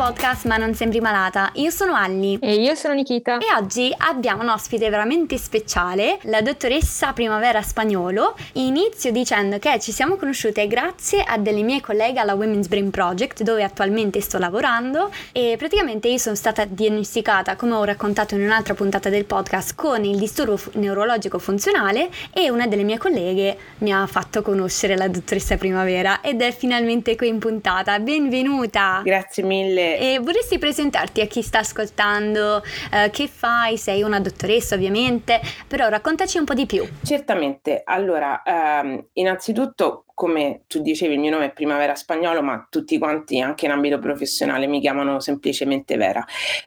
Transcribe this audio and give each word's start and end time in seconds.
podcast 0.00 0.46
Ma 0.46 0.56
non 0.56 0.72
sembri 0.72 0.98
malata. 0.98 1.50
Io 1.56 1.68
sono 1.68 1.94
Alli. 1.94 2.38
E 2.40 2.54
io 2.54 2.74
sono 2.74 2.94
Nikita. 2.94 3.36
E 3.36 3.54
oggi 3.54 3.94
abbiamo 3.98 4.40
un 4.42 4.48
ospite 4.48 4.88
veramente 4.88 5.36
speciale, 5.36 6.18
la 6.22 6.40
dottoressa 6.40 7.12
Primavera 7.12 7.60
Spagnolo. 7.60 8.34
Inizio 8.54 9.12
dicendo 9.12 9.58
che 9.58 9.78
ci 9.78 9.92
siamo 9.92 10.16
conosciute 10.16 10.66
grazie 10.68 11.22
a 11.22 11.36
delle 11.36 11.60
mie 11.60 11.82
colleghe 11.82 12.18
alla 12.18 12.32
Women's 12.32 12.68
Brain 12.68 12.88
Project, 12.90 13.42
dove 13.42 13.62
attualmente 13.62 14.22
sto 14.22 14.38
lavorando. 14.38 15.10
E 15.32 15.56
praticamente 15.58 16.08
io 16.08 16.16
sono 16.16 16.34
stata 16.34 16.64
diagnosticata, 16.64 17.56
come 17.56 17.74
ho 17.74 17.84
raccontato 17.84 18.34
in 18.34 18.40
un'altra 18.40 18.72
puntata 18.72 19.10
del 19.10 19.26
podcast, 19.26 19.74
con 19.74 20.02
il 20.02 20.16
disturbo 20.16 20.56
fu- 20.56 20.70
neurologico 20.76 21.38
funzionale 21.38 22.08
e 22.32 22.48
una 22.48 22.66
delle 22.66 22.84
mie 22.84 22.96
colleghe 22.96 23.54
mi 23.78 23.92
ha 23.92 24.06
fatto 24.06 24.40
conoscere 24.40 24.96
la 24.96 25.08
dottoressa 25.08 25.58
Primavera 25.58 26.22
ed 26.22 26.40
è 26.40 26.52
finalmente 26.52 27.16
qui 27.16 27.28
in 27.28 27.38
puntata. 27.38 27.98
Benvenuta! 27.98 29.02
Grazie 29.04 29.42
mille. 29.42 29.89
E 29.98 30.18
vorresti 30.18 30.58
presentarti 30.58 31.20
a 31.20 31.26
chi 31.26 31.42
sta 31.42 31.60
ascoltando? 31.60 32.62
Eh, 32.92 33.10
che 33.10 33.28
fai? 33.28 33.76
Sei 33.76 34.02
una 34.02 34.20
dottoressa 34.20 34.74
ovviamente, 34.74 35.40
però 35.66 35.88
raccontaci 35.88 36.38
un 36.38 36.44
po' 36.44 36.54
di 36.54 36.66
più. 36.66 36.86
Certamente, 37.02 37.82
allora, 37.84 38.42
ehm, 38.42 39.06
innanzitutto 39.14 40.04
come 40.20 40.64
tu 40.66 40.82
dicevi, 40.82 41.14
il 41.14 41.18
mio 41.18 41.30
nome 41.30 41.46
è 41.46 41.50
Primavera 41.50 41.94
Spagnolo, 41.94 42.42
ma 42.42 42.66
tutti 42.68 42.98
quanti, 42.98 43.40
anche 43.40 43.64
in 43.64 43.70
ambito 43.70 43.98
professionale, 43.98 44.66
mi 44.66 44.78
chiamano 44.78 45.18
semplicemente 45.18 45.96
Vera. 45.96 46.22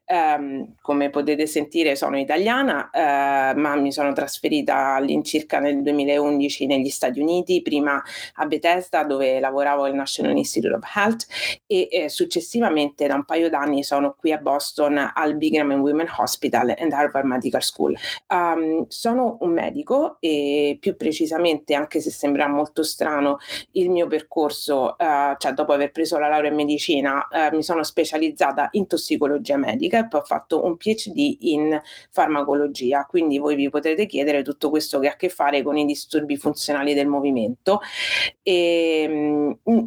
Um, 0.08 0.74
come 0.82 1.12
potete 1.12 1.46
sentire, 1.46 1.96
sono 1.96 2.18
italiana, 2.18 2.90
uh, 2.92 3.60
ma 3.60 3.76
mi 3.76 3.92
sono 3.92 4.12
trasferita 4.12 4.96
all'incirca 4.96 5.60
nel 5.60 5.84
2011 5.84 6.66
negli 6.66 6.90
Stati 6.90 7.20
Uniti, 7.20 7.62
prima 7.62 8.02
a 8.38 8.46
Bethesda, 8.48 9.04
dove 9.04 9.40
lavoravo 9.40 9.84
al 9.84 9.94
National 9.94 10.36
Institute 10.36 10.74
of 10.74 10.92
Health, 10.96 11.28
e 11.68 11.88
eh, 11.92 12.10
successivamente 12.10 13.06
da 13.06 13.14
un 13.14 13.24
paio 13.24 13.52
d'anni 13.52 13.84
sono 13.84 14.16
qui 14.18 14.32
a 14.32 14.40
Boston 14.40 15.12
al 15.14 15.36
Brigham 15.36 15.70
and 15.70 15.82
Women 15.82 16.08
Hospital 16.18 16.74
and 16.76 16.92
Harvard 16.92 17.28
Medical 17.28 17.62
School. 17.62 17.96
Um, 18.30 18.88
sono 18.88 19.38
un 19.42 19.52
medico 19.52 20.18
e 20.20 20.76
più 20.80 20.96
precisamente, 20.96 21.76
anche 21.76 22.02
se 22.02 22.10
sembra 22.10 22.48
molto 22.48 22.82
strano, 22.82 23.38
il 23.72 23.90
mio 23.90 24.08
percorso, 24.08 24.98
eh, 24.98 25.36
cioè 25.38 25.52
dopo 25.54 25.74
aver 25.74 25.92
preso 25.92 26.18
la 26.18 26.28
laurea 26.28 26.50
in 26.50 26.56
medicina, 26.56 27.28
eh, 27.28 27.52
mi 27.56 27.64
sono 27.64 27.84
specializzata 27.84 28.70
in 28.72 28.88
tossicologia 28.88 29.58
medica 29.58 30.00
e 30.00 30.08
poi 30.08 30.22
ho 30.22 30.24
fatto 30.24 30.64
un 30.64 30.78
PhD 30.78 31.38
in 31.42 31.80
farmacologia. 32.12 33.06
Quindi 33.06 33.38
voi 33.38 33.56
vi 33.56 33.70
potrete 33.70 34.06
chiedere 34.06 34.44
tutto 34.44 34.70
questo 34.70 35.00
che 35.00 35.08
ha 35.08 35.12
a 35.14 35.16
che 35.16 35.30
fare 35.30 35.62
con 35.64 35.78
i 35.78 35.86
disturbi 35.86 36.38
funzionali 36.38 36.94
del 36.94 37.08
movimento. 37.08 37.80
E, 38.42 39.08
mh, 39.08 39.72
mm, 39.72 39.86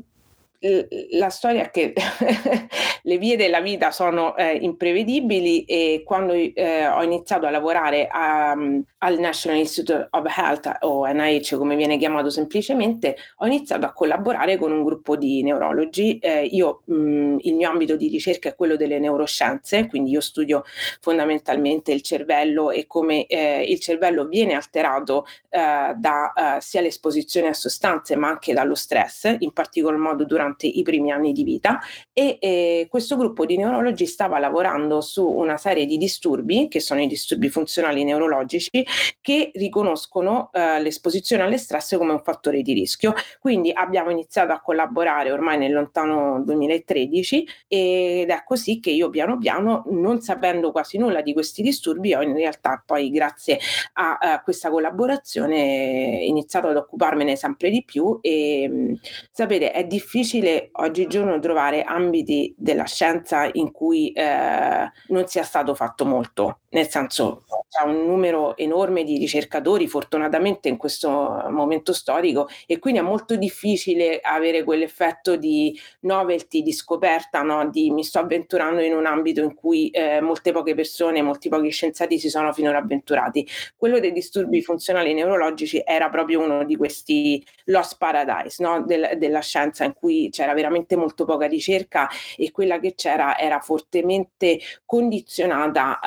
la 1.13 1.29
storia 1.29 1.63
è 1.63 1.71
che 1.71 1.93
le 3.03 3.19
vie 3.19 3.37
della 3.37 3.61
vita 3.61 3.91
sono 3.91 4.37
eh, 4.37 4.55
imprevedibili 4.55 5.65
e 5.65 6.03
quando 6.05 6.33
eh, 6.33 6.87
ho 6.87 7.03
iniziato 7.03 7.47
a 7.47 7.51
lavorare 7.51 8.09
a, 8.11 8.53
um, 8.53 8.83
al 8.99 9.19
National 9.19 9.59
Institute 9.59 10.09
of 10.11 10.37
Health 10.37 10.79
o 10.81 11.07
NIH 11.07 11.57
come 11.57 11.77
viene 11.77 11.99
chiamato 11.99 12.31
semplicemente, 12.31 13.17
ho 13.37 13.47
iniziato 13.47 13.87
a 13.87 13.93
collaborare 13.93 14.57
con 14.57 14.73
un 14.73 14.83
gruppo 14.83 15.17
di 15.17 15.43
neurologi. 15.43 16.19
Eh, 16.19 16.45
io 16.45 16.83
mh, 16.85 16.95
mm, 16.95 17.37
il 17.43 17.55
mio 17.55 17.71
ambito 17.71 17.97
di 17.97 18.09
ricerca 18.09 18.49
è 18.49 18.55
quello 18.55 18.77
delle 18.77 18.99
neuroscienze, 18.99 19.87
quindi 19.87 20.11
io 20.11 20.21
studio 20.21 20.65
fondamentalmente 21.01 21.93
il 21.93 22.03
cervello 22.03 22.71
e 22.71 22.87
come 22.87 23.27
eh, 23.27 23.63
il 23.63 23.79
cervello 23.81 24.27
viene 24.27 24.55
alterato 24.55 25.27
eh, 25.51 25.95
da 25.97 26.33
eh, 26.33 26.61
sia 26.61 26.81
l'esposizione 26.81 27.49
a 27.49 27.55
sostanze 27.55 28.17
ma 28.17 28.29
anche 28.29 28.53
dallo 28.53 28.75
stress, 28.75 29.37
in 29.39 29.53
particolar 29.53 29.99
modo 29.99 30.25
durante 30.25 30.56
durante 30.57 30.67
i 30.67 30.83
primi 30.83 31.11
anni 31.13 31.33
di 31.33 31.45
vita 31.45 31.79
e 32.19 32.39
eh, 32.41 32.87
questo 32.89 33.15
gruppo 33.19 33.45
di 33.45 33.59
neurologi 33.59 34.07
stava 34.07 34.39
lavorando 34.39 35.03
su 35.03 35.29
una 35.29 35.59
serie 35.59 35.85
di 35.85 35.99
disturbi, 35.99 36.67
che 36.67 36.81
sono 36.81 37.03
i 37.03 37.07
disturbi 37.07 37.51
funzionali 37.51 38.05
neurologici, 38.05 38.87
che 39.21 39.51
riconoscono 39.53 40.49
eh, 40.55 40.81
l'esposizione 40.81 41.43
alle 41.43 41.59
stress 41.59 41.99
come 41.99 42.13
un 42.13 42.23
fattore 42.23 42.63
di 42.63 42.73
rischio. 42.73 43.13
Quindi 43.39 43.71
abbiamo 43.71 44.09
iniziato 44.09 44.53
a 44.53 44.63
collaborare 44.63 45.31
ormai 45.31 45.59
nel 45.59 45.75
lontano 45.75 46.43
2013 46.43 47.47
ed 47.69 48.31
è 48.31 48.43
così 48.47 48.81
che 48.81 48.89
io 48.89 49.11
piano 49.11 49.37
piano, 49.37 49.85
non 49.91 50.23
sapendo 50.23 50.73
quasi 50.73 50.97
nulla 50.97 51.21
di 51.21 51.35
questi 51.35 51.61
disturbi, 51.61 52.15
ho 52.15 52.23
in 52.23 52.35
realtà 52.35 52.83
poi 52.87 53.11
grazie 53.11 53.59
a, 53.93 54.17
a 54.19 54.43
questa 54.43 54.71
collaborazione 54.71 56.21
iniziato 56.23 56.69
ad 56.69 56.77
occuparmene 56.79 57.37
sempre 57.37 57.69
di 57.69 57.85
più 57.85 58.19
e 58.23 58.69
mh, 58.69 58.95
sapete 59.33 59.71
è 59.71 59.85
difficile 59.85 60.71
oggigiorno 60.73 61.39
trovare 61.41 61.83
ambiti 62.07 62.55
della 62.57 62.85
scienza 62.85 63.49
in 63.53 63.71
cui 63.71 64.11
eh, 64.13 64.91
non 65.09 65.27
sia 65.27 65.43
stato 65.43 65.75
fatto 65.75 66.05
molto, 66.05 66.61
nel 66.77 66.89
senso 66.89 67.45
c'è 67.69 67.83
un 67.87 68.07
numero 68.07 68.55
enorme 68.57 69.03
di 69.03 69.17
ricercatori 69.17 69.89
fortunatamente 69.89 70.69
in 70.69 70.77
questo 70.77 71.09
momento 71.49 71.95
storico 71.95 72.49
e 72.67 72.79
quindi 72.79 73.01
è 73.01 73.03
molto 73.03 73.37
difficile 73.37 74.21
avere 74.23 74.63
quell'effetto 74.63 75.37
di 75.37 75.79
novelty, 76.01 76.63
di 76.63 76.73
scoperta, 76.73 77.41
no? 77.41 77.71
di 77.71 77.91
mi 77.91 78.05
sto 78.05 78.19
avventurando 78.19 78.83
in 78.83 78.95
un 78.95 79.07
ambito 79.07 79.43
in 79.43 79.55
cui 79.55 79.89
eh, 79.89 80.21
molte 80.21 80.53
poche 80.53 80.75
persone, 80.75 81.23
molti 81.23 81.49
pochi 81.49 81.71
scienziati 81.71 82.19
si 82.19 82.29
sono 82.29 82.53
finora 82.53 82.79
avventurati. 82.79 83.47
Quello 83.75 83.99
dei 83.99 84.13
disturbi 84.13 84.61
funzionali 84.61 85.15
neurologici 85.15 85.83
era 85.83 86.11
proprio 86.11 86.43
uno 86.43 86.63
di 86.65 86.77
questi 86.77 87.45
lost 87.65 87.97
paradise 87.97 88.63
no? 88.63 88.83
Del, 88.83 89.15
della 89.17 89.41
scienza 89.41 89.85
in 89.85 89.95
cui 89.95 90.29
c'era 90.31 90.53
veramente 90.53 90.95
molto 90.95 91.25
poca 91.25 91.47
ricerca 91.47 92.09
e 92.37 92.51
quella 92.51 92.79
che 92.79 92.95
c'era 92.95 93.39
era 93.39 93.61
fortemente 93.61 94.61
condizionata 94.85 95.99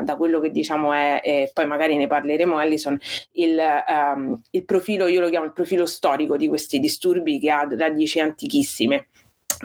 uh, 0.00 0.04
da 0.04 0.13
quello 0.16 0.40
che 0.40 0.50
diciamo 0.50 0.92
è, 0.92 1.20
e 1.22 1.50
poi 1.52 1.66
magari 1.66 1.96
ne 1.96 2.06
parleremo 2.06 2.56
Allison, 2.56 2.98
il, 3.32 3.58
um, 3.88 4.40
il 4.50 4.64
profilo, 4.64 5.06
io 5.06 5.20
lo 5.20 5.28
chiamo 5.28 5.46
il 5.46 5.52
profilo 5.52 5.86
storico 5.86 6.36
di 6.36 6.48
questi 6.48 6.78
disturbi 6.78 7.38
che 7.38 7.50
ha 7.50 7.66
radici 7.70 8.20
antichissime 8.20 9.08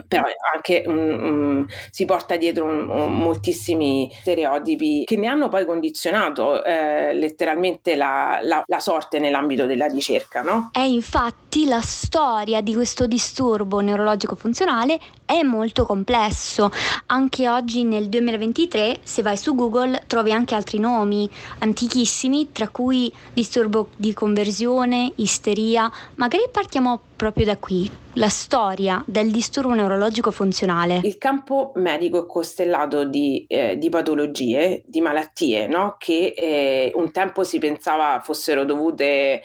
però 0.06 0.24
anche 0.54 0.84
um, 0.86 0.96
um, 0.96 1.66
si 1.90 2.04
porta 2.04 2.36
dietro 2.36 2.64
un, 2.64 2.88
un, 2.88 3.16
moltissimi 3.16 4.10
stereotipi 4.20 5.04
che 5.04 5.16
ne 5.16 5.26
hanno 5.26 5.48
poi 5.48 5.64
condizionato 5.64 6.64
eh, 6.64 7.12
letteralmente 7.14 7.96
la, 7.96 8.40
la, 8.42 8.62
la, 8.66 8.80
sorte 8.80 9.18
nell'ambito 9.18 9.66
della 9.66 9.86
ricerca. 9.86 10.42
No? 10.42 10.70
E 10.72 10.88
infatti 10.88 11.66
la 11.66 11.80
storia 11.80 12.60
di 12.60 12.74
questo 12.74 13.06
disturbo 13.06 13.80
neurologico 13.80 14.36
funzionale 14.36 14.98
è 15.24 15.42
molto 15.42 15.86
complesso. 15.86 16.70
Anche 17.06 17.48
oggi 17.48 17.84
nel 17.84 18.08
2023, 18.08 18.98
se 19.02 19.22
vai 19.22 19.36
su 19.36 19.54
Google, 19.54 20.02
trovi 20.06 20.32
anche 20.32 20.54
altri 20.54 20.78
nomi 20.78 21.28
antichissimi, 21.58 22.50
tra 22.52 22.68
cui 22.68 23.12
disturbo 23.32 23.90
di 23.96 24.12
conversione, 24.12 25.12
isteria. 25.16 25.90
Magari 26.16 26.44
partiamo 26.50 27.00
proprio 27.20 27.44
da 27.44 27.58
qui, 27.58 27.90
la 28.14 28.30
storia 28.30 29.04
del 29.06 29.30
disturbo 29.30 29.74
neurologico 29.74 30.30
funzionale. 30.30 31.00
Il 31.02 31.18
campo 31.18 31.72
medico 31.74 32.22
è 32.22 32.26
costellato 32.26 33.04
di, 33.04 33.44
eh, 33.46 33.76
di 33.76 33.90
patologie, 33.90 34.82
di 34.86 35.02
malattie, 35.02 35.66
no? 35.66 35.96
che 35.98 36.32
eh, 36.34 36.92
un 36.94 37.12
tempo 37.12 37.44
si 37.44 37.58
pensava 37.58 38.22
fossero 38.24 38.64
dovute 38.64 39.42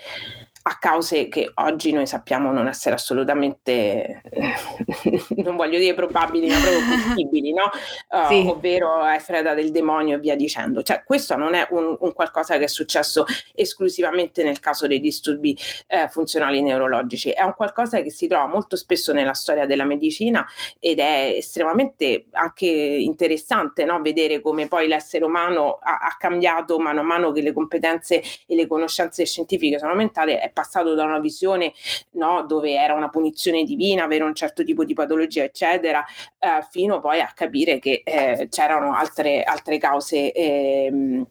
a 0.67 0.77
cause 0.79 1.27
che 1.27 1.51
oggi 1.55 1.91
noi 1.91 2.07
sappiamo 2.07 2.51
non 2.51 2.67
essere 2.67 2.95
assolutamente, 2.95 4.23
non 5.37 5.55
voglio 5.55 5.77
dire 5.77 5.93
probabili, 5.93 6.47
ma 6.47 6.57
proprio 6.57 6.79
possibili, 6.79 7.53
no? 7.53 7.69
Uh, 8.09 8.27
sì. 8.27 8.47
Ovvero 8.49 9.03
essere 9.05 9.43
da 9.43 9.53
del 9.53 9.69
demonio 9.69 10.15
e 10.15 10.19
via 10.19 10.35
dicendo. 10.35 10.81
Cioè, 10.81 11.03
questo 11.03 11.35
non 11.35 11.53
è 11.53 11.67
un, 11.69 11.95
un, 11.99 12.13
qualcosa 12.13 12.57
che 12.57 12.63
è 12.63 12.67
successo 12.67 13.25
esclusivamente 13.53 14.41
nel 14.41 14.59
caso 14.59 14.87
dei 14.87 14.99
disturbi 14.99 15.55
eh, 15.85 16.07
funzionali 16.07 16.63
neurologici, 16.63 17.29
è 17.29 17.43
un 17.43 17.53
qualcosa 17.53 18.01
che 18.01 18.09
si 18.09 18.25
trova 18.25 18.47
molto 18.47 18.75
spesso 18.75 19.13
nella 19.13 19.33
storia 19.33 19.67
della 19.67 19.85
medicina 19.85 20.47
ed 20.79 20.97
è 20.97 21.33
estremamente 21.35 22.25
anche 22.31 22.65
interessante 22.65 23.85
no? 23.85 24.01
vedere 24.01 24.41
come 24.41 24.67
poi 24.67 24.87
l'essere 24.87 25.25
umano 25.25 25.77
ha, 25.79 25.97
ha 25.97 26.15
cambiato 26.17 26.79
mano 26.79 27.01
a 27.01 27.03
mano 27.03 27.31
che 27.31 27.41
le 27.41 27.53
competenze 27.53 28.23
e 28.47 28.55
le 28.55 28.65
conoscenze 28.65 29.27
scientifiche 29.27 29.77
sono 29.77 29.91
aumentate. 29.91 30.53
Passato 30.55 30.93
da 30.93 31.03
una 31.03 31.19
visione 31.19 31.73
no, 32.11 32.45
dove 32.45 32.73
era 32.73 32.93
una 32.93 33.09
punizione 33.09 33.65
divina, 33.65 34.05
avere 34.05 34.23
un 34.23 34.33
certo 34.33 34.63
tipo 34.63 34.85
di 34.85 34.93
patologia, 34.93 35.43
eccetera, 35.43 36.03
eh, 36.39 36.65
fino 36.71 37.01
poi 37.01 37.19
a 37.19 37.31
capire 37.35 37.77
che 37.79 38.01
eh, 38.05 38.47
c'erano 38.49 38.95
altre, 38.95 39.43
altre 39.43 39.77
cause. 39.77 40.31
Ehm, 40.31 41.27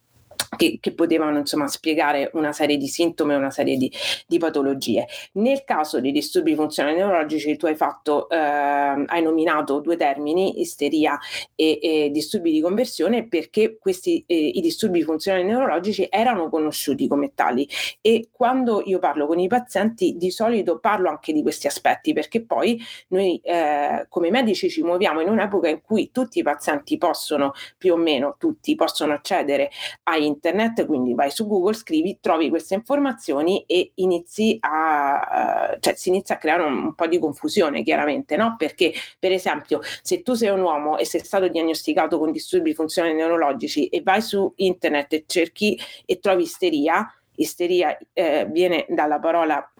che, 0.55 0.77
che, 0.79 0.93
potevano 0.93 1.39
insomma 1.39 1.67
spiegare 1.67 2.29
una 2.33 2.53
serie 2.53 2.77
di 2.77 2.87
sintomi 2.87 3.33
e 3.33 3.35
una 3.35 3.51
serie 3.51 3.77
di, 3.77 3.91
di, 4.27 4.37
patologie. 4.37 5.05
Nel 5.33 5.63
caso 5.63 5.99
di 5.99 6.11
disturbi 6.11 6.55
funzionali 6.55 6.95
neurologici 6.95 7.55
tu 7.57 7.65
hai 7.65 7.75
fatto, 7.75 8.29
eh, 8.29 8.37
hai 8.37 9.21
nominato 9.21 9.79
due 9.79 9.97
termini, 9.97 10.61
isteria 10.61 11.17
e, 11.55 11.79
e 11.81 12.09
disturbi 12.11 12.51
di 12.51 12.61
conversione, 12.61 13.27
perché 13.27 13.77
questi, 13.77 14.23
eh, 14.27 14.35
i 14.35 14.61
disturbi 14.61 15.03
funzionali 15.03 15.43
neurologici 15.43 16.07
erano 16.09 16.49
conosciuti 16.49 17.07
come 17.07 17.33
tali 17.33 17.67
e 18.01 18.29
quando 18.31 18.81
io 18.85 18.99
parlo 18.99 19.27
con 19.27 19.39
i 19.39 19.47
pazienti 19.47 20.15
di 20.17 20.31
solito 20.31 20.79
parlo 20.79 21.09
anche 21.09 21.33
di 21.33 21.41
questi 21.41 21.67
aspetti 21.67 22.13
perché 22.13 22.43
poi 22.43 22.81
noi 23.09 23.39
eh, 23.43 24.05
come 24.09 24.29
medici 24.29 24.69
ci 24.69 24.83
muoviamo 24.83 25.21
in 25.21 25.29
un'epoca 25.29 25.67
in 25.67 25.81
cui 25.81 26.11
tutti 26.11 26.39
i 26.39 26.43
pazienti 26.43 26.97
possono 26.97 27.53
più 27.77 27.93
o 27.93 27.97
meno 27.97 28.35
tutti 28.37 28.75
possono 28.75 29.13
accedere 29.13 29.69
a 30.03 30.17
internet 30.25 30.85
quindi 30.85 31.13
vai 31.13 31.31
su 31.31 31.47
Google, 31.47 31.73
scrivi, 31.73 32.17
trovi 32.19 32.49
queste 32.49 32.73
informazioni 32.75 33.63
e 33.65 33.91
inizi 33.95 34.57
a, 34.61 35.77
cioè 35.79 35.95
si 35.95 36.09
inizia 36.09 36.35
a 36.35 36.37
creare 36.37 36.63
un, 36.63 36.77
un, 36.83 36.95
po' 36.95 37.07
di 37.07 37.19
confusione 37.19 37.83
chiaramente, 37.83 38.35
no? 38.35 38.55
Perché 38.57 38.93
per 39.17 39.31
esempio 39.31 39.79
se 40.01 40.21
tu 40.21 40.33
sei 40.33 40.49
un 40.49 40.61
uomo 40.61 40.97
e 40.97 41.05
sei 41.05 41.21
stato 41.23 41.47
diagnosticato 41.47 42.17
con 42.17 42.31
disturbi 42.31 42.73
funzionali 42.73 43.15
neurologici 43.15 43.87
e 43.87 44.01
vai 44.01 44.21
su 44.21 44.51
internet 44.57 45.13
e 45.13 45.23
cerchi 45.27 45.79
e 46.05 46.19
trovi 46.19 46.43
isteria, 46.43 47.11
isteria 47.35 47.97
eh, 48.13 48.47
viene 48.49 48.85
dalla 48.89 49.19
parola 49.19 49.71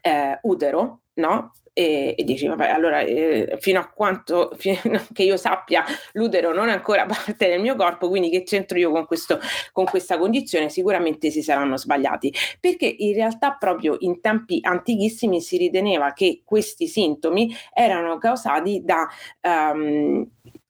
eh, 0.00 0.38
utero, 0.42 1.00
no? 1.14 1.52
e, 1.78 2.14
e 2.16 2.24
dici, 2.24 2.46
vabbè, 2.46 2.70
allora 2.70 3.00
eh, 3.00 3.58
fino 3.60 3.80
a 3.80 3.86
quanto 3.86 4.52
fino 4.56 5.04
che 5.12 5.24
io 5.24 5.36
sappia 5.36 5.84
l'utero 6.12 6.54
non 6.54 6.70
è 6.70 6.72
ancora 6.72 7.04
parte 7.06 7.48
del 7.48 7.60
mio 7.60 7.76
corpo, 7.76 8.08
quindi 8.08 8.30
che 8.30 8.44
c'entro 8.44 8.78
io 8.78 8.90
con, 8.90 9.04
questo, 9.04 9.38
con 9.72 9.84
questa 9.84 10.16
condizione? 10.16 10.70
Sicuramente 10.70 11.30
si 11.30 11.42
saranno 11.42 11.76
sbagliati, 11.76 12.32
perché 12.58 12.86
in 12.86 13.12
realtà 13.12 13.56
proprio 13.58 13.96
in 13.98 14.22
tempi 14.22 14.58
antichissimi 14.62 15.42
si 15.42 15.58
riteneva 15.58 16.14
che 16.14 16.40
questi 16.46 16.86
sintomi 16.86 17.54
erano 17.74 18.16
causati 18.16 18.80
da 18.82 19.06
um, 19.42 20.26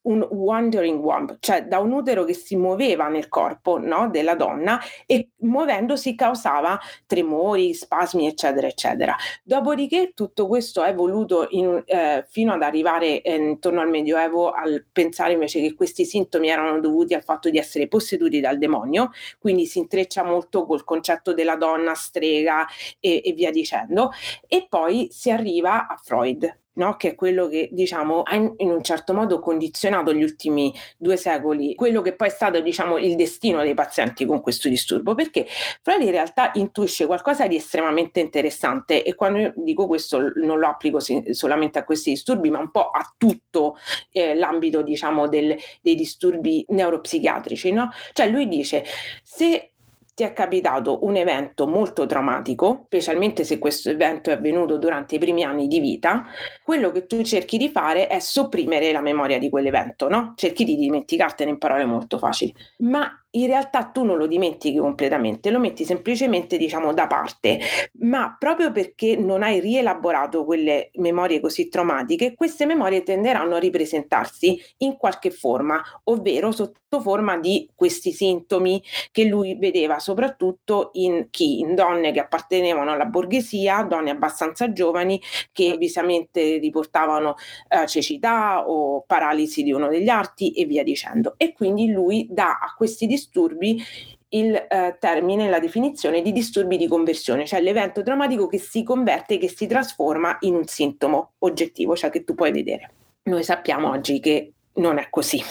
un 0.06 0.26
wandering 0.30 0.98
womb, 1.02 1.36
cioè 1.40 1.64
da 1.64 1.78
un 1.78 1.92
utero 1.92 2.24
che 2.24 2.34
si 2.34 2.56
muoveva 2.56 3.08
nel 3.08 3.28
corpo 3.28 3.78
no, 3.78 4.08
della 4.10 4.34
donna 4.34 4.80
e 5.06 5.30
muovendosi 5.38 6.14
causava 6.14 6.78
tremori, 7.06 7.74
spasmi, 7.74 8.26
eccetera, 8.26 8.66
eccetera. 8.66 9.16
Dopodiché 9.42 10.12
tutto 10.14 10.46
questo 10.46 10.82
è 10.82 10.90
evoluto 10.90 11.46
in, 11.50 11.82
eh, 11.84 12.24
fino 12.28 12.52
ad 12.52 12.62
arrivare 12.62 13.20
eh, 13.22 13.34
intorno 13.34 13.80
al 13.80 13.88
Medioevo 13.88 14.50
al 14.50 14.84
pensare 14.90 15.32
invece 15.32 15.60
che 15.60 15.74
questi 15.74 16.04
sintomi 16.04 16.48
erano 16.48 16.80
dovuti 16.80 17.14
al 17.14 17.22
fatto 17.22 17.50
di 17.50 17.58
essere 17.58 17.88
posseduti 17.88 18.40
dal 18.40 18.58
demonio, 18.58 19.10
quindi 19.38 19.66
si 19.66 19.78
intreccia 19.78 20.22
molto 20.24 20.66
col 20.66 20.84
concetto 20.84 21.34
della 21.34 21.56
donna 21.56 21.94
strega 21.94 22.66
e, 23.00 23.22
e 23.24 23.32
via 23.32 23.50
dicendo, 23.50 24.10
e 24.46 24.66
poi 24.68 25.08
si 25.10 25.30
arriva 25.30 25.86
a 25.88 25.96
Freud 26.02 26.64
no? 26.76 26.96
che 26.96 27.10
è 27.10 27.14
quello 27.14 27.48
che 27.48 27.68
diciamo 27.72 28.22
ha 28.22 28.34
in, 28.34 28.54
un 28.58 28.82
certo 28.82 29.12
modo 29.12 29.38
condizionato 29.38 30.12
gli 30.12 30.22
ultimi 30.22 30.72
due 30.96 31.16
secoli 31.16 31.74
quello 31.74 32.00
che 32.02 32.14
poi 32.14 32.28
è 32.28 32.30
stato 32.30 32.60
diciamo 32.60 32.98
il 32.98 33.16
destino 33.16 33.62
dei 33.62 33.74
pazienti 33.74 34.24
con 34.24 34.40
questo 34.40 34.68
disturbo 34.68 35.14
perché 35.14 35.46
Freud 35.82 36.02
in 36.02 36.10
realtà 36.10 36.50
intuisce 36.54 37.06
qualcosa 37.06 37.46
di 37.46 37.56
estremamente 37.56 38.20
interessante 38.20 39.02
e 39.02 39.14
quando 39.14 39.38
io 39.38 39.52
dico 39.56 39.86
questo 39.86 40.32
non 40.36 40.58
lo 40.58 40.68
applico 40.68 40.98
solamente 41.30 41.78
a 41.78 41.84
questi 41.84 42.10
disturbi 42.10 42.50
ma 42.50 42.58
un 42.58 42.70
po' 42.70 42.90
a 42.90 43.14
tutto 43.16 43.76
eh, 44.10 44.34
l'ambito 44.34 44.82
diciamo 44.82 45.28
del, 45.28 45.56
dei 45.80 45.94
disturbi 45.94 46.64
neuropsichiatrici 46.68 47.72
no? 47.72 47.90
cioè 48.12 48.28
lui 48.28 48.48
dice 48.48 48.84
se 49.22 49.72
ti 50.16 50.22
è 50.22 50.32
capitato 50.32 51.04
un 51.04 51.14
evento 51.16 51.66
molto 51.66 52.06
traumatico, 52.06 52.84
specialmente 52.86 53.44
se 53.44 53.58
questo 53.58 53.90
evento 53.90 54.30
è 54.30 54.32
avvenuto 54.32 54.78
durante 54.78 55.16
i 55.16 55.18
primi 55.18 55.44
anni 55.44 55.66
di 55.66 55.78
vita, 55.78 56.24
quello 56.64 56.90
che 56.90 57.04
tu 57.04 57.22
cerchi 57.22 57.58
di 57.58 57.68
fare 57.68 58.06
è 58.06 58.18
sopprimere 58.18 58.92
la 58.92 59.02
memoria 59.02 59.38
di 59.38 59.50
quell'evento, 59.50 60.08
no? 60.08 60.32
Cerchi 60.34 60.64
di 60.64 60.76
dimenticartene 60.76 61.50
in 61.50 61.58
parole 61.58 61.84
molto 61.84 62.16
facili. 62.16 62.54
Ma 62.78 63.25
in 63.36 63.46
realtà 63.46 63.84
tu 63.84 64.04
non 64.04 64.16
lo 64.16 64.26
dimentichi 64.26 64.78
completamente, 64.78 65.50
lo 65.50 65.58
metti 65.58 65.84
semplicemente 65.84 66.56
diciamo 66.56 66.92
da 66.92 67.06
parte, 67.06 67.60
ma 68.00 68.34
proprio 68.38 68.72
perché 68.72 69.16
non 69.16 69.42
hai 69.42 69.60
rielaborato 69.60 70.44
quelle 70.44 70.90
memorie 70.94 71.40
così 71.40 71.68
traumatiche, 71.68 72.34
queste 72.34 72.66
memorie 72.66 73.02
tenderanno 73.02 73.56
a 73.56 73.58
ripresentarsi 73.58 74.60
in 74.78 74.96
qualche 74.96 75.30
forma, 75.30 75.82
ovvero 76.04 76.50
sotto 76.50 77.00
forma 77.00 77.36
di 77.38 77.68
questi 77.74 78.12
sintomi 78.12 78.82
che 79.12 79.24
lui 79.24 79.54
vedeva 79.56 79.98
soprattutto 79.98 80.90
in 80.94 81.28
chi? 81.30 81.60
In 81.60 81.74
donne 81.74 82.12
che 82.12 82.20
appartenevano 82.20 82.92
alla 82.92 83.04
borghesia, 83.04 83.82
donne 83.82 84.10
abbastanza 84.10 84.72
giovani 84.72 85.20
che 85.52 85.76
visamente 85.76 86.58
riportavano 86.58 87.34
eh, 87.68 87.86
cecità 87.86 88.66
o 88.66 89.02
paralisi 89.06 89.62
di 89.62 89.72
uno 89.72 89.88
degli 89.88 90.08
arti 90.08 90.52
e 90.52 90.64
via 90.64 90.82
dicendo. 90.82 91.34
E 91.36 91.52
quindi 91.52 91.90
lui 91.90 92.26
dà 92.30 92.58
a 92.62 92.74
questi 92.74 93.06
disturbi 93.06 93.24
disturbi 93.26 93.82
il 94.30 94.54
eh, 94.54 94.96
termine, 94.98 95.48
la 95.48 95.60
definizione 95.60 96.22
di 96.22 96.32
disturbi 96.32 96.76
di 96.76 96.88
conversione, 96.88 97.46
cioè 97.46 97.60
l'evento 97.60 98.02
drammatico 98.02 98.46
che 98.46 98.58
si 98.58 98.82
converte, 98.82 99.38
che 99.38 99.48
si 99.48 99.66
trasforma 99.66 100.36
in 100.40 100.54
un 100.54 100.66
sintomo 100.66 101.32
oggettivo, 101.38 101.96
cioè 101.96 102.10
che 102.10 102.24
tu 102.24 102.34
puoi 102.34 102.52
vedere. 102.52 102.90
Noi 103.24 103.42
sappiamo 103.42 103.90
oggi 103.90 104.20
che 104.20 104.52
non 104.76 104.98
è 104.98 105.08
così, 105.10 105.42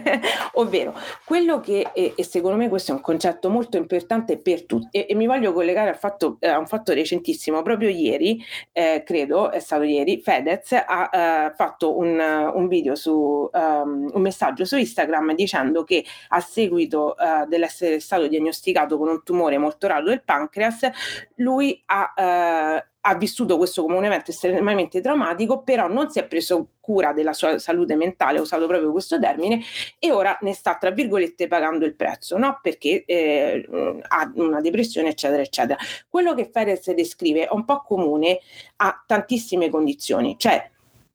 ovvero 0.54 0.94
quello 1.24 1.60
che, 1.60 1.90
e, 1.92 2.14
secondo 2.18 2.56
me 2.56 2.68
questo 2.68 2.92
è 2.92 2.94
un 2.94 3.00
concetto 3.00 3.48
molto 3.48 3.76
importante 3.76 4.38
per 4.38 4.64
tutti, 4.64 4.88
e, 4.90 5.06
e 5.08 5.14
mi 5.14 5.26
voglio 5.26 5.52
collegare 5.52 5.90
al 5.90 5.96
fatto, 5.96 6.36
eh, 6.40 6.48
a 6.48 6.58
un 6.58 6.66
fatto 6.66 6.92
recentissimo, 6.92 7.62
proprio 7.62 7.88
ieri, 7.88 8.42
eh, 8.72 9.02
credo, 9.04 9.50
è 9.50 9.60
stato 9.60 9.82
ieri, 9.82 10.20
Fedez 10.20 10.72
ha 10.72 11.10
eh, 11.12 11.54
fatto 11.54 11.96
un, 11.96 12.18
un, 12.54 12.68
video 12.68 12.94
su, 12.94 13.48
um, 13.52 14.10
un 14.12 14.20
messaggio 14.20 14.64
su 14.64 14.76
Instagram 14.76 15.34
dicendo 15.34 15.84
che 15.84 16.04
a 16.28 16.40
seguito 16.40 17.14
uh, 17.18 17.46
dell'essere 17.46 18.00
stato 18.00 18.26
diagnosticato 18.26 18.98
con 18.98 19.08
un 19.08 19.22
tumore 19.22 19.58
molto 19.58 19.86
raro 19.86 20.04
del 20.04 20.22
pancreas, 20.22 20.88
lui 21.36 21.82
ha 21.86 22.82
uh, 22.82 22.92
ha 23.06 23.14
vissuto 23.16 23.58
questo 23.58 23.82
come 23.82 23.96
un 23.96 24.04
evento 24.04 24.30
estremamente 24.30 25.00
traumatico, 25.00 25.62
però 25.62 25.88
non 25.88 26.10
si 26.10 26.18
è 26.18 26.26
preso 26.26 26.68
cura 26.80 27.12
della 27.12 27.34
sua 27.34 27.58
salute 27.58 27.96
mentale, 27.96 28.38
ha 28.38 28.40
usato 28.40 28.66
proprio 28.66 28.92
questo 28.92 29.18
termine, 29.18 29.62
e 29.98 30.10
ora 30.10 30.38
ne 30.40 30.54
sta, 30.54 30.76
tra 30.76 30.90
virgolette, 30.90 31.46
pagando 31.46 31.84
il 31.84 31.94
prezzo, 31.96 32.38
no? 32.38 32.60
Perché 32.62 33.04
eh, 33.04 33.66
ha 34.08 34.32
una 34.36 34.60
depressione, 34.60 35.10
eccetera, 35.10 35.42
eccetera. 35.42 35.78
Quello 36.08 36.34
che 36.34 36.48
Fedez 36.50 36.90
descrive 36.92 37.46
è 37.46 37.52
un 37.52 37.66
po' 37.66 37.82
comune 37.82 38.40
a 38.76 39.04
tantissime 39.06 39.68
condizioni, 39.68 40.36
cioè 40.38 40.70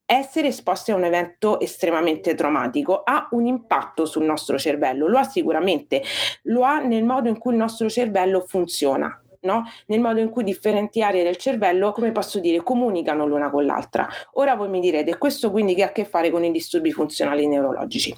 essere 0.06 0.48
esposti 0.48 0.92
a 0.92 0.96
un 0.96 1.04
evento 1.04 1.60
estremamente 1.60 2.34
traumatico 2.34 3.04
ha 3.04 3.28
un 3.32 3.46
impatto 3.46 4.06
sul 4.06 4.24
nostro 4.26 4.58
cervello, 4.58 5.08
lo 5.08 5.20
ha 5.20 5.24
sicuramente, 5.24 6.04
lo 6.44 6.64
ha 6.64 6.80
nel 6.80 7.04
modo 7.04 7.30
in 7.30 7.38
cui 7.38 7.52
il 7.52 7.60
nostro 7.60 7.90
cervello 7.90 8.42
funziona 8.42 9.22
no? 9.42 9.64
nel 9.88 10.00
modo 10.00 10.20
in 10.20 10.30
cui 10.30 10.44
differenti 10.44 11.02
aree 11.02 11.24
del 11.24 11.38
cervello, 11.38 11.92
come 11.92 12.12
posso 12.12 12.40
dire, 12.40 12.62
comunicano 12.62 13.26
l'una 13.26 13.50
con 13.50 13.66
l'altra. 13.66 14.08
Ora 14.34 14.56
voi 14.56 14.70
mi 14.70 14.80
direte, 14.80 15.18
questo 15.18 15.52
quindi 15.52 15.76
che 15.76 15.84
ha 15.84 15.88
a 15.88 15.92
che 15.92 16.06
fare 16.06 16.30
con 16.30 16.44
i 16.44 16.52
disturbi 16.52 16.92
funzionali 16.92 17.48
neurologici? 17.48 18.16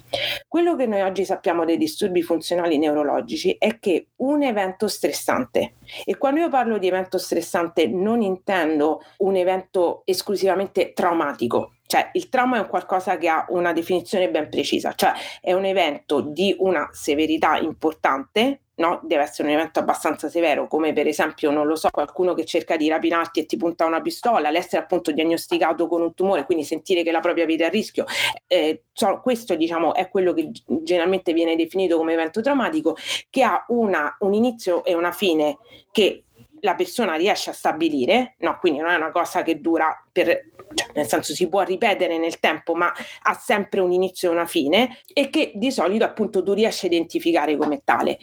Quello 0.48 0.76
che 0.76 0.86
noi 0.86 1.02
oggi 1.02 1.24
sappiamo 1.24 1.64
dei 1.64 1.76
disturbi 1.76 2.22
funzionali 2.22 2.78
neurologici 2.78 3.56
è 3.58 3.78
che 3.78 4.08
un 4.16 4.42
evento 4.42 4.88
stressante, 4.88 5.74
e 6.04 6.16
quando 6.16 6.40
io 6.40 6.48
parlo 6.48 6.78
di 6.78 6.86
evento 6.86 7.18
stressante 7.18 7.86
non 7.86 8.22
intendo 8.22 9.02
un 9.18 9.36
evento 9.36 10.02
esclusivamente 10.04 10.92
traumatico, 10.92 11.72
cioè 11.86 12.08
il 12.14 12.28
trauma 12.30 12.56
è 12.56 12.60
un 12.60 12.68
qualcosa 12.68 13.18
che 13.18 13.28
ha 13.28 13.44
una 13.50 13.72
definizione 13.72 14.30
ben 14.30 14.48
precisa, 14.48 14.94
cioè 14.94 15.12
è 15.40 15.52
un 15.52 15.66
evento 15.66 16.20
di 16.20 16.54
una 16.58 16.88
severità 16.92 17.58
importante 17.58 18.60
no? 18.82 19.00
deve 19.04 19.22
essere 19.22 19.46
un 19.48 19.54
evento 19.54 19.78
abbastanza 19.78 20.28
severo, 20.28 20.66
come 20.66 20.92
per 20.92 21.06
esempio, 21.06 21.52
non 21.52 21.68
lo 21.68 21.76
so, 21.76 21.88
qualcuno 21.90 22.34
che 22.34 22.44
cerca 22.44 22.76
di 22.76 22.88
rapinarti 22.88 23.40
e 23.40 23.46
ti 23.46 23.56
punta 23.56 23.86
una 23.86 24.00
pistola, 24.00 24.50
l'essere 24.50 24.82
appunto 24.82 25.12
diagnosticato 25.12 25.86
con 25.86 26.02
un 26.02 26.14
tumore, 26.14 26.44
quindi 26.44 26.64
sentire 26.64 27.04
che 27.04 27.12
la 27.12 27.20
propria 27.20 27.44
vita 27.44 27.64
è 27.64 27.66
a 27.68 27.70
rischio. 27.70 28.04
Eh, 28.48 28.82
so, 28.92 29.20
questo 29.22 29.54
diciamo 29.54 29.94
è 29.94 30.08
quello 30.08 30.32
che 30.32 30.50
generalmente 30.66 31.32
viene 31.32 31.54
definito 31.54 31.96
come 31.96 32.14
evento 32.14 32.40
traumatico, 32.40 32.96
che 33.30 33.42
ha 33.44 33.64
una, 33.68 34.16
un 34.20 34.34
inizio 34.34 34.84
e 34.84 34.94
una 34.94 35.12
fine 35.12 35.58
che 35.92 36.24
la 36.64 36.74
persona 36.74 37.14
riesce 37.14 37.50
a 37.50 37.52
stabilire, 37.52 38.34
no? 38.38 38.58
quindi 38.58 38.80
non 38.80 38.90
è 38.90 38.96
una 38.96 39.10
cosa 39.10 39.42
che 39.42 39.60
dura 39.60 40.04
per, 40.10 40.26
cioè, 40.74 40.88
nel 40.94 41.06
senso 41.06 41.34
si 41.34 41.48
può 41.48 41.62
ripetere 41.62 42.18
nel 42.18 42.38
tempo, 42.38 42.74
ma 42.74 42.92
ha 43.22 43.34
sempre 43.34 43.80
un 43.80 43.92
inizio 43.92 44.30
e 44.30 44.32
una 44.32 44.46
fine, 44.46 44.98
e 45.12 45.28
che 45.28 45.52
di 45.54 45.70
solito 45.72 46.04
appunto 46.04 46.42
tu 46.42 46.52
riesci 46.52 46.86
a 46.86 46.88
identificare 46.88 47.56
come 47.56 47.82
tale. 47.84 48.18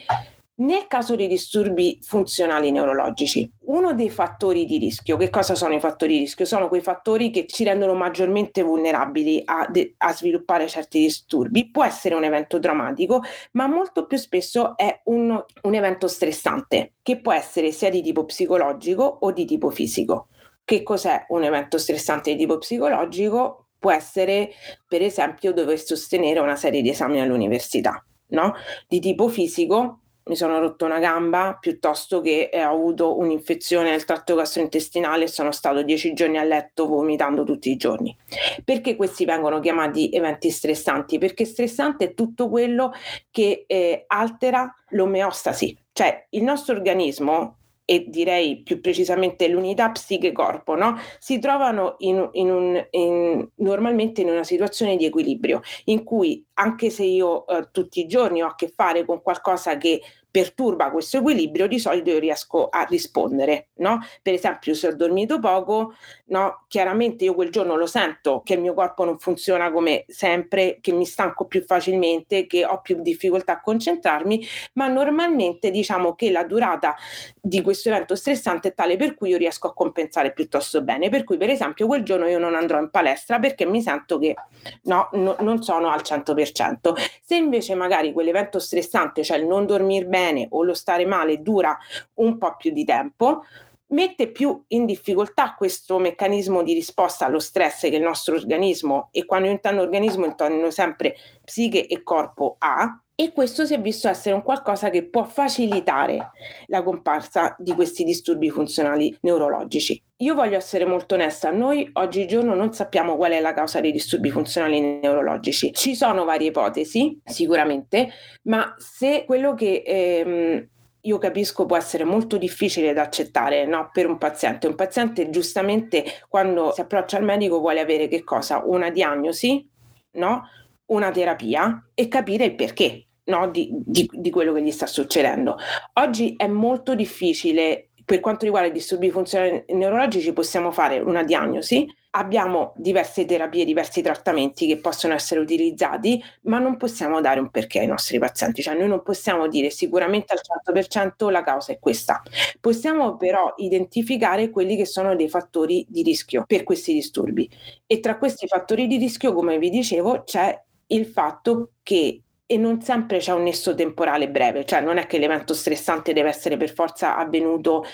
Nel 0.60 0.86
caso 0.88 1.16
di 1.16 1.26
disturbi 1.26 1.98
funzionali 2.02 2.70
neurologici, 2.70 3.50
uno 3.68 3.94
dei 3.94 4.10
fattori 4.10 4.66
di 4.66 4.76
rischio, 4.76 5.16
che 5.16 5.30
cosa 5.30 5.54
sono 5.54 5.74
i 5.74 5.80
fattori 5.80 6.12
di 6.12 6.18
rischio? 6.18 6.44
Sono 6.44 6.68
quei 6.68 6.82
fattori 6.82 7.30
che 7.30 7.46
ci 7.46 7.64
rendono 7.64 7.94
maggiormente 7.94 8.62
vulnerabili 8.62 9.40
a, 9.42 9.66
de- 9.70 9.94
a 9.96 10.12
sviluppare 10.12 10.68
certi 10.68 11.00
disturbi. 11.00 11.70
Può 11.70 11.82
essere 11.82 12.14
un 12.14 12.24
evento 12.24 12.58
drammatico, 12.58 13.22
ma 13.52 13.68
molto 13.68 14.04
più 14.04 14.18
spesso 14.18 14.76
è 14.76 15.00
un, 15.04 15.42
un 15.62 15.74
evento 15.74 16.08
stressante, 16.08 16.92
che 17.00 17.20
può 17.22 17.32
essere 17.32 17.72
sia 17.72 17.88
di 17.88 18.02
tipo 18.02 18.26
psicologico 18.26 19.02
o 19.02 19.32
di 19.32 19.46
tipo 19.46 19.70
fisico. 19.70 20.28
Che 20.62 20.82
cos'è 20.82 21.24
un 21.28 21.42
evento 21.42 21.78
stressante 21.78 22.32
di 22.32 22.36
tipo 22.36 22.58
psicologico? 22.58 23.68
Può 23.78 23.92
essere, 23.92 24.50
per 24.86 25.00
esempio, 25.00 25.54
dover 25.54 25.80
sostenere 25.80 26.38
una 26.38 26.56
serie 26.56 26.82
di 26.82 26.90
esami 26.90 27.18
all'università, 27.18 28.04
no? 28.26 28.52
Di 28.86 29.00
tipo 29.00 29.28
fisico, 29.28 30.00
mi 30.30 30.36
sono 30.36 30.60
rotto 30.60 30.84
una 30.84 31.00
gamba 31.00 31.58
piuttosto 31.58 32.20
che 32.20 32.50
eh, 32.52 32.64
ho 32.64 32.72
avuto 32.72 33.18
un'infezione 33.18 33.90
nel 33.90 34.04
tratto 34.04 34.36
gastrointestinale 34.36 35.24
e 35.24 35.26
sono 35.26 35.50
stato 35.50 35.82
dieci 35.82 36.12
giorni 36.12 36.38
a 36.38 36.44
letto 36.44 36.86
vomitando 36.86 37.42
tutti 37.42 37.68
i 37.68 37.76
giorni. 37.76 38.16
Perché 38.64 38.94
questi 38.94 39.24
vengono 39.24 39.58
chiamati 39.58 40.08
eventi 40.10 40.50
stressanti? 40.50 41.18
Perché 41.18 41.44
stressante 41.44 42.04
è 42.04 42.14
tutto 42.14 42.48
quello 42.48 42.92
che 43.32 43.64
eh, 43.66 44.04
altera 44.06 44.72
l'omeostasi, 44.90 45.76
cioè 45.90 46.26
il 46.30 46.44
nostro 46.44 46.76
organismo 46.76 47.56
e 47.90 48.04
direi 48.06 48.62
più 48.62 48.80
precisamente 48.80 49.48
l'unità 49.48 49.90
psiche-corpo, 49.90 50.76
no? 50.76 50.96
si 51.18 51.40
trovano 51.40 51.96
in, 51.98 52.28
in 52.34 52.48
un, 52.48 52.86
in, 52.90 53.48
normalmente 53.56 54.20
in 54.20 54.28
una 54.28 54.44
situazione 54.44 54.94
di 54.94 55.06
equilibrio, 55.06 55.60
in 55.86 56.04
cui 56.04 56.46
anche 56.54 56.88
se 56.88 57.02
io 57.02 57.44
eh, 57.48 57.70
tutti 57.72 57.98
i 57.98 58.06
giorni 58.06 58.42
ho 58.42 58.46
a 58.46 58.54
che 58.54 58.72
fare 58.72 59.04
con 59.04 59.20
qualcosa 59.20 59.76
che 59.76 60.00
perturba 60.30 60.90
questo 60.90 61.18
equilibrio, 61.18 61.66
di 61.66 61.78
solito 61.78 62.10
io 62.10 62.18
riesco 62.18 62.68
a 62.68 62.82
rispondere, 62.88 63.68
no? 63.76 63.98
Per 64.22 64.34
esempio, 64.34 64.74
se 64.74 64.88
ho 64.88 64.94
dormito 64.94 65.38
poco, 65.38 65.94
no? 66.26 66.64
Chiaramente 66.68 67.24
io 67.24 67.34
quel 67.34 67.50
giorno 67.50 67.76
lo 67.76 67.86
sento 67.86 68.42
che 68.44 68.54
il 68.54 68.60
mio 68.60 68.74
corpo 68.74 69.04
non 69.04 69.18
funziona 69.18 69.70
come 69.72 70.04
sempre, 70.08 70.78
che 70.80 70.92
mi 70.92 71.04
stanco 71.04 71.46
più 71.46 71.64
facilmente, 71.64 72.46
che 72.46 72.64
ho 72.64 72.80
più 72.80 73.00
difficoltà 73.00 73.54
a 73.54 73.60
concentrarmi, 73.60 74.46
ma 74.74 74.86
normalmente 74.86 75.70
diciamo 75.70 76.14
che 76.14 76.30
la 76.30 76.44
durata 76.44 76.96
di 77.40 77.60
questo 77.62 77.88
evento 77.88 78.14
stressante 78.14 78.68
è 78.68 78.74
tale 78.74 78.96
per 78.96 79.14
cui 79.14 79.30
io 79.30 79.36
riesco 79.36 79.66
a 79.66 79.74
compensare 79.74 80.32
piuttosto 80.32 80.82
bene. 80.82 81.08
Per 81.08 81.24
cui, 81.24 81.36
per 81.36 81.50
esempio, 81.50 81.86
quel 81.86 82.02
giorno 82.02 82.26
io 82.26 82.38
non 82.38 82.54
andrò 82.54 82.78
in 82.78 82.90
palestra 82.90 83.38
perché 83.38 83.66
mi 83.66 83.82
sento 83.82 84.18
che 84.18 84.34
no, 84.82 85.08
no 85.12 85.36
non 85.40 85.62
sono 85.62 85.90
al 85.90 86.02
100%. 86.02 86.94
Se 87.22 87.34
invece 87.34 87.74
magari 87.74 88.12
quell'evento 88.12 88.58
stressante, 88.58 89.24
cioè 89.24 89.38
il 89.38 89.46
non 89.46 89.66
dormire 89.66 90.04
bene, 90.04 90.19
bene 90.20 90.46
o 90.50 90.62
lo 90.62 90.74
stare 90.74 91.06
male 91.06 91.40
dura 91.40 91.76
un 92.14 92.36
po' 92.36 92.56
più 92.56 92.72
di 92.72 92.84
tempo, 92.84 93.44
mette 93.90 94.30
più 94.30 94.62
in 94.68 94.84
difficoltà 94.84 95.54
questo 95.56 95.98
meccanismo 95.98 96.62
di 96.62 96.74
risposta 96.74 97.26
allo 97.26 97.38
stress 97.38 97.82
che 97.82 97.96
il 97.96 98.02
nostro 98.02 98.34
organismo, 98.34 99.08
e 99.12 99.24
quando 99.24 99.48
intendo 99.48 99.82
organismo 99.82 100.26
intendo 100.26 100.70
sempre 100.70 101.14
psiche 101.44 101.86
e 101.86 102.02
corpo, 102.02 102.56
ha, 102.58 103.02
e 103.14 103.32
questo 103.32 103.66
si 103.66 103.74
è 103.74 103.80
visto 103.80 104.08
essere 104.08 104.34
un 104.34 104.42
qualcosa 104.42 104.88
che 104.88 105.06
può 105.06 105.24
facilitare 105.24 106.30
la 106.68 106.82
comparsa 106.82 107.54
di 107.58 107.74
questi 107.74 108.02
disturbi 108.02 108.48
funzionali 108.48 109.14
neurologici. 109.20 110.02
Io 110.18 110.34
voglio 110.34 110.56
essere 110.56 110.86
molto 110.86 111.16
onesta, 111.16 111.50
noi 111.50 111.86
oggigiorno 111.92 112.54
non 112.54 112.72
sappiamo 112.72 113.16
qual 113.16 113.32
è 113.32 113.40
la 113.40 113.52
causa 113.52 113.80
dei 113.80 113.92
disturbi 113.92 114.30
funzionali 114.30 115.00
neurologici. 115.02 115.70
Ci 115.74 115.94
sono 115.94 116.24
varie 116.24 116.48
ipotesi, 116.48 117.20
sicuramente, 117.22 118.08
ma 118.44 118.74
se 118.78 119.24
quello 119.26 119.52
che... 119.52 119.82
Ehm, 119.84 120.68
io 121.02 121.18
capisco 121.18 121.66
può 121.66 121.76
essere 121.76 122.04
molto 122.04 122.36
difficile 122.36 122.92
da 122.92 123.02
accettare 123.02 123.64
no? 123.66 123.90
per 123.92 124.06
un 124.06 124.18
paziente. 124.18 124.66
Un 124.66 124.74
paziente 124.74 125.30
giustamente 125.30 126.04
quando 126.28 126.72
si 126.72 126.80
approccia 126.80 127.16
al 127.16 127.24
medico 127.24 127.60
vuole 127.60 127.80
avere 127.80 128.08
che 128.08 128.22
cosa? 128.22 128.62
Una 128.64 128.90
diagnosi, 128.90 129.66
no? 130.12 130.48
una 130.86 131.10
terapia 131.10 131.90
e 131.94 132.08
capire 132.08 132.44
il 132.44 132.54
perché 132.54 133.06
no, 133.24 133.48
di, 133.48 133.70
di, 133.72 134.08
di 134.12 134.30
quello 134.30 134.52
che 134.52 134.62
gli 134.62 134.72
sta 134.72 134.86
succedendo. 134.86 135.56
Oggi 135.94 136.34
è 136.36 136.46
molto 136.46 136.94
difficile 136.94 137.89
per 138.10 138.18
quanto 138.18 138.44
riguarda 138.44 138.66
i 138.66 138.72
disturbi 138.72 139.08
funzionali 139.08 139.62
neurologici 139.68 140.32
possiamo 140.32 140.72
fare 140.72 140.98
una 140.98 141.22
diagnosi, 141.22 141.86
abbiamo 142.10 142.72
diverse 142.74 143.24
terapie, 143.24 143.64
diversi 143.64 144.02
trattamenti 144.02 144.66
che 144.66 144.78
possono 144.78 145.14
essere 145.14 145.38
utilizzati, 145.38 146.20
ma 146.42 146.58
non 146.58 146.76
possiamo 146.76 147.20
dare 147.20 147.38
un 147.38 147.50
perché 147.50 147.78
ai 147.78 147.86
nostri 147.86 148.18
pazienti, 148.18 148.62
cioè 148.62 148.76
noi 148.76 148.88
non 148.88 149.04
possiamo 149.04 149.46
dire 149.46 149.70
sicuramente 149.70 150.32
al 150.32 150.40
100% 150.74 151.30
la 151.30 151.44
causa 151.44 151.70
è 151.70 151.78
questa. 151.78 152.20
Possiamo 152.58 153.16
però 153.16 153.54
identificare 153.58 154.50
quelli 154.50 154.74
che 154.74 154.86
sono 154.86 155.14
dei 155.14 155.28
fattori 155.28 155.86
di 155.88 156.02
rischio 156.02 156.42
per 156.48 156.64
questi 156.64 156.92
disturbi. 156.92 157.48
E 157.86 158.00
tra 158.00 158.18
questi 158.18 158.48
fattori 158.48 158.88
di 158.88 158.96
rischio, 158.96 159.32
come 159.32 159.56
vi 159.60 159.70
dicevo, 159.70 160.24
c'è 160.24 160.60
il 160.88 161.06
fatto 161.06 161.74
che 161.84 162.22
e 162.50 162.56
non 162.56 162.82
sempre 162.82 163.18
c'è 163.18 163.32
un 163.32 163.44
nesso 163.44 163.76
temporale 163.76 164.28
breve, 164.28 164.64
cioè 164.64 164.80
non 164.80 164.98
è 164.98 165.06
che 165.06 165.18
l'evento 165.18 165.54
stressante 165.54 166.12
deve 166.12 166.30
essere 166.30 166.56
per 166.56 166.74
forza 166.74 167.16
avvenuto 167.16 167.84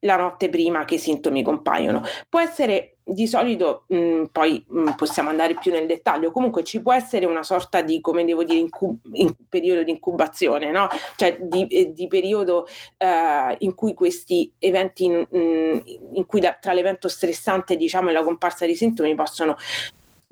la 0.00 0.16
notte 0.16 0.50
prima 0.50 0.84
che 0.84 0.96
i 0.96 0.98
sintomi 0.98 1.42
compaiono. 1.42 2.02
Può 2.28 2.38
essere 2.38 2.96
di 3.02 3.26
solito, 3.26 3.84
mh, 3.86 3.96
mm, 3.96 4.24
poi 4.30 4.62
mh, 4.68 4.80
mm, 4.80 4.88
possiamo 4.98 5.30
andare 5.30 5.54
più 5.54 5.72
nel 5.72 5.86
dettaglio, 5.86 6.30
comunque 6.30 6.62
ci 6.62 6.82
può 6.82 6.92
essere 6.92 7.24
una 7.24 7.42
sorta 7.42 7.80
di, 7.80 8.02
come 8.02 8.26
devo 8.26 8.44
dire, 8.44 8.58
incub- 8.58 9.00
in 9.14 9.34
periodo 9.48 9.82
di 9.82 9.92
incubazione, 9.92 10.70
no? 10.70 10.88
cioè 11.16 11.38
di, 11.40 11.66
eh, 11.68 11.94
di 11.94 12.06
periodo 12.06 12.66
eh, 12.98 13.56
in 13.60 13.74
cui 13.74 13.94
questi 13.94 14.52
eventi, 14.58 15.08
mh, 15.08 15.26
mm, 15.34 15.78
in 16.12 16.26
cui 16.26 16.40
da, 16.40 16.52
tra 16.60 16.74
l'evento 16.74 17.08
stressante 17.08 17.76
diciamo, 17.76 18.10
e 18.10 18.12
la 18.12 18.22
comparsa 18.22 18.66
di 18.66 18.74
sintomi 18.74 19.14
possono 19.14 19.56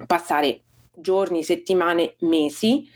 passare 0.07 0.65
giorni, 1.01 1.43
settimane, 1.43 2.15
mesi. 2.21 2.89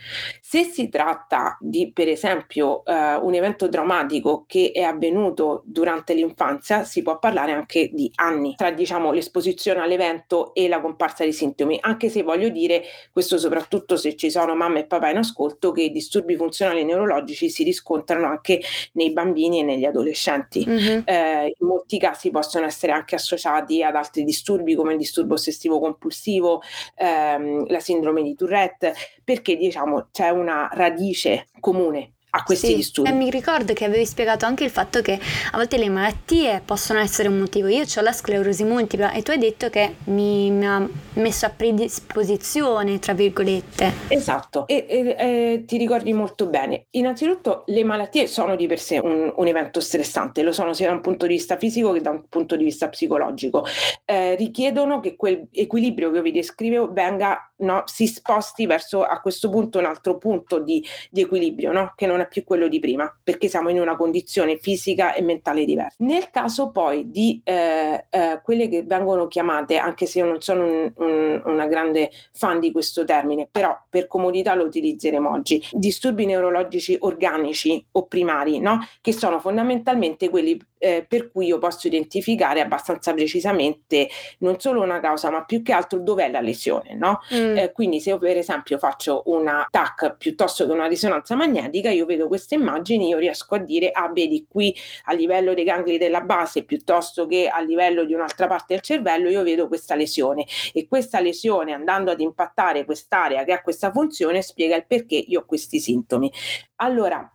Se 0.55 0.63
si 0.63 0.89
tratta 0.89 1.59
di, 1.61 1.91
per 1.91 2.07
esempio, 2.07 2.85
eh, 2.85 3.17
un 3.17 3.35
evento 3.35 3.67
drammatico 3.67 4.45
che 4.47 4.71
è 4.73 4.83
avvenuto 4.83 5.65
durante 5.67 6.15
l'infanzia, 6.15 6.85
si 6.85 7.03
può 7.03 7.19
parlare 7.19 7.51
anche 7.51 7.91
di 7.93 8.09
anni 8.15 8.55
tra 8.55 8.71
diciamo, 8.71 9.11
l'esposizione 9.11 9.81
all'evento 9.81 10.55
e 10.55 10.69
la 10.69 10.81
comparsa 10.81 11.25
di 11.25 11.33
sintomi, 11.33 11.77
anche 11.81 12.09
se 12.09 12.23
voglio 12.23 12.51
dire, 12.51 12.85
questo 13.11 13.37
soprattutto 13.37 13.97
se 13.97 14.15
ci 14.15 14.31
sono 14.31 14.55
mamma 14.55 14.79
e 14.79 14.85
papà 14.85 15.11
in 15.11 15.17
ascolto, 15.17 15.73
che 15.73 15.83
i 15.83 15.91
disturbi 15.91 16.37
funzionali 16.37 16.85
neurologici 16.85 17.51
si 17.51 17.65
riscontrano 17.65 18.29
anche 18.29 18.61
nei 18.93 19.13
bambini 19.13 19.59
e 19.59 19.63
negli 19.65 19.85
adolescenti. 19.85 20.65
Mm-hmm. 20.65 21.01
Eh, 21.05 21.47
in 21.59 21.67
molti 21.67 21.99
casi 21.99 22.31
possono 22.31 22.65
essere 22.65 22.93
anche 22.93 23.17
associati 23.17 23.83
ad 23.83 23.97
altri 23.97 24.23
disturbi 24.23 24.77
come 24.77 24.93
il 24.93 24.99
disturbo 24.99 25.35
ossessivo 25.35 25.81
compulsivo, 25.81 26.63
ehm, 26.95 27.67
la 27.67 27.81
sindrome 27.81 28.23
di 28.23 28.37
Tourette, 28.37 28.95
perché 29.25 29.57
diciamo 29.57 30.11
c'è 30.13 30.31
una 30.45 30.69
radice 30.73 31.49
comune 31.61 32.15
a 32.37 32.43
questi 32.43 32.69
sì, 32.69 32.75
disturbi. 32.77 33.11
E 33.11 33.13
mi 33.13 33.31
ricordo 33.31 33.73
che 33.73 33.85
avevi 33.85 34.05
spiegato 34.05 34.45
anche 34.45 34.65
il 34.65 34.71
fatto 34.71 35.01
che 35.03 35.13
a 35.13 35.57
volte 35.57 35.79
le 35.79 35.89
malattie 35.89 36.61
possono 36.65 36.99
essere 36.99 37.29
un 37.29 37.39
motivo. 37.39 37.69
Io 37.69 37.85
ho 37.85 38.01
la 38.01 38.13
sclerosi 38.13 38.65
multipla 38.65 39.13
e 39.13 39.23
tu 39.23 39.31
hai 39.31 39.39
detto 39.39 39.71
che 39.71 39.95
mi, 40.05 40.51
mi 40.51 40.67
ha 40.67 40.87
messo 41.15 41.47
a 41.47 41.51
predisposizione, 41.51 42.99
tra 42.99 43.15
virgolette. 43.15 43.93
Esatto, 44.09 44.67
e, 44.67 44.85
e, 44.89 45.17
e, 45.17 45.65
ti 45.65 45.77
ricordi 45.77 46.13
molto 46.13 46.47
bene. 46.47 46.87
Innanzitutto 46.91 47.63
le 47.67 47.85
malattie 47.85 48.27
sono 48.27 48.57
di 48.57 48.67
per 48.67 48.81
sé 48.81 48.99
un, 48.99 49.33
un, 49.35 49.47
evento 49.47 49.79
stressante, 49.79 50.43
lo 50.43 50.53
sono 50.53 50.73
sia 50.73 50.89
da 50.89 50.95
un 50.95 51.01
punto 51.01 51.27
di 51.27 51.35
vista 51.35 51.57
fisico 51.57 51.93
che 51.93 52.01
da 52.01 52.11
un 52.11 52.25
punto 52.29 52.57
di 52.57 52.65
vista 52.65 52.89
psicologico. 52.89 53.65
Eh, 54.05 54.35
richiedono 54.35 54.99
che 54.99 55.15
quel 55.15 55.47
equilibrio 55.53 56.11
che 56.11 56.21
vi 56.21 56.33
descrivevo 56.33 56.93
venga, 56.93 57.53
no, 57.57 57.83
si 57.87 58.07
sposti 58.07 58.67
verso 58.67 59.03
a 59.03 59.21
questo 59.21 59.49
punto 59.49 59.79
un 59.79 59.85
altro 59.85 60.19
punto 60.19 60.59
di, 60.59 60.85
di 61.11 61.21
equilibrio, 61.21 61.73
no? 61.73 61.93
che 61.95 62.07
non 62.07 62.21
è 62.21 62.29
più 62.29 62.45
quello 62.45 62.69
di 62.69 62.81
prima, 62.81 63.13
perché 63.23 63.49
siamo 63.49 63.69
in 63.69 63.81
una 63.81 63.97
condizione 63.97 64.59
fisica 64.59 65.15
e 65.15 65.23
mentale 65.23 65.65
diversa. 65.65 65.97
Nel 65.99 66.31
caso 66.31 66.71
poi 66.71 67.11
di 67.11 67.41
eh, 67.45 68.07
eh, 68.11 68.41
quelle 68.43 68.69
che 68.69 68.83
vengono 68.83 69.27
chiamate, 69.27 69.77
anche 69.77 70.07
se 70.07 70.19
io 70.19 70.27
non 70.27 70.41
sono 70.41 70.65
un, 70.65 70.93
un, 70.97 71.43
una 71.45 71.67
grande 71.67 72.11
fan 72.33 72.59
di 72.61 72.73
questo 72.73 73.05
termine, 73.05 73.49
però 73.51 73.79
per 73.89 74.07
comodità 74.07 74.55
lo 74.55 74.65
utilizzeremo 74.65 75.31
oggi, 75.31 75.63
disturbi 75.73 76.27
neurologici 76.27 76.97
organici 77.01 77.85
o 77.93 78.07
primari, 78.07 78.59
no? 78.59 78.87
che 79.01 79.13
sono 79.13 79.39
fondamentalmente 79.39 80.29
quelli 80.29 80.59
eh, 80.85 81.05
per 81.09 81.31
cui 81.31 81.47
io 81.47 81.59
posso 81.59 81.87
identificare 81.87 82.61
abbastanza 82.61 83.15
precisamente 83.15 84.09
non 84.39 84.61
solo 84.61 84.83
una 84.83 85.01
causa, 85.01 85.31
ma 85.31 85.45
più 85.45 85.63
che 85.63 85.73
altro 85.73 85.99
dov'è 85.99 86.31
la 86.31 86.41
lesione. 86.41 86.95
No? 86.95 87.21
Mm. 87.35 87.44
Eh, 87.53 87.73
quindi 87.73 88.01
se 88.01 88.11
io 88.11 88.19
per 88.19 88.37
esempio 88.37 88.79
faccio 88.79 89.23
una 89.27 89.67
TAC 89.71 90.17
piuttosto 90.17 90.67
che 90.67 90.73
una 90.73 90.87
risonanza 90.87 91.35
magnetica, 91.35 91.91
io 91.91 92.07
vedo 92.07 92.29
queste 92.29 92.55
immagini, 92.55 93.09
io 93.09 93.19
riesco 93.19 93.55
a 93.55 93.59
dire, 93.59 93.91
ah 93.91 94.11
vedi 94.13 94.47
qui 94.49 94.75
a 95.05 95.13
livello 95.13 95.55
dei 95.55 95.65
gangli 95.65 95.99
della 95.99 96.21
base 96.21 96.65
piuttosto 96.65 97.27
che 97.27 97.49
a 97.49 97.61
livello 97.61 98.05
di 98.05 98.15
un'altra 98.15 98.47
parte 98.47 98.75
del 98.75 98.83
cervello, 98.83 99.29
io 99.29 99.43
vedo 99.43 99.69
questa 99.69 99.95
lesione 99.95 100.47
e 100.73 100.87
questa 100.89 101.21
lesione 101.21 101.73
andando 101.73 102.11
ad 102.11 102.21
impattare 102.21 102.85
quest'area 102.85 103.45
che 103.45 103.53
ha 103.53 103.63
questa 103.63 103.91
funzione 103.91 104.43
spiega 104.43 104.77
il 104.77 104.87
perché 104.87 105.17
io 105.17 105.41
ho 105.41 105.45
questi 105.45 105.79
sintomi. 105.81 106.33
Allora, 106.77 107.29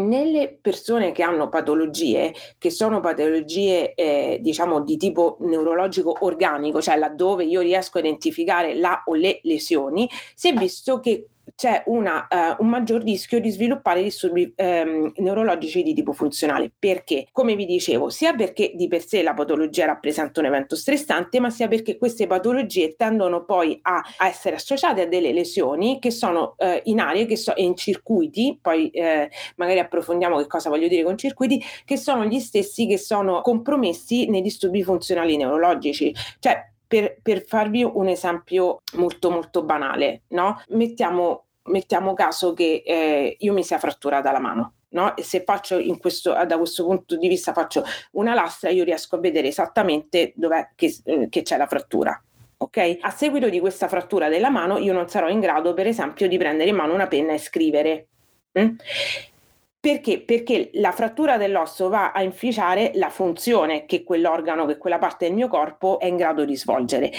nelle 0.00 0.58
persone 0.60 1.12
che 1.12 1.22
hanno 1.22 1.48
patologie, 1.48 2.34
che 2.58 2.70
sono 2.70 3.00
patologie 3.00 3.94
eh, 3.94 4.38
diciamo 4.40 4.80
di 4.82 4.96
tipo 4.96 5.36
neurologico 5.40 6.16
organico, 6.20 6.80
cioè 6.80 6.96
laddove 6.96 7.44
io 7.44 7.60
riesco 7.60 7.98
a 7.98 8.00
identificare 8.00 8.74
la 8.74 9.02
o 9.06 9.14
le 9.14 9.40
lesioni, 9.44 10.08
si 10.34 10.48
è 10.48 10.52
visto 10.54 11.00
che 11.00 11.26
c'è 11.54 11.82
una, 11.86 12.26
uh, 12.30 12.62
un 12.62 12.68
maggior 12.68 13.02
rischio 13.02 13.40
di 13.40 13.50
sviluppare 13.50 14.02
disturbi 14.02 14.52
um, 14.56 15.12
neurologici 15.16 15.82
di 15.82 15.94
tipo 15.94 16.12
funzionale. 16.12 16.70
Perché? 16.78 17.26
Come 17.32 17.54
vi 17.54 17.66
dicevo, 17.66 18.08
sia 18.10 18.34
perché 18.34 18.72
di 18.74 18.88
per 18.88 19.04
sé 19.04 19.22
la 19.22 19.34
patologia 19.34 19.86
rappresenta 19.86 20.40
un 20.40 20.46
evento 20.46 20.76
stressante, 20.76 21.40
ma 21.40 21.50
sia 21.50 21.68
perché 21.68 21.96
queste 21.96 22.26
patologie 22.26 22.94
tendono 22.96 23.44
poi 23.44 23.78
a, 23.82 24.02
a 24.18 24.28
essere 24.28 24.56
associate 24.56 25.02
a 25.02 25.06
delle 25.06 25.32
lesioni 25.32 25.98
che 25.98 26.10
sono 26.10 26.54
uh, 26.58 26.80
in 26.84 27.00
aree 27.00 27.26
che 27.26 27.36
so, 27.36 27.52
in 27.56 27.76
circuiti, 27.76 28.58
poi 28.60 28.90
uh, 28.94 29.28
magari 29.56 29.78
approfondiamo 29.78 30.38
che 30.38 30.46
cosa 30.46 30.68
voglio 30.68 30.88
dire 30.88 31.02
con 31.02 31.16
circuiti, 31.16 31.62
che 31.84 31.96
sono 31.96 32.24
gli 32.24 32.40
stessi 32.40 32.86
che 32.86 32.98
sono 32.98 33.40
compromessi 33.40 34.28
nei 34.28 34.42
disturbi 34.42 34.82
funzionali 34.82 35.36
neurologici. 35.36 36.14
Cioè, 36.38 36.69
per, 36.90 37.18
per, 37.22 37.44
farvi 37.46 37.84
un 37.84 38.08
esempio 38.08 38.80
molto 38.94 39.30
molto 39.30 39.62
banale, 39.62 40.22
no? 40.30 40.60
mettiamo, 40.70 41.44
mettiamo 41.66 42.14
caso 42.14 42.52
che 42.52 42.82
eh, 42.84 43.36
io 43.38 43.52
mi 43.52 43.62
sia 43.62 43.78
fratturata 43.78 44.32
la 44.32 44.40
mano. 44.40 44.72
No? 44.92 45.16
E 45.16 45.22
se 45.22 45.44
faccio 45.44 45.80
questo, 46.00 46.32
da 46.32 46.58
questo 46.58 46.84
punto 46.84 47.16
di 47.16 47.28
vista 47.28 47.52
faccio 47.52 47.84
una 48.12 48.34
lastra, 48.34 48.70
io 48.70 48.82
riesco 48.82 49.14
a 49.14 49.20
vedere 49.20 49.46
esattamente 49.46 50.32
dov'è 50.34 50.70
che, 50.74 50.92
eh, 51.04 51.28
che 51.28 51.42
c'è 51.42 51.56
la 51.56 51.68
frattura. 51.68 52.20
Ok? 52.56 52.98
A 53.02 53.10
seguito 53.10 53.48
di 53.48 53.60
questa 53.60 53.86
frattura 53.86 54.28
della 54.28 54.50
mano, 54.50 54.76
io 54.78 54.92
non 54.92 55.08
sarò 55.08 55.28
in 55.28 55.38
grado, 55.38 55.74
per 55.74 55.86
esempio, 55.86 56.26
di 56.26 56.36
prendere 56.38 56.70
in 56.70 56.74
mano 56.74 56.92
una 56.92 57.06
penna 57.06 57.34
e 57.34 57.38
scrivere. 57.38 58.08
Mm? 58.58 58.74
Perché? 59.80 60.20
Perché 60.20 60.68
la 60.74 60.92
frattura 60.92 61.38
dell'osso 61.38 61.88
va 61.88 62.12
a 62.12 62.22
inficiare 62.22 62.90
la 62.96 63.08
funzione 63.08 63.86
che 63.86 64.04
quell'organo, 64.04 64.66
che 64.66 64.76
quella 64.76 64.98
parte 64.98 65.24
del 65.26 65.34
mio 65.34 65.48
corpo 65.48 65.98
è 65.98 66.04
in 66.04 66.16
grado 66.16 66.44
di 66.44 66.54
svolgere. 66.54 67.10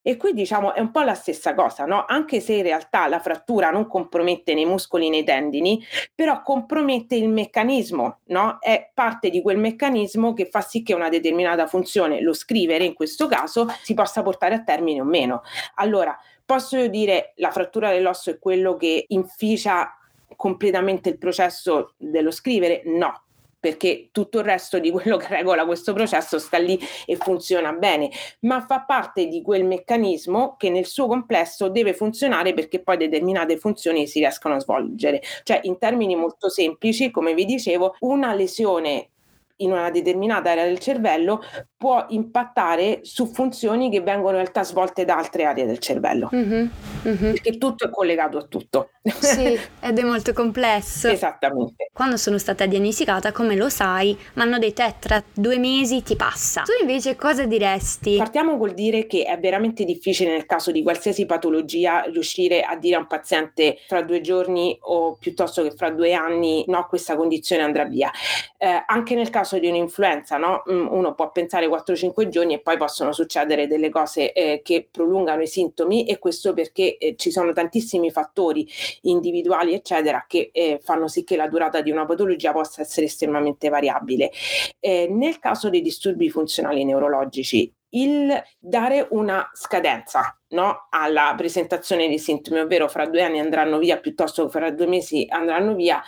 E 0.00 0.16
qui 0.16 0.32
diciamo 0.32 0.72
è 0.72 0.80
un 0.80 0.92
po' 0.92 1.02
la 1.02 1.14
stessa 1.14 1.52
cosa, 1.52 1.84
no? 1.84 2.04
Anche 2.06 2.40
se 2.40 2.54
in 2.54 2.62
realtà 2.62 3.06
la 3.08 3.18
frattura 3.18 3.70
non 3.70 3.88
compromette 3.88 4.54
nei 4.54 4.64
muscoli 4.64 5.10
nei 5.10 5.24
tendini, 5.24 5.84
però 6.14 6.42
compromette 6.42 7.16
il 7.16 7.28
meccanismo, 7.28 8.20
no? 8.26 8.58
È 8.60 8.92
parte 8.94 9.28
di 9.28 9.42
quel 9.42 9.58
meccanismo 9.58 10.32
che 10.32 10.46
fa 10.46 10.60
sì 10.60 10.82
che 10.82 10.94
una 10.94 11.08
determinata 11.08 11.66
funzione, 11.66 12.22
lo 12.22 12.32
scrivere 12.32 12.84
in 12.84 12.94
questo 12.94 13.26
caso, 13.26 13.66
si 13.82 13.94
possa 13.94 14.22
portare 14.22 14.54
a 14.54 14.62
termine 14.62 15.00
o 15.00 15.04
meno. 15.04 15.42
Allora, 15.74 16.16
posso 16.44 16.86
dire 16.86 17.32
la 17.36 17.50
frattura 17.50 17.90
dell'osso 17.90 18.30
è 18.30 18.38
quello 18.38 18.76
che 18.76 19.06
inficia 19.08 19.92
completamente 20.36 21.08
il 21.08 21.18
processo 21.18 21.94
dello 21.96 22.30
scrivere? 22.30 22.82
No, 22.84 23.26
perché 23.58 24.10
tutto 24.12 24.38
il 24.38 24.44
resto 24.44 24.78
di 24.78 24.90
quello 24.92 25.16
che 25.16 25.26
regola 25.28 25.66
questo 25.66 25.92
processo 25.92 26.38
sta 26.38 26.58
lì 26.58 26.78
e 27.04 27.16
funziona 27.16 27.72
bene, 27.72 28.10
ma 28.40 28.64
fa 28.64 28.82
parte 28.82 29.26
di 29.26 29.42
quel 29.42 29.64
meccanismo 29.64 30.54
che 30.56 30.70
nel 30.70 30.86
suo 30.86 31.08
complesso 31.08 31.68
deve 31.68 31.92
funzionare 31.92 32.54
perché 32.54 32.80
poi 32.80 32.96
determinate 32.96 33.56
funzioni 33.56 34.06
si 34.06 34.20
riescono 34.20 34.54
a 34.54 34.60
svolgere. 34.60 35.20
Cioè, 35.42 35.60
in 35.64 35.78
termini 35.78 36.14
molto 36.14 36.48
semplici, 36.48 37.10
come 37.10 37.34
vi 37.34 37.44
dicevo, 37.44 37.96
una 38.00 38.34
lesione 38.34 39.10
in 39.58 39.72
una 39.72 39.90
determinata 39.90 40.50
area 40.50 40.64
del 40.64 40.78
cervello 40.78 41.42
può 41.76 42.06
impattare 42.08 43.00
su 43.02 43.26
funzioni 43.26 43.90
che 43.90 44.00
vengono 44.00 44.36
in 44.36 44.42
realtà 44.42 44.64
svolte 44.64 45.04
da 45.04 45.16
altre 45.16 45.44
aree 45.44 45.66
del 45.66 45.78
cervello. 45.78 46.30
Mm-hmm, 46.34 46.68
mm-hmm. 47.06 47.30
Perché 47.32 47.58
tutto 47.58 47.86
è 47.86 47.90
collegato 47.90 48.38
a 48.38 48.42
tutto. 48.44 48.90
Sì, 49.02 49.58
ed 49.80 49.98
è 49.98 50.02
molto 50.02 50.32
complesso. 50.32 51.08
Esattamente. 51.08 51.90
Quando 51.92 52.16
sono 52.16 52.38
stata 52.38 52.66
diagnosticata, 52.66 53.32
come 53.32 53.56
lo 53.56 53.68
sai, 53.68 54.16
mi 54.34 54.42
hanno 54.42 54.58
detto 54.58 54.82
eh, 54.82 54.94
tra 54.98 55.22
due 55.32 55.58
mesi 55.58 56.02
ti 56.02 56.16
passa. 56.16 56.62
Tu 56.62 56.72
invece 56.80 57.14
cosa 57.14 57.44
diresti? 57.44 58.16
Partiamo 58.16 58.56
col 58.56 58.72
dire 58.72 59.06
che 59.06 59.24
è 59.24 59.38
veramente 59.38 59.84
difficile 59.84 60.32
nel 60.32 60.46
caso 60.46 60.70
di 60.70 60.82
qualsiasi 60.82 61.26
patologia 61.26 62.02
riuscire 62.02 62.62
a 62.62 62.76
dire 62.76 62.96
a 62.96 63.00
un 63.00 63.06
paziente 63.06 63.78
fra 63.86 64.02
due 64.02 64.20
giorni 64.20 64.76
o 64.80 65.16
piuttosto 65.16 65.62
che 65.62 65.72
fra 65.72 65.90
due 65.90 66.14
anni 66.14 66.64
no, 66.68 66.86
questa 66.88 67.16
condizione 67.16 67.62
andrà 67.62 67.84
via. 67.84 68.10
Eh, 68.58 68.82
anche 68.86 69.14
nel 69.14 69.30
caso 69.30 69.45
caso 69.46 69.60
di 69.60 69.68
un'influenza, 69.68 70.36
no? 70.36 70.64
Mm, 70.70 70.88
uno 70.90 71.14
può 71.14 71.30
pensare 71.30 71.68
4-5 71.68 72.28
giorni 72.28 72.54
e 72.54 72.58
poi 72.58 72.76
possono 72.76 73.12
succedere 73.12 73.68
delle 73.68 73.88
cose 73.90 74.32
eh, 74.32 74.60
che 74.62 74.88
prolungano 74.90 75.42
i 75.42 75.46
sintomi 75.46 76.04
e 76.04 76.18
questo 76.18 76.52
perché 76.52 76.98
eh, 76.98 77.14
ci 77.16 77.30
sono 77.30 77.52
tantissimi 77.52 78.10
fattori 78.10 78.68
individuali, 79.02 79.72
eccetera, 79.72 80.24
che 80.26 80.50
eh, 80.52 80.80
fanno 80.82 81.06
sì 81.06 81.22
che 81.22 81.36
la 81.36 81.48
durata 81.48 81.80
di 81.80 81.92
una 81.92 82.04
patologia 82.04 82.52
possa 82.52 82.82
essere 82.82 83.06
estremamente 83.06 83.68
variabile. 83.68 84.32
Eh, 84.80 85.06
nel 85.08 85.38
caso 85.38 85.70
dei 85.70 85.80
disturbi 85.80 86.28
funzionali 86.28 86.84
neurologici, 86.84 87.72
il 87.90 88.42
dare 88.58 89.06
una 89.10 89.48
scadenza 89.54 90.38
no, 90.48 90.86
alla 90.90 91.34
presentazione 91.36 92.08
dei 92.08 92.18
sintomi, 92.18 92.60
ovvero 92.60 92.88
fra 92.88 93.06
due 93.06 93.22
anni 93.22 93.38
andranno 93.38 93.78
via 93.78 93.98
piuttosto 93.98 94.44
che 94.44 94.50
fra 94.50 94.70
due 94.70 94.86
mesi 94.86 95.26
andranno 95.28 95.74
via, 95.74 96.02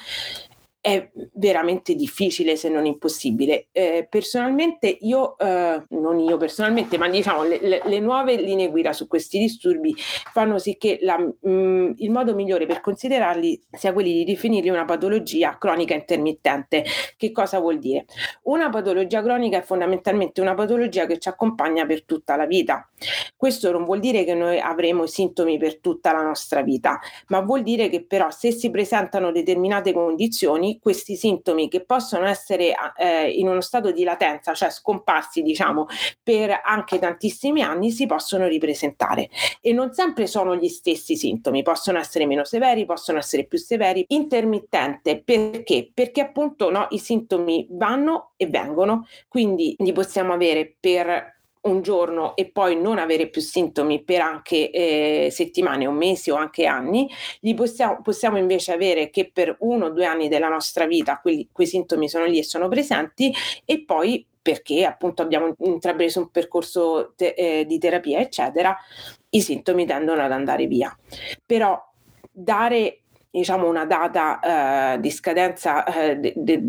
è 0.89 1.11
veramente 1.35 1.95
difficile 1.95 2.57
se 2.57 2.71
non 2.71 2.87
impossibile. 2.87 3.69
Eh, 3.73 4.07
personalmente 4.09 4.87
io, 5.01 5.37
eh, 5.37 5.83
non 5.91 6.19
io 6.19 6.39
personalmente, 6.39 6.97
ma 6.97 7.11
diciamo 7.11 7.43
le, 7.43 7.59
le, 7.61 7.83
le, 7.85 8.01
nuove 8.01 8.37
linee 8.37 8.71
guida 8.71 8.95
su 8.95 9.07
questi 9.07 9.39
disturbi 9.39 9.95
fanno 10.33 10.59
sì 10.59 10.79
che 10.79 10.99
la, 11.03 11.19
mh, 11.19 11.51
mm, 11.51 11.93
il 11.97 12.11
modo 12.11 12.35
migliore 12.35 12.65
per 12.65 12.81
considerarli 12.81 13.61
sia 13.71 13.93
quelli 13.93 14.13
di 14.13 14.25
definirli 14.25 14.71
una 14.71 14.87
patologia 14.87 15.59
cronica 15.59 15.93
intermittente. 15.95 16.85
Che 17.17 17.33
cosa 17.33 17.59
vuol 17.59 17.79
dire? 17.79 18.07
Una 18.45 18.71
patologia 18.71 19.23
cronica 19.23 19.59
è 19.59 19.63
fondamentalmente 19.63 20.41
una 20.41 20.55
patologia 20.55 21.05
che 21.05 21.19
ci 21.19 21.29
accompagna 21.29 21.85
per 21.85 22.05
tutta 22.05 22.35
la 22.35 22.47
vita. 22.47 22.89
Questo 23.37 23.71
non 23.71 23.85
vuol 23.85 24.01
dire 24.01 24.25
che 24.25 24.35
noi 24.35 24.59
avremo 24.59 25.05
sintomi 25.05 25.59
per 25.59 25.81
tutta 25.81 26.13
la 26.13 26.23
nostra 26.23 26.63
vita, 26.63 26.99
ma 27.29 27.41
vuol 27.41 27.63
dire 27.63 27.91
che 27.91 28.05
però 28.05 28.31
se 28.31 28.53
si 28.53 28.71
presentano 28.71 29.31
determinate 29.31 29.93
condizioni 29.93 30.78
questi 30.81 31.17
sintomi 31.17 31.69
che 31.69 31.85
possono 31.85 32.27
essere 32.27 32.75
eh, 32.97 33.31
in 33.31 33.49
uno 33.49 33.61
stato 33.61 33.91
di 33.93 34.05
latenza, 34.05 34.55
cioè 34.55 34.71
scomparsi 34.71 35.43
diciamo 35.43 35.87
per 36.23 36.61
anche 36.65 36.99
tantissimi 36.99 37.63
anni, 37.63 37.91
si 37.91 38.07
possono 38.07 38.47
ripresentare 38.47 39.29
e 39.61 39.73
non 39.73 39.93
sempre 39.93 40.27
sono 40.27 40.57
gli 40.57 40.69
stessi 40.69 41.17
sintomi, 41.17 41.63
possono 41.63 41.99
essere 41.99 42.27
meno 42.27 42.45
severi, 42.45 42.85
possono 42.85 43.19
essere 43.19 43.45
più 43.45 43.59
severi, 43.59 44.05
intermittente 44.09 45.23
perché? 45.23 45.91
Perché 45.93 46.21
appunto 46.21 46.71
no, 46.71 46.87
i 46.91 46.99
sintomi 46.99 47.67
vanno 47.71 48.33
e 48.37 48.47
vengono, 48.47 49.07
quindi 49.29 49.75
li 49.79 49.93
possiamo 49.93 50.33
avere 50.33 50.77
per 50.79 51.38
un 51.63 51.83
giorno 51.83 52.37
e 52.37 52.51
poi 52.51 52.81
non 52.81 52.99
avere 52.99 53.29
più 53.29 53.41
sintomi 53.41 54.03
per 54.03 54.21
anche 54.21 54.71
eh, 54.71 55.29
settimane 55.31 55.87
o 55.87 55.93
mesi 55.93 56.31
o 56.31 56.37
anche 56.37 56.67
anni, 56.67 57.09
li 57.41 57.55
possiamo, 57.55 58.01
possiamo 58.03 58.39
invece 58.39 58.73
avere 58.73 59.11
che 59.11 59.31
per 59.33 59.57
uno 59.61 59.87
o 59.87 59.91
due 59.91 60.07
anni 60.07 60.29
della 60.29 60.49
nostra 60.49 60.87
vita 60.87 61.19
quelli, 61.21 61.49
quei 61.53 61.67
sintomi 61.67 62.09
sono 62.09 62.25
lì 62.27 62.39
e 62.39 62.45
sono 62.45 62.69
presenti 62.69 63.35
e 63.65 63.85
poi 63.85 64.27
perché 64.41 64.85
appunto 64.85 65.21
abbiamo 65.21 65.55
intrapreso 65.59 66.21
un 66.21 66.31
percorso 66.31 67.13
te, 67.17 67.35
eh, 67.37 67.67
di 67.67 67.79
terapia 67.79 68.21
eccetera, 68.21 68.77
i 69.31 69.41
sintomi 69.43 69.85
tendono 69.85 70.23
ad 70.23 70.33
andare 70.33 70.67
via. 70.67 70.97
Però 71.45 71.79
dare 72.31 73.01
diciamo 73.31 73.69
una 73.69 73.85
data 73.85 74.95
eh, 74.95 75.01
di 75.01 75.11
scadenza 75.11 75.85
eh, 75.85 76.17
dei 76.17 76.33
de, 76.37 76.61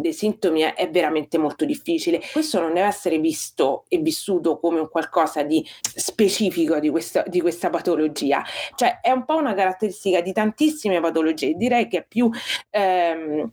de 0.00 0.12
sintomi 0.12 0.62
è, 0.62 0.88
veramente 0.90 1.38
molto 1.38 1.64
difficile. 1.64 2.20
Questo 2.32 2.60
non 2.60 2.74
deve 2.74 2.86
essere 2.86 3.18
visto 3.18 3.84
e 3.88 3.98
vissuto 3.98 4.58
come 4.58 4.80
un 4.80 4.88
qualcosa 4.88 5.42
di 5.42 5.66
specifico 5.80 6.78
di 6.78 6.90
questa, 6.90 7.22
di 7.26 7.40
questa 7.40 7.70
patologia, 7.70 8.42
cioè 8.74 9.00
è 9.00 9.10
un 9.10 9.24
po' 9.24 9.36
una 9.36 9.54
caratteristica 9.54 10.20
di 10.20 10.32
tantissime 10.32 11.00
patologie, 11.00 11.54
direi 11.54 11.88
che 11.88 11.98
è 11.98 12.04
più... 12.06 12.30
Ehm, 12.70 13.50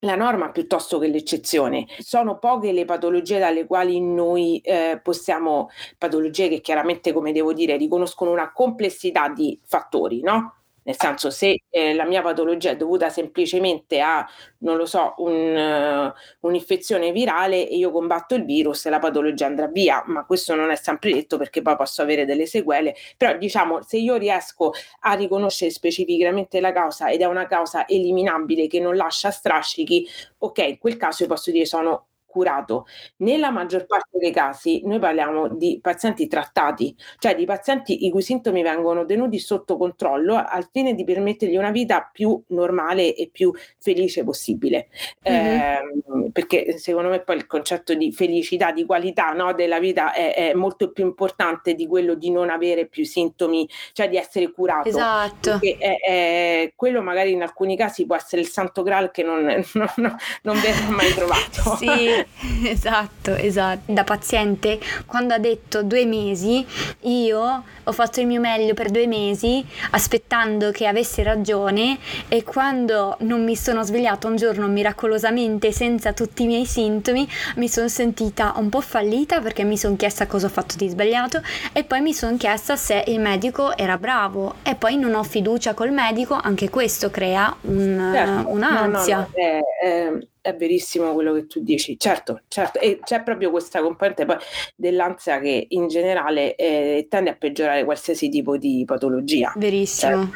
la 0.00 0.14
norma 0.14 0.50
piuttosto 0.50 0.98
che 0.98 1.08
l'eccezione. 1.08 1.86
Sono 1.98 2.38
poche 2.38 2.70
le 2.70 2.84
patologie 2.84 3.38
dalle 3.38 3.66
quali 3.66 4.00
noi 4.00 4.58
eh, 4.58 5.00
possiamo, 5.02 5.70
patologie 5.98 6.48
che 6.48 6.60
chiaramente, 6.60 7.12
come 7.12 7.32
devo 7.32 7.52
dire, 7.52 7.76
riconoscono 7.76 8.30
una 8.30 8.52
complessità 8.52 9.28
di 9.28 9.58
fattori, 9.64 10.20
no? 10.20 10.56
Nel 10.86 10.94
senso, 10.96 11.30
se 11.30 11.64
eh, 11.68 11.94
la 11.94 12.04
mia 12.04 12.22
patologia 12.22 12.70
è 12.70 12.76
dovuta 12.76 13.08
semplicemente 13.08 14.00
a, 14.00 14.24
non 14.58 14.76
lo 14.76 14.86
so, 14.86 15.14
un, 15.18 16.12
uh, 16.12 16.46
un'infezione 16.46 17.10
virale 17.10 17.68
e 17.68 17.76
io 17.76 17.90
combatto 17.90 18.36
il 18.36 18.44
virus, 18.44 18.86
la 18.88 19.00
patologia 19.00 19.46
andrà 19.46 19.66
via, 19.66 20.04
ma 20.06 20.24
questo 20.24 20.54
non 20.54 20.70
è 20.70 20.76
sempre 20.76 21.12
detto 21.12 21.38
perché 21.38 21.60
poi 21.60 21.74
posso 21.74 22.02
avere 22.02 22.24
delle 22.24 22.46
sequele. 22.46 22.94
Però 23.16 23.36
diciamo, 23.36 23.82
se 23.82 23.96
io 23.96 24.14
riesco 24.14 24.72
a 25.00 25.14
riconoscere 25.14 25.72
specificamente 25.72 26.60
la 26.60 26.70
causa 26.70 27.08
ed 27.10 27.20
è 27.20 27.24
una 27.26 27.46
causa 27.48 27.88
eliminabile 27.88 28.68
che 28.68 28.78
non 28.78 28.94
lascia 28.94 29.32
strascichi, 29.32 30.06
ok, 30.38 30.58
in 30.58 30.78
quel 30.78 30.96
caso 30.96 31.24
io 31.24 31.28
posso 31.28 31.50
dire 31.50 31.64
sono 31.64 32.06
curato. 32.36 32.86
Nella 33.18 33.50
maggior 33.50 33.86
parte 33.86 34.18
dei 34.18 34.30
casi 34.30 34.82
noi 34.84 34.98
parliamo 34.98 35.48
di 35.48 35.78
pazienti 35.80 36.26
trattati, 36.26 36.94
cioè 37.18 37.34
di 37.34 37.46
pazienti 37.46 38.04
i 38.04 38.10
cui 38.10 38.20
sintomi 38.20 38.62
vengono 38.62 39.06
tenuti 39.06 39.38
sotto 39.38 39.78
controllo 39.78 40.34
al 40.36 40.68
fine 40.70 40.94
di 40.94 41.02
permettergli 41.02 41.56
una 41.56 41.70
vita 41.70 42.10
più 42.12 42.38
normale 42.48 43.14
e 43.14 43.30
più 43.32 43.50
felice 43.78 44.22
possibile. 44.22 44.88
Mm-hmm. 45.26 45.60
Eh, 45.60 46.30
perché 46.30 46.76
secondo 46.76 47.08
me 47.08 47.20
poi 47.20 47.36
il 47.36 47.46
concetto 47.46 47.94
di 47.94 48.12
felicità, 48.12 48.70
di 48.70 48.84
qualità 48.84 49.30
no, 49.30 49.54
della 49.54 49.78
vita 49.78 50.12
è, 50.12 50.34
è, 50.34 50.52
molto 50.52 50.92
più 50.92 51.04
importante 51.04 51.72
di 51.74 51.86
quello 51.86 52.14
di 52.14 52.30
non 52.30 52.50
avere 52.50 52.86
più 52.86 53.06
sintomi, 53.06 53.66
cioè 53.92 54.10
di 54.10 54.18
essere 54.18 54.50
curato. 54.50 54.88
Esatto. 54.88 55.58
È, 55.58 55.98
è, 55.98 56.72
quello 56.76 57.00
magari 57.00 57.32
in 57.32 57.40
alcuni 57.40 57.78
casi 57.78 58.04
può 58.04 58.16
essere 58.16 58.42
il 58.42 58.48
santo 58.48 58.82
graal 58.82 59.10
che 59.10 59.22
non, 59.22 59.44
non, 59.72 59.90
non, 59.96 60.16
non 60.42 60.60
verrà 60.60 60.90
mai 60.90 61.12
trovato. 61.14 61.76
sì, 61.76 62.25
esatto, 62.64 63.34
esatto. 63.34 63.92
Da 63.92 64.04
paziente, 64.04 64.78
quando 65.06 65.34
ha 65.34 65.38
detto 65.38 65.82
due 65.82 66.04
mesi, 66.04 66.64
io 67.02 67.64
ho 67.88 67.92
fatto 67.92 68.20
il 68.20 68.26
mio 68.26 68.40
meglio 68.40 68.74
per 68.74 68.90
due 68.90 69.06
mesi 69.06 69.64
aspettando 69.90 70.70
che 70.72 70.86
avesse 70.86 71.22
ragione 71.22 71.98
e 72.28 72.42
quando 72.42 73.16
non 73.20 73.44
mi 73.44 73.54
sono 73.54 73.82
svegliata 73.84 74.26
un 74.26 74.36
giorno 74.36 74.66
miracolosamente 74.66 75.70
senza 75.70 76.12
tutti 76.12 76.42
i 76.42 76.46
miei 76.46 76.66
sintomi 76.66 77.28
mi 77.56 77.68
sono 77.68 77.86
sentita 77.86 78.54
un 78.56 78.68
po' 78.70 78.80
fallita 78.80 79.40
perché 79.40 79.62
mi 79.62 79.78
sono 79.78 79.94
chiesta 79.94 80.26
cosa 80.26 80.46
ho 80.46 80.50
fatto 80.50 80.74
di 80.76 80.88
sbagliato 80.88 81.40
e 81.72 81.84
poi 81.84 82.00
mi 82.00 82.12
sono 82.12 82.36
chiesta 82.36 82.74
se 82.74 83.04
il 83.06 83.20
medico 83.20 83.76
era 83.76 83.98
bravo 83.98 84.56
e 84.62 84.74
poi 84.74 84.96
non 84.96 85.14
ho 85.14 85.22
fiducia 85.22 85.74
col 85.74 85.92
medico, 85.92 86.34
anche 86.34 86.68
questo 86.68 87.10
crea 87.10 87.54
un, 87.62 88.10
certo. 88.12 88.48
un'ansia. 88.50 89.16
No, 89.16 89.22
no, 89.22 89.28
no, 89.28 89.34
è, 89.34 89.60
è, 89.82 90.12
è 90.46 90.54
verissimo 90.54 91.12
quello 91.12 91.32
che 91.32 91.48
tu 91.48 91.60
dici, 91.60 91.98
certo, 91.98 92.42
certo, 92.46 92.78
e 92.78 93.00
c'è 93.02 93.24
proprio 93.24 93.50
questa 93.50 93.82
componente 93.82 94.24
poi 94.24 94.36
dell'ansia 94.76 95.40
che 95.40 95.66
in 95.70 95.88
generale 95.88 96.54
eh, 96.54 97.06
tende 97.10 97.30
a 97.30 97.34
peggiorare 97.34 97.84
qualsiasi 97.84 98.28
tipo 98.28 98.56
di 98.56 98.84
patologia. 98.86 99.52
Verissimo. 99.56 100.30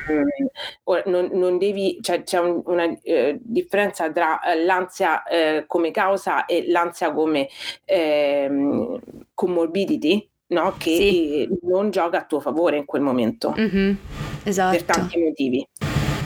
Cioè, 0.85 1.03
non, 1.07 1.31
non, 1.33 1.59
devi, 1.59 1.99
cioè, 2.01 2.25
c'è 2.25 2.41
un, 2.41 2.61
una 2.65 2.93
eh, 3.03 3.39
differenza 3.41 4.11
tra 4.11 4.41
eh, 4.41 4.65
l'ansia 4.65 5.23
eh, 5.23 5.65
come 5.69 5.93
causa 5.93 6.45
e 6.47 6.65
l'ansia 6.67 7.13
come 7.13 7.49
ehm, 7.85 8.99
comorbidity, 9.33 10.29
no? 10.49 10.75
che 10.77 10.91
sì. 10.91 11.49
non 11.63 11.91
gioca 11.91 12.19
a 12.19 12.25
tuo 12.25 12.41
favore 12.41 12.79
in 12.79 12.85
quel 12.85 13.03
momento. 13.03 13.55
Mm-hmm. 13.57 13.95
Esatto. 14.43 14.77
Per 14.77 14.83
tanti 14.83 15.21
motivi. 15.21 15.65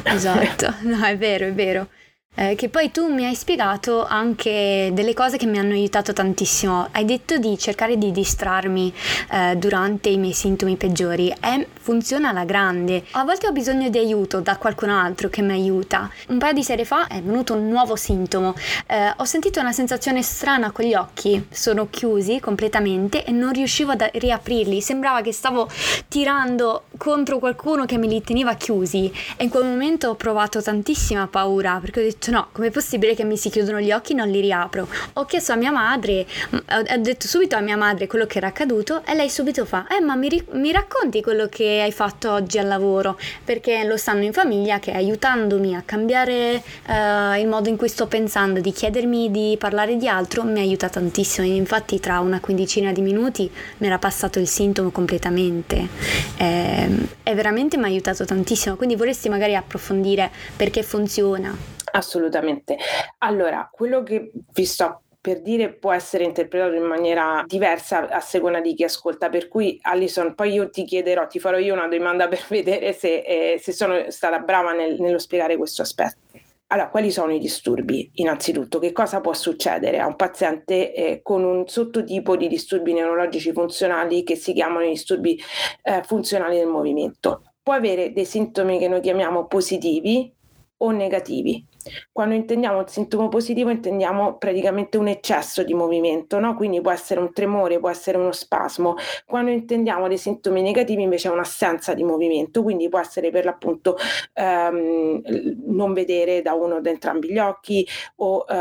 Esatto, 0.05 0.73
no, 0.85 1.05
è 1.05 1.19
vero, 1.19 1.47
è 1.47 1.53
vero. 1.53 1.89
Eh, 2.37 2.57
che 2.57 2.69
poi 2.69 2.91
tu 2.91 3.07
mi 3.07 3.25
hai 3.25 3.35
spiegato 3.37 4.05
anche 4.05 4.91
delle 4.93 5.15
cose 5.15 5.37
che 5.37 5.47
mi 5.47 5.59
hanno 5.59 5.75
aiutato 5.75 6.13
tantissimo. 6.13 6.89
Hai 6.91 7.05
detto 7.05 7.39
di 7.39 7.57
cercare 7.57 7.97
di 7.97 8.11
distrarmi 8.11 8.93
eh, 9.31 9.57
durante 9.57 10.09
i 10.09 10.17
miei 10.17 10.33
sintomi 10.33 10.77
peggiori 10.77 11.29
e 11.29 11.69
funziona 11.81 12.31
alla 12.31 12.45
grande. 12.45 13.05
A 13.13 13.23
volte 13.25 13.47
ho 13.47 13.53
bisogno 13.53 13.89
di 13.89 13.99
aiuto 13.99 14.41
da 14.41 14.57
qualcun 14.57 14.89
altro 14.89 15.29
che 15.29 15.43
mi 15.43 15.53
aiuta. 15.53 16.11
Un 16.29 16.39
paio 16.39 16.55
di 16.55 16.65
sere 16.65 16.85
fa 16.85 17.07
è 17.07 17.23
venuto 17.23 17.55
un 17.55 17.69
nuovo 17.69 17.95
sintomo. 17.95 18.55
Eh, 18.89 19.13
ho 19.17 19.25
sentito 19.25 19.61
una 19.61 19.73
sensazione 19.73 20.23
strana 20.23 20.73
con 20.73 20.87
gli 20.87 20.95
occhi, 20.95 21.47
sono 21.51 21.89
chiusi 21.89 22.41
completamente 22.41 23.25
e 23.25 23.31
non 23.31 23.53
riuscivo 23.53 23.93
a 23.93 24.11
riaprirli. 24.13 24.81
Sembrava 24.81 25.21
che 25.21 25.33
stavo 25.33 25.69
tirando 26.09 26.87
contro 26.97 27.39
qualcuno 27.39 27.85
che 27.85 27.97
me 27.97 28.09
li 28.09 28.23
teneva 28.23 28.55
chiusi 28.55 29.13
e 29.37 29.45
in 29.45 29.51
quel 29.51 29.65
momento 29.65 30.09
ho 30.09 30.15
provato 30.17 30.61
tantissima 30.61 31.29
paura 31.29 31.79
perché 31.81 32.01
ho 32.01 32.03
detto 32.03 32.24
detto 32.25 32.31
no, 32.31 32.49
com'è 32.53 32.71
possibile 32.71 33.15
che 33.15 33.25
mi 33.25 33.37
si 33.37 33.51
chiudono 33.51 33.81
gli 33.81 33.93
occhi 33.93 34.13
e 34.13 34.15
non 34.15 34.29
li 34.29 34.41
riapro? 34.41 34.89
Ho 35.15 35.25
chiesto 35.27 35.53
a 35.53 35.57
mia 35.57 35.71
madre, 35.71 36.27
ho 36.51 36.97
detto 36.99 37.27
subito 37.27 37.57
a 37.57 37.61
mia 37.61 37.77
madre 37.77 38.07
quello 38.07 38.27
che 38.27 38.39
era 38.39 38.49
accaduto 38.49 39.03
e 39.05 39.15
lei 39.15 39.29
subito 39.29 39.65
fa, 39.65 39.87
eh 39.89 40.01
ma 40.01 40.15
mi, 40.15 40.29
ri- 40.29 40.47
mi 40.53 40.73
racconti 40.73 41.21
quello 41.21 41.49
che 41.49 41.81
hai 41.83 41.93
fatto 41.93 42.33
oggi 42.33 42.59
al 42.59 42.67
lavoro? 42.67 43.19
Perché 43.45 43.85
lo 43.85 43.97
sanno 43.97 44.23
in 44.23 44.33
famiglia 44.33 44.79
che 44.79 44.93
aiutandomi 44.93 45.75
a 45.75 45.83
cambiare 45.85 46.63
uh, 46.87 47.39
il 47.39 47.49
modo 47.49 47.69
in 47.69 47.77
cui 47.77 47.89
sto 47.89 48.07
pensando, 48.07 48.61
di 48.61 48.73
chiedermi 48.73 49.31
di 49.31 49.57
parlare 49.59 49.97
di 49.97 50.09
altro, 50.09 50.45
mi 50.45 50.61
aiuta 50.61 50.89
tantissimo. 50.89 51.47
Infatti 51.47 52.01
tra 52.01 52.21
una 52.21 52.41
quindicina 52.41 52.93
di 52.93 53.01
minuti 53.01 53.51
mi 53.79 53.87
era 53.87 53.99
passato 53.99 54.39
il 54.39 54.49
sintomo 54.49 54.91
completamente. 54.91 55.89
Eh, 56.37 56.89
e 57.23 57.35
veramente 57.35 57.77
mi 57.77 57.85
ha 57.85 57.87
aiutato 57.87 58.25
tantissimo, 58.25 58.77
quindi 58.77 58.97
vorresti 58.97 59.29
magari 59.29 59.55
approfondire 59.55 60.31
perché 60.57 60.83
funziona. 60.83 61.74
Assolutamente. 61.97 62.77
Allora, 63.19 63.69
quello 63.73 64.03
che 64.03 64.33
vi 64.53 64.65
sto 64.65 65.03
per 65.21 65.41
dire 65.41 65.73
può 65.73 65.93
essere 65.93 66.25
interpretato 66.25 66.75
in 66.75 66.83
maniera 66.83 67.43
diversa 67.47 68.09
a 68.09 68.21
seconda 68.21 68.61
di 68.61 68.75
chi 68.75 68.85
ascolta, 68.85 69.31
per 69.31 69.49
cui 69.49 69.79
Alison 69.81 70.35
poi 70.35 70.53
io 70.53 70.69
ti 70.69 70.85
chiederò, 70.85 71.27
ti 71.29 71.39
farò 71.39 71.57
io 71.57 71.73
una 71.73 71.87
domanda 71.87 72.27
per 72.29 72.45
vedere 72.49 72.93
se, 72.93 73.19
eh, 73.21 73.59
se 73.59 73.73
sono 73.73 74.11
stata 74.11 74.41
brava 74.41 74.73
nel, 74.73 75.01
nello 75.01 75.19
spiegare 75.19 75.57
questo 75.57 75.83
aspetto. 75.83 76.19
Allora, 76.67 76.89
quali 76.89 77.13
sono 77.13 77.33
i 77.33 77.39
disturbi? 77.39 78.11
Innanzitutto, 78.15 78.81
che 78.81 78.91
cosa 78.91 79.21
può 79.21 79.33
succedere 79.33 80.01
a 80.01 80.07
un 80.07 80.17
paziente 80.17 80.93
eh, 80.93 81.21
con 81.23 81.45
un 81.45 81.69
sottotipo 81.69 82.37
di 82.37 82.49
disturbi 82.49 82.93
neurologici 82.93 83.53
funzionali 83.53 84.25
che 84.25 84.35
si 84.35 84.53
chiamano 84.53 84.85
disturbi 84.85 85.41
eh, 85.83 86.03
funzionali 86.03 86.57
del 86.57 86.67
movimento? 86.67 87.53
Può 87.63 87.73
avere 87.73 88.13
dei 88.13 88.25
sintomi 88.25 88.79
che 88.79 88.89
noi 88.89 89.01
chiamiamo 89.01 89.47
positivi 89.47 90.35
o 90.85 90.91
negativi. 90.91 91.65
Quando 92.13 92.35
intendiamo 92.35 92.81
il 92.81 92.89
sintomo 92.89 93.29
positivo 93.29 93.71
intendiamo 93.71 94.37
praticamente 94.37 94.97
un 94.97 95.09
eccesso 95.09 95.63
di 95.63 95.75
movimento, 95.75 96.39
no? 96.39 96.55
quindi 96.55 96.81
può 96.81 96.91
essere 96.91 97.21
un 97.21 97.33
tremore, 97.33 97.79
può 97.79 97.91
essere 97.91 98.17
uno 98.17 98.33
spasmo. 98.33 98.95
Quando 99.27 99.51
intendiamo 99.51 100.09
dei 100.09 100.19
sintomi 100.19 100.63
negativi 100.63 101.03
invece 101.03 101.29
è 101.29 101.33
un'assenza 101.33 101.95
di 101.95 102.03
movimento, 102.03 102.63
quindi 102.63 102.89
può 102.89 102.99
essere 102.99 103.31
per 103.31 103.45
l'appunto 103.45 103.97
ehm, 104.35 105.23
non 105.67 105.93
vedere 105.93 106.43
da 106.43 106.55
uno 106.55 106.81
da 106.81 106.91
entrambi 106.91 107.31
gli 107.31 107.39
occhi 107.39 107.87
o 108.17 108.45
eh, 108.49 108.55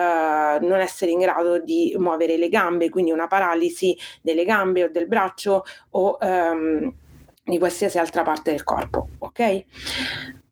non 0.61 0.79
essere 0.79 1.11
in 1.11 1.19
grado 1.19 1.59
di 1.59 1.95
muovere 1.97 2.37
le 2.37 2.49
gambe, 2.49 2.89
quindi 2.89 3.11
una 3.11 3.27
paralisi 3.27 3.97
delle 4.21 4.43
gambe 4.43 4.83
o 4.83 4.89
del 4.89 5.07
braccio 5.07 5.63
o 5.91 6.17
ehm, 6.21 6.93
di 7.45 7.57
qualsiasi 7.57 7.99
altra 7.99 8.23
parte 8.23 8.51
del 8.51 8.63
corpo. 8.63 9.09
Ok? 9.19 9.63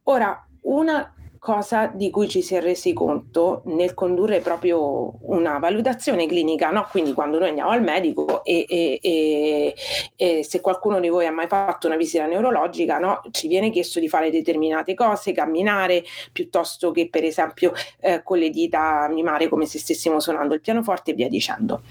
Ora, 0.03 0.45
una 0.61 1.13
cosa 1.41 1.87
di 1.87 2.11
cui 2.11 2.29
ci 2.29 2.43
si 2.43 2.53
è 2.53 2.61
resi 2.61 2.93
conto 2.93 3.63
nel 3.65 3.95
condurre 3.95 4.41
proprio 4.41 5.15
una 5.21 5.57
valutazione 5.57 6.27
clinica, 6.27 6.69
no? 6.69 6.87
quindi 6.91 7.13
quando 7.13 7.39
noi 7.39 7.49
andiamo 7.49 7.71
al 7.71 7.81
medico 7.81 8.43
e, 8.43 8.63
e, 8.69 8.99
e, 9.01 9.75
e, 10.15 10.43
se 10.43 10.61
qualcuno 10.61 10.99
di 10.99 11.09
voi 11.09 11.25
ha 11.25 11.31
mai 11.31 11.47
fatto 11.47 11.87
una 11.87 11.95
visita 11.95 12.27
neurologica, 12.27 12.99
no? 12.99 13.21
ci 13.31 13.47
viene 13.47 13.71
chiesto 13.71 13.99
di 13.99 14.07
fare 14.07 14.29
determinate 14.29 14.93
cose, 14.93 15.31
camminare 15.31 16.03
piuttosto 16.31 16.91
che 16.91 17.09
per 17.09 17.23
esempio 17.23 17.73
eh, 18.01 18.21
con 18.21 18.37
le 18.37 18.51
dita 18.51 19.07
mimare 19.09 19.49
come 19.49 19.65
se 19.65 19.79
stessimo 19.79 20.19
suonando 20.19 20.53
il 20.53 20.61
pianoforte 20.61 21.09
e 21.09 21.13
via 21.15 21.27
dicendo. 21.27 21.81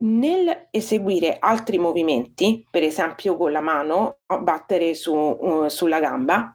Nel 0.00 0.66
eseguire 0.70 1.38
altri 1.40 1.78
movimenti, 1.78 2.62
per 2.70 2.82
esempio 2.82 3.38
con 3.38 3.50
la 3.50 3.62
mano, 3.62 4.18
battere 4.26 4.92
su, 4.92 5.14
uh, 5.14 5.68
sulla 5.68 5.98
gamba, 5.98 6.54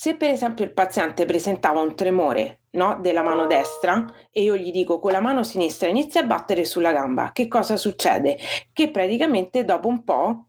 se 0.00 0.16
per 0.16 0.30
esempio 0.30 0.64
il 0.64 0.72
paziente 0.72 1.26
presentava 1.26 1.82
un 1.82 1.94
tremore 1.94 2.60
no, 2.70 2.98
della 3.02 3.20
mano 3.20 3.46
destra 3.46 4.10
e 4.30 4.40
io 4.40 4.56
gli 4.56 4.70
dico 4.70 4.98
con 4.98 5.12
la 5.12 5.20
mano 5.20 5.42
sinistra 5.42 5.90
inizia 5.90 6.22
a 6.22 6.24
battere 6.24 6.64
sulla 6.64 6.90
gamba, 6.90 7.32
che 7.32 7.48
cosa 7.48 7.76
succede? 7.76 8.38
Che 8.72 8.90
praticamente 8.90 9.62
dopo 9.62 9.88
un 9.88 10.02
po' 10.02 10.46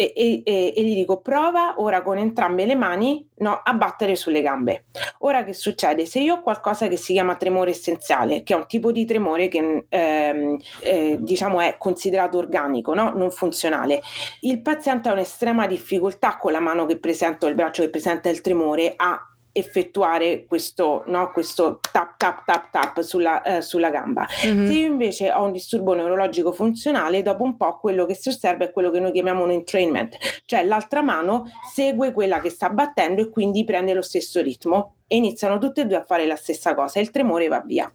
e, 0.00 0.12
e, 0.44 0.72
e, 0.76 0.84
gli 0.84 0.94
dico 0.94 1.20
prova 1.20 1.74
ora 1.78 2.02
con 2.02 2.18
entrambe 2.18 2.64
le 2.66 2.76
mani 2.76 3.28
no, 3.38 3.60
a 3.64 3.74
battere 3.74 4.14
sulle 4.14 4.42
gambe. 4.42 4.84
Ora 5.18 5.42
che 5.42 5.52
succede? 5.52 6.06
Se 6.06 6.20
io 6.20 6.34
ho 6.34 6.40
qualcosa 6.40 6.86
che 6.86 6.96
si 6.96 7.14
chiama 7.14 7.34
tremore 7.34 7.70
essenziale, 7.70 8.44
che 8.44 8.54
è 8.54 8.56
un 8.56 8.68
tipo 8.68 8.92
di 8.92 9.04
tremore 9.04 9.48
che 9.48 9.86
ehm, 9.88 10.56
eh, 10.82 11.16
diciamo 11.18 11.60
è 11.60 11.74
considerato 11.78 12.38
organico, 12.38 12.94
no? 12.94 13.10
non 13.10 13.32
funzionale, 13.32 14.00
il 14.42 14.62
paziente 14.62 15.08
ha 15.08 15.12
un'estrema 15.14 15.66
difficoltà 15.66 16.36
con 16.36 16.52
la 16.52 16.60
mano 16.60 16.86
che 16.86 17.00
presenta 17.00 17.48
il 17.48 17.56
braccio 17.56 17.82
che 17.82 17.90
presenta 17.90 18.28
il 18.28 18.40
tremore 18.40 18.92
a 18.94 19.27
effettuare 19.58 20.44
questo, 20.46 21.02
no, 21.06 21.30
questo 21.30 21.80
tap 21.92 22.16
tap 22.16 22.44
tap 22.44 22.70
tap 22.70 23.00
sulla, 23.00 23.42
eh, 23.42 23.62
sulla 23.62 23.90
gamba. 23.90 24.26
Mm-hmm. 24.46 24.66
Se 24.66 24.72
io 24.72 24.86
invece 24.86 25.32
ho 25.32 25.44
un 25.44 25.52
disturbo 25.52 25.94
neurologico 25.94 26.52
funzionale, 26.52 27.22
dopo 27.22 27.42
un 27.42 27.56
po' 27.56 27.78
quello 27.78 28.06
che 28.06 28.14
si 28.14 28.28
osserva 28.28 28.64
è 28.64 28.70
quello 28.70 28.90
che 28.90 29.00
noi 29.00 29.12
chiamiamo 29.12 29.44
un 29.44 29.50
entrainment, 29.50 30.16
cioè 30.44 30.64
l'altra 30.64 31.02
mano 31.02 31.50
segue 31.72 32.12
quella 32.12 32.40
che 32.40 32.50
sta 32.50 32.70
battendo 32.70 33.22
e 33.22 33.30
quindi 33.30 33.64
prende 33.64 33.92
lo 33.94 34.02
stesso 34.02 34.40
ritmo 34.40 34.94
e 35.10 35.16
iniziano 35.16 35.58
tutte 35.58 35.80
e 35.80 35.86
due 35.86 35.96
a 35.96 36.04
fare 36.04 36.26
la 36.26 36.36
stessa 36.36 36.74
cosa 36.74 36.98
e 36.98 37.02
il 37.02 37.10
tremore 37.10 37.48
va 37.48 37.60
via. 37.64 37.90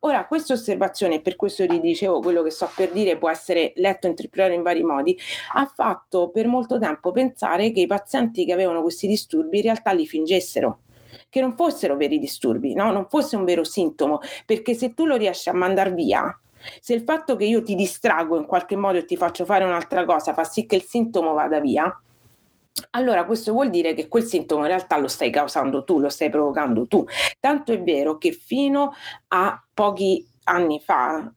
Ora, 0.00 0.24
questa 0.26 0.54
osservazione, 0.54 1.20
per 1.20 1.36
questo 1.36 1.66
ti 1.66 1.80
dicevo, 1.80 2.20
quello 2.20 2.42
che 2.42 2.50
sto 2.50 2.70
per 2.74 2.92
dire 2.92 3.18
può 3.18 3.28
essere 3.28 3.72
letto 3.76 4.06
e 4.06 4.10
interpretato 4.10 4.54
in 4.54 4.62
vari 4.62 4.82
modi, 4.84 5.18
ha 5.54 5.66
fatto 5.66 6.30
per 6.30 6.46
molto 6.46 6.78
tempo 6.78 7.10
pensare 7.10 7.72
che 7.72 7.80
i 7.80 7.86
pazienti 7.86 8.44
che 8.44 8.52
avevano 8.52 8.80
questi 8.80 9.08
disturbi 9.08 9.56
in 9.56 9.64
realtà 9.64 9.92
li 9.92 10.06
fingessero 10.06 10.78
che 11.32 11.40
non 11.40 11.54
fossero 11.56 11.96
veri 11.96 12.18
disturbi, 12.18 12.74
no? 12.74 12.92
non 12.92 13.06
fosse 13.08 13.36
un 13.36 13.46
vero 13.46 13.64
sintomo, 13.64 14.20
perché 14.44 14.74
se 14.74 14.92
tu 14.92 15.06
lo 15.06 15.16
riesci 15.16 15.48
a 15.48 15.54
mandare 15.54 15.92
via, 15.92 16.38
se 16.78 16.92
il 16.92 17.04
fatto 17.04 17.36
che 17.36 17.46
io 17.46 17.62
ti 17.62 17.74
distrago 17.74 18.36
in 18.36 18.44
qualche 18.44 18.76
modo 18.76 18.98
e 18.98 19.06
ti 19.06 19.16
faccio 19.16 19.46
fare 19.46 19.64
un'altra 19.64 20.04
cosa 20.04 20.34
fa 20.34 20.44
sì 20.44 20.66
che 20.66 20.76
il 20.76 20.82
sintomo 20.82 21.32
vada 21.32 21.58
via, 21.58 21.90
allora 22.90 23.24
questo 23.24 23.52
vuol 23.52 23.70
dire 23.70 23.94
che 23.94 24.08
quel 24.08 24.24
sintomo 24.24 24.60
in 24.60 24.66
realtà 24.66 24.98
lo 24.98 25.08
stai 25.08 25.30
causando 25.30 25.84
tu, 25.84 26.00
lo 26.00 26.10
stai 26.10 26.28
provocando 26.28 26.86
tu. 26.86 27.02
Tanto 27.40 27.72
è 27.72 27.82
vero 27.82 28.18
che 28.18 28.32
fino 28.32 28.92
a 29.28 29.64
pochi 29.72 30.28
anni 30.44 30.80
fa 30.80 31.32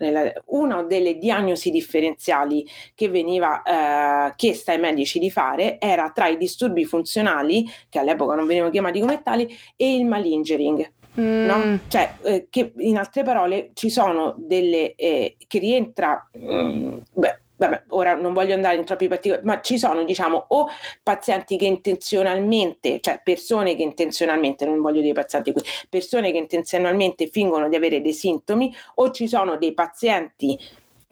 una 0.45 0.83
delle 0.83 1.17
diagnosi 1.17 1.69
differenziali 1.69 2.67
che 2.93 3.09
veniva 3.09 3.61
eh, 3.61 4.33
chiesta 4.35 4.71
ai 4.71 4.79
medici 4.79 5.19
di 5.19 5.29
fare 5.31 5.79
era 5.79 6.11
tra 6.11 6.27
i 6.27 6.37
disturbi 6.37 6.85
funzionali, 6.85 7.69
che 7.89 7.99
all'epoca 7.99 8.35
non 8.35 8.45
venivano 8.45 8.71
chiamati 8.71 8.99
come 8.99 9.21
tali, 9.23 9.47
e 9.75 9.95
il 9.95 10.05
malingering. 10.05 10.91
Mm. 11.19 11.45
No? 11.45 11.79
Cioè, 11.87 12.15
eh, 12.23 12.47
che 12.49 12.73
in 12.77 12.97
altre 12.97 13.23
parole 13.23 13.71
ci 13.73 13.89
sono 13.89 14.35
delle 14.37 14.95
eh, 14.95 15.37
che 15.47 15.59
rientra, 15.59 16.29
mm, 16.37 16.97
beh, 17.13 17.39
vabbè, 17.57 17.83
ora 17.89 18.15
non 18.15 18.33
voglio 18.33 18.53
andare 18.53 18.75
in 18.75 18.85
troppi 18.85 19.07
particolari, 19.07 19.45
ma 19.45 19.61
ci 19.61 19.77
sono, 19.77 20.03
diciamo, 20.03 20.45
o 20.49 20.67
pazienti 21.01 21.57
che 21.57 21.65
intenzionalmente, 21.65 22.99
cioè 23.01 23.21
persone 23.23 23.75
che 23.75 23.83
intenzionalmente, 23.83 24.65
non 24.65 24.81
voglio 24.81 25.01
dire 25.01 25.13
pazienti 25.13 25.51
qui, 25.51 25.61
persone 25.89 26.31
che 26.31 26.37
intenzionalmente 26.37 27.27
fingono 27.27 27.69
di 27.69 27.75
avere 27.75 28.01
dei 28.01 28.13
sintomi, 28.13 28.73
o 28.95 29.11
ci 29.11 29.27
sono 29.27 29.57
dei 29.57 29.73
pazienti 29.73 30.57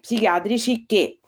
psichiatrici 0.00 0.84
che 0.86 1.18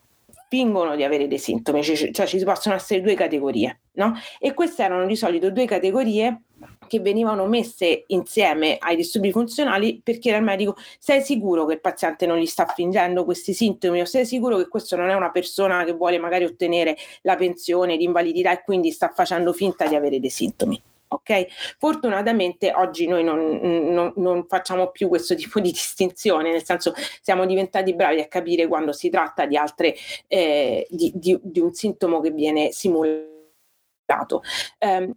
fingono 0.48 0.94
di 0.94 1.02
avere 1.02 1.26
dei 1.26 1.38
sintomi, 1.38 1.83
cioè, 1.83 2.26
ci 2.26 2.44
possono 2.44 2.74
essere 2.76 3.00
due 3.00 3.14
categorie, 3.14 3.81
no? 3.94 4.14
E 4.38 4.55
queste 4.55 4.85
erano 4.85 5.07
di 5.07 5.16
solito 5.16 5.50
due 5.50 5.64
categorie 5.64 6.42
che 6.87 7.01
venivano 7.01 7.46
messe 7.46 8.05
insieme 8.09 8.77
ai 8.79 8.96
disturbi 8.96 9.33
funzionali 9.33 10.01
per 10.03 10.18
chiedere 10.18 10.42
al 10.42 10.49
medico 10.49 10.77
sei 10.99 11.22
sicuro 11.22 11.64
che 11.66 11.75
il 11.75 11.81
paziente 11.81 12.27
non 12.27 12.38
gli 12.38 12.46
sta 12.46 12.66
fingendo 12.66 13.25
questi 13.25 13.53
sintomi 13.53 14.01
o 14.01 14.05
sei 14.05 14.27
sicuro 14.27 14.57
che 14.57 14.68
questo 14.68 14.96
non 14.96 15.09
è 15.09 15.14
una 15.14 15.31
persona 15.31 15.85
che 15.85 15.92
vuole 15.92 16.18
magari 16.18 16.44
ottenere 16.44 16.96
la 17.22 17.37
pensione 17.37 17.96
di 17.96 18.05
invalidità 18.05 18.53
e 18.53 18.62
quindi 18.62 18.90
sta 18.90 19.11
facendo 19.14 19.53
finta 19.53 19.87
di 19.87 19.94
avere 19.94 20.20
dei 20.20 20.31
sintomi. 20.31 20.81
Ok, 21.09 21.46
fortunatamente 21.79 22.72
oggi 22.75 23.07
noi 23.07 23.22
non, 23.22 23.61
non, 23.61 24.12
non, 24.16 24.46
facciamo 24.49 24.90
più 24.90 25.07
questo 25.07 25.37
tipo 25.37 25.61
di 25.61 25.70
distinzione, 25.70 26.51
nel 26.51 26.64
senso 26.64 26.92
siamo 27.22 27.46
diventati 27.46 27.94
bravi 27.94 28.20
a 28.20 28.27
capire 28.27 28.66
quando 28.66 28.92
si 28.92 29.09
tratta 29.09 29.46
di 29.46 29.57
altre 29.57 29.94
eh, 30.27 30.85
di, 30.90 31.12
di, 31.14 31.38
di 31.40 31.61
un 31.61 31.72
sintomo 31.72 32.20
che 32.20 32.33
viene 32.33 32.72
simulato. 32.72 34.42
Um, 34.81 35.14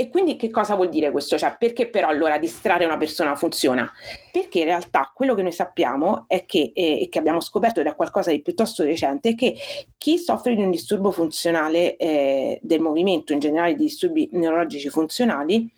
e 0.00 0.10
quindi 0.10 0.36
che 0.36 0.48
cosa 0.48 0.76
vuol 0.76 0.90
dire 0.90 1.10
questo? 1.10 1.36
Cioè, 1.36 1.56
perché 1.58 1.88
però 1.88 2.06
allora 2.06 2.38
distrarre 2.38 2.84
una 2.84 2.96
persona 2.96 3.34
funziona? 3.34 3.92
Perché 4.30 4.60
in 4.60 4.66
realtà 4.66 5.10
quello 5.12 5.34
che 5.34 5.42
noi 5.42 5.50
sappiamo 5.50 6.26
è 6.28 6.46
che, 6.46 6.70
eh, 6.72 7.00
e 7.00 7.08
che 7.08 7.18
abbiamo 7.18 7.40
scoperto 7.40 7.82
da 7.82 7.96
qualcosa 7.96 8.30
di 8.30 8.40
piuttosto 8.40 8.84
recente, 8.84 9.30
è 9.30 9.34
che 9.34 9.56
chi 9.98 10.16
soffre 10.16 10.54
di 10.54 10.62
un 10.62 10.70
disturbo 10.70 11.10
funzionale 11.10 11.96
eh, 11.96 12.60
del 12.62 12.78
movimento, 12.78 13.32
in 13.32 13.40
generale 13.40 13.74
di 13.74 13.82
disturbi 13.82 14.28
neurologici 14.30 14.88
funzionali, 14.88 15.68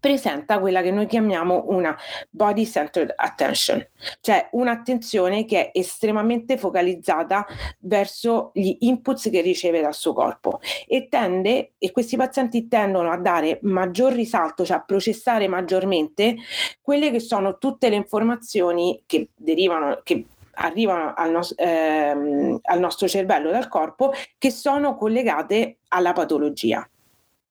presenta 0.00 0.58
quella 0.58 0.82
che 0.82 0.90
noi 0.90 1.06
chiamiamo 1.06 1.64
una 1.68 1.96
body 2.30 2.66
centered 2.66 3.12
attention, 3.16 3.86
cioè 4.20 4.48
un'attenzione 4.52 5.44
che 5.44 5.70
è 5.70 5.78
estremamente 5.78 6.58
focalizzata 6.58 7.46
verso 7.80 8.50
gli 8.54 8.76
inputs 8.80 9.30
che 9.30 9.40
riceve 9.40 9.80
dal 9.80 9.94
suo 9.94 10.12
corpo 10.12 10.60
e 10.86 11.08
tende 11.08 11.72
e 11.78 11.90
questi 11.90 12.16
pazienti 12.16 12.68
tendono 12.68 13.10
a 13.10 13.16
dare 13.16 13.58
maggior 13.62 14.12
risalto, 14.12 14.64
cioè 14.64 14.78
a 14.78 14.82
processare 14.84 15.48
maggiormente 15.48 16.36
quelle 16.80 17.10
che 17.10 17.20
sono 17.20 17.58
tutte 17.58 17.88
le 17.88 17.96
informazioni 17.96 19.02
che 19.06 19.30
derivano 19.34 20.00
che 20.02 20.24
arrivano 20.60 21.14
al, 21.14 21.30
nos- 21.30 21.54
ehm, 21.56 22.58
al 22.62 22.80
nostro 22.80 23.08
cervello 23.08 23.50
dal 23.50 23.68
corpo 23.68 24.12
che 24.36 24.50
sono 24.50 24.96
collegate 24.96 25.78
alla 25.88 26.12
patologia. 26.12 26.88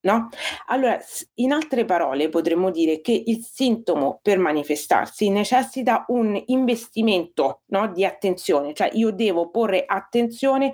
No? 0.07 0.29
Allora, 0.67 0.97
in 1.35 1.51
altre 1.51 1.83
parole, 1.83 2.29
potremmo 2.29 2.71
dire 2.71 3.01
che 3.01 3.23
il 3.25 3.43
sintomo 3.43 4.19
per 4.21 4.39
manifestarsi 4.39 5.29
necessita 5.29 6.05
un 6.07 6.41
investimento 6.45 7.63
no, 7.67 7.89
di 7.89 8.05
attenzione, 8.05 8.73
cioè 8.73 8.89
io 8.93 9.11
devo 9.11 9.49
porre 9.49 9.83
attenzione 9.85 10.71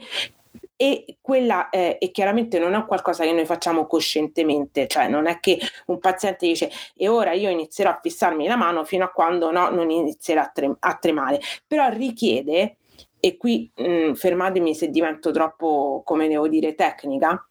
e 0.75 1.17
quella 1.19 1.69
eh, 1.71 1.97
e 1.99 2.11
chiaramente 2.11 2.59
non 2.59 2.75
è 2.75 2.85
qualcosa 2.85 3.23
che 3.23 3.31
noi 3.31 3.45
facciamo 3.45 3.87
coscientemente, 3.87 4.85
cioè 4.85 5.07
non 5.07 5.25
è 5.25 5.39
che 5.39 5.57
un 5.87 5.97
paziente 5.97 6.45
dice 6.45 6.69
e 6.95 7.07
ora 7.07 7.31
io 7.31 7.49
inizierò 7.49 7.89
a 7.89 7.99
fissarmi 7.99 8.45
la 8.45 8.55
mano 8.55 8.83
fino 8.83 9.03
a 9.03 9.09
quando 9.09 9.49
no, 9.51 9.71
non 9.71 9.89
inizierà 9.89 10.43
a, 10.43 10.51
trem- 10.53 10.77
a 10.77 10.95
tremare, 10.97 11.39
però 11.65 11.89
richiede, 11.89 12.77
e 13.19 13.37
qui 13.37 13.71
mh, 13.73 13.83
mm, 13.87 14.13
fermatemi 14.13 14.75
se 14.75 14.89
divento 14.89 15.31
troppo, 15.31 16.03
come 16.05 16.27
devo 16.27 16.47
dire, 16.47 16.75
tecnica, 16.75 17.47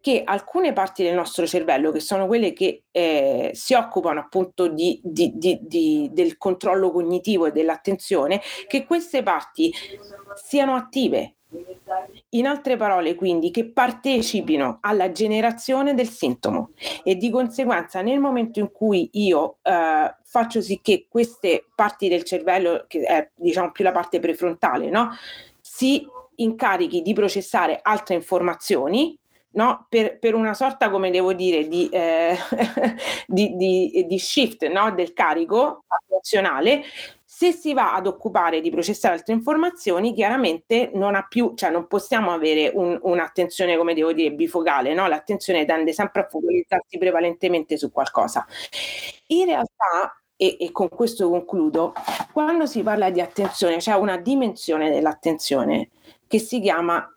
che 0.00 0.22
alcune 0.24 0.72
parti 0.72 1.02
del 1.02 1.14
nostro 1.14 1.46
cervello, 1.46 1.90
che 1.90 2.00
sono 2.00 2.26
quelle 2.26 2.52
che 2.52 2.84
eh, 2.90 3.50
si 3.54 3.74
occupano 3.74 4.20
appunto 4.20 4.68
di, 4.68 5.00
di, 5.02 5.32
di, 5.34 6.10
del 6.12 6.36
controllo 6.36 6.90
cognitivo 6.90 7.46
e 7.46 7.52
dell'attenzione, 7.52 8.40
che 8.66 8.84
queste 8.84 9.22
parti 9.22 9.72
siano 10.34 10.74
attive. 10.74 11.34
In 12.30 12.46
altre 12.46 12.76
parole, 12.76 13.14
quindi, 13.14 13.50
che 13.50 13.70
partecipino 13.70 14.78
alla 14.82 15.10
generazione 15.12 15.94
del 15.94 16.08
sintomo 16.08 16.72
e 17.02 17.16
di 17.16 17.30
conseguenza 17.30 18.02
nel 18.02 18.18
momento 18.18 18.60
in 18.60 18.70
cui 18.70 19.08
io 19.14 19.56
eh, 19.62 20.14
faccio 20.22 20.60
sì 20.60 20.80
che 20.82 21.06
queste 21.08 21.64
parti 21.74 22.08
del 22.08 22.24
cervello, 22.24 22.84
che 22.86 23.00
è 23.00 23.30
diciamo 23.34 23.72
più 23.72 23.82
la 23.82 23.92
parte 23.92 24.20
prefrontale, 24.20 24.90
no, 24.90 25.10
si 25.58 26.06
incarichi 26.36 27.00
di 27.00 27.14
processare 27.14 27.78
altre 27.80 28.14
informazioni, 28.16 29.18
no? 29.52 29.86
per, 29.88 30.18
per, 30.18 30.34
una 30.34 30.54
sorta, 30.54 30.90
come 30.90 31.10
devo 31.10 31.32
dire, 31.32 31.66
di, 31.68 31.88
eh, 31.88 32.36
di, 33.26 33.56
di, 33.56 34.06
di 34.06 34.18
shift 34.18 34.66
no? 34.66 34.92
del 34.92 35.12
carico 35.12 35.84
attenzionale, 35.86 36.82
se 37.38 37.52
si 37.52 37.72
va 37.72 37.94
ad 37.94 38.08
occupare 38.08 38.60
di 38.60 38.68
processare 38.68 39.14
altre 39.14 39.32
informazioni, 39.32 40.12
chiaramente 40.12 40.90
non 40.94 41.14
ha 41.14 41.24
più, 41.28 41.52
cioè 41.54 41.70
non 41.70 41.86
possiamo 41.86 42.32
avere 42.32 42.72
un, 42.74 42.98
un'attenzione, 43.00 43.76
come 43.76 43.94
devo 43.94 44.12
dire, 44.12 44.32
bifocale, 44.32 44.92
no? 44.92 45.06
L'attenzione 45.06 45.64
tende 45.64 45.92
sempre 45.92 46.22
a 46.22 46.26
focalizzarsi 46.28 46.98
prevalentemente 46.98 47.76
su 47.76 47.92
qualcosa. 47.92 48.44
In 49.28 49.44
realtà, 49.44 50.20
e, 50.34 50.56
e, 50.58 50.72
con 50.72 50.88
questo 50.88 51.28
concludo, 51.28 51.92
quando 52.32 52.66
si 52.66 52.82
parla 52.82 53.10
di 53.10 53.20
attenzione 53.20 53.76
c'è 53.76 53.92
una 53.92 54.16
dimensione 54.16 54.90
dell'attenzione 54.90 55.90
che 56.26 56.38
si 56.40 56.60
chiama 56.60 57.08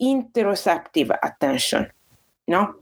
interoceptive 0.00 1.16
attention, 1.18 1.90
no? 2.44 2.78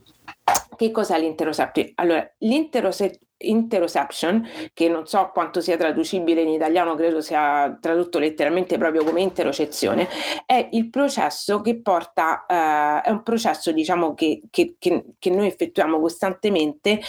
Che 0.76 0.90
cos'è 0.90 1.18
l'interoceptive? 1.18 1.92
Allora, 1.96 2.30
l'interoception, 2.38 4.48
che 4.72 4.88
non 4.88 5.06
so 5.06 5.30
quanto 5.32 5.60
sia 5.60 5.76
traducibile 5.76 6.42
in 6.42 6.50
italiano, 6.50 6.94
credo 6.94 7.20
sia 7.20 7.76
tradotto 7.80 8.20
letteralmente 8.20 8.78
proprio 8.78 9.02
come 9.02 9.20
interocezione, 9.20 10.08
è 10.46 10.68
il 10.72 10.88
processo 10.90 11.60
che 11.60 11.80
porta, 11.80 12.46
uh, 12.48 13.06
è 13.06 13.10
un 13.10 13.22
processo 13.24 13.72
diciamo 13.72 14.14
che, 14.14 14.42
che, 14.50 14.76
che, 14.78 15.04
che 15.18 15.30
noi 15.30 15.48
effettuiamo 15.48 15.98
costantemente 15.98 17.00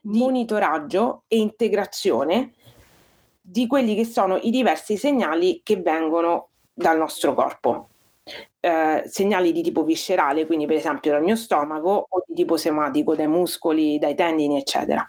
di 0.00 0.18
monitoraggio 0.18 1.24
e 1.28 1.36
integrazione 1.36 2.54
di 3.40 3.66
quelli 3.66 3.94
che 3.94 4.04
sono 4.04 4.38
i 4.38 4.50
diversi 4.50 4.96
segnali 4.96 5.60
che 5.62 5.76
vengono 5.76 6.48
dal 6.72 6.96
nostro 6.96 7.34
corpo 7.34 7.88
eh, 8.60 9.02
segnali 9.06 9.52
di 9.52 9.62
tipo 9.62 9.84
viscerale, 9.84 10.46
quindi 10.46 10.66
per 10.66 10.76
esempio 10.76 11.12
dal 11.12 11.22
mio 11.22 11.36
stomaco, 11.36 12.06
o 12.08 12.22
di 12.26 12.34
tipo 12.34 12.56
somatico, 12.56 13.14
dai 13.14 13.28
muscoli, 13.28 13.98
dai 13.98 14.14
tendini, 14.14 14.56
eccetera. 14.58 15.08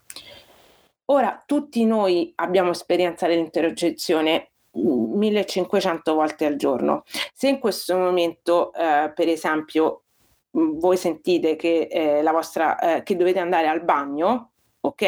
Ora, 1.06 1.42
tutti 1.46 1.86
noi 1.86 2.32
abbiamo 2.36 2.72
esperienza 2.72 3.28
dell'interocezione 3.28 4.52
1500 4.72 6.14
volte 6.14 6.46
al 6.46 6.56
giorno. 6.56 7.04
Se 7.34 7.48
in 7.48 7.60
questo 7.60 7.98
momento, 7.98 8.72
eh, 8.74 9.12
per 9.14 9.28
esempio, 9.28 10.04
voi 10.52 10.98
sentite 10.98 11.56
che, 11.56 11.88
eh, 11.90 12.22
vostra, 12.32 12.78
eh, 12.80 13.04
che 13.04 13.16
dovete 13.16 13.40
andare 13.40 13.68
al 13.68 13.84
bagno, 13.84 14.52
ok? 14.82 15.04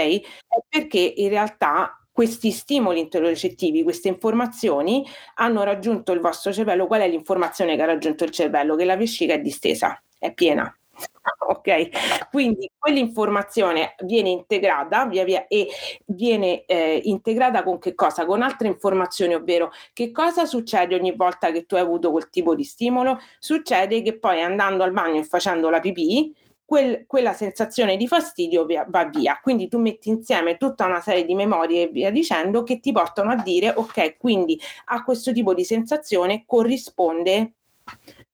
È 0.48 0.60
perché 0.68 1.14
in 1.18 1.30
realtà 1.30 2.01
questi 2.12 2.52
stimoli 2.52 3.00
interorecettivi, 3.00 3.84
queste 3.84 4.10
informazioni 4.10 5.06
hanno 5.36 5.64
raggiunto 5.64 6.12
il 6.12 6.20
vostro 6.20 6.52
cervello. 6.52 6.88
Qual 6.88 7.02
è 7.02 7.08
l'informazione 7.08 7.76
che 7.76 7.82
ha 7.82 7.86
raggiunto 7.86 8.24
il 8.24 8.32
cervello? 8.32 8.76
Che 8.76 8.86
la 8.86 8.98
vescica 8.98 9.34
è 9.34 9.40
distesa, 9.40 10.02
è 10.20 10.34
piena. 10.34 10.74
Ok, 11.52 12.30
quindi 12.32 12.70
quell'informazione 12.78 13.96
viene 14.04 14.30
integrata 14.30 15.06
via 15.06 15.24
via 15.24 15.46
e 15.48 15.68
viene 16.06 16.66
eh, 16.66 17.02
integrata 17.04 17.62
con 17.64 17.78
che 17.78 17.94
cosa? 17.94 18.26
Con 18.26 18.42
altre 18.42 18.68
informazioni, 18.68 19.36
ovvero 19.36 19.72
che 19.94 20.12
cosa 20.12 20.46
succede 20.46 20.96
ogni 20.96 21.14
volta 21.16 21.52
che 21.52 21.66
tu 21.66 21.76
hai 21.76 21.82
avuto 21.82 22.12
quel 22.12 22.30
tipo 22.30 22.56
di 22.56 22.64
stimolo? 22.64 23.20
Succede 23.40 24.02
che 24.02 24.18
poi 24.18 24.42
andando 24.42 24.84
al 24.84 24.92
bagno 24.92 25.20
e 25.20 25.24
facendo 25.24 25.70
la 25.70 25.80
pipì, 25.80 26.34
quel, 26.72 27.04
quella 27.06 27.34
sensazione 27.34 27.98
di 27.98 28.08
fastidio 28.08 28.66
va 28.88 29.04
via. 29.04 29.38
Quindi 29.44 29.68
tu 29.68 29.78
metti 29.78 30.08
insieme 30.08 30.56
tutta 30.56 30.86
una 30.86 31.02
serie 31.02 31.26
di 31.26 31.36
memorie 31.36 31.84
e 31.84 31.88
via 31.88 32.10
dicendo 32.12 32.64
che 32.64 32.80
ti 32.80 32.94
portano 32.94 33.32
a 33.32 33.36
dire 33.36 33.74
ok, 33.76 34.16
quindi 34.18 34.58
a 34.86 35.04
questo 35.04 35.34
tipo 35.34 35.54
di 35.54 35.66
sensazione 35.66 36.46
corrisponde 36.46 37.52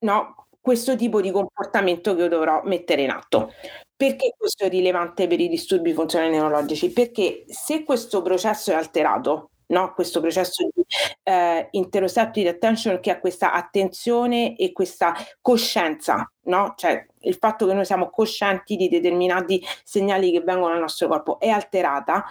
no, 0.02 0.45
questo 0.62 0.95
tipo 0.95 1.19
di 1.19 1.32
comportamento 1.32 2.13
che 2.13 2.21
io 2.21 2.28
dovrò 2.28 2.62
mettere 2.63 3.02
in 3.02 3.10
atto. 3.10 3.54
Perché 3.95 4.36
questo 4.38 4.65
è 4.65 4.69
rilevante 4.69 5.26
per 5.26 5.39
i 5.39 5.50
disturbi 5.50 5.91
funzionali 5.93 6.34
neurologici? 6.34 6.91
Perché 6.91 7.43
se 7.47 7.84
questo 7.84 8.21
processo 8.21 8.69
è 8.69 8.76
alterato, 8.76 9.50
no? 9.67 9.93
questo 9.93 10.19
processo 10.19 10.67
di 10.73 10.86
eh, 11.23 11.67
interoceptive 11.71 12.49
attention 12.49 12.99
che 12.99 13.12
ha 13.12 13.19
questa 13.19 13.53
attenzione 13.53 14.56
e 14.56 14.71
questa 14.71 15.13
coscienza, 15.41 16.30
no? 16.43 16.73
cioè 16.77 17.06
il 17.21 17.36
fatto 17.36 17.65
che 17.65 17.73
noi 17.73 17.86
siamo 17.86 18.10
coscienti 18.10 18.75
di 18.75 18.89
determinati 18.89 19.63
segnali 19.84 20.32
che 20.32 20.41
vengono 20.41 20.73
dal 20.73 20.82
nostro 20.82 21.08
corpo 21.08 21.39
è 21.39 21.49
alterata, 21.49 22.25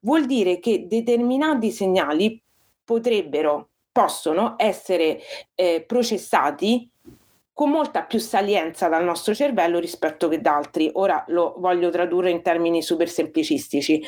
vuol 0.00 0.26
dire 0.26 0.58
che 0.58 0.86
determinati 0.86 1.70
segnali 1.70 2.40
potrebbero, 2.84 3.68
possono 3.92 4.54
essere 4.56 5.20
eh, 5.54 5.84
processati 5.86 6.90
con 7.58 7.70
molta 7.70 8.04
più 8.04 8.20
salienza 8.20 8.86
dal 8.86 9.02
nostro 9.02 9.34
cervello 9.34 9.80
rispetto 9.80 10.28
che 10.28 10.40
da 10.40 10.54
altri. 10.54 10.88
Ora 10.94 11.24
lo 11.26 11.56
voglio 11.58 11.90
tradurre 11.90 12.30
in 12.30 12.40
termini 12.40 12.82
super 12.82 13.08
semplicistici 13.08 14.00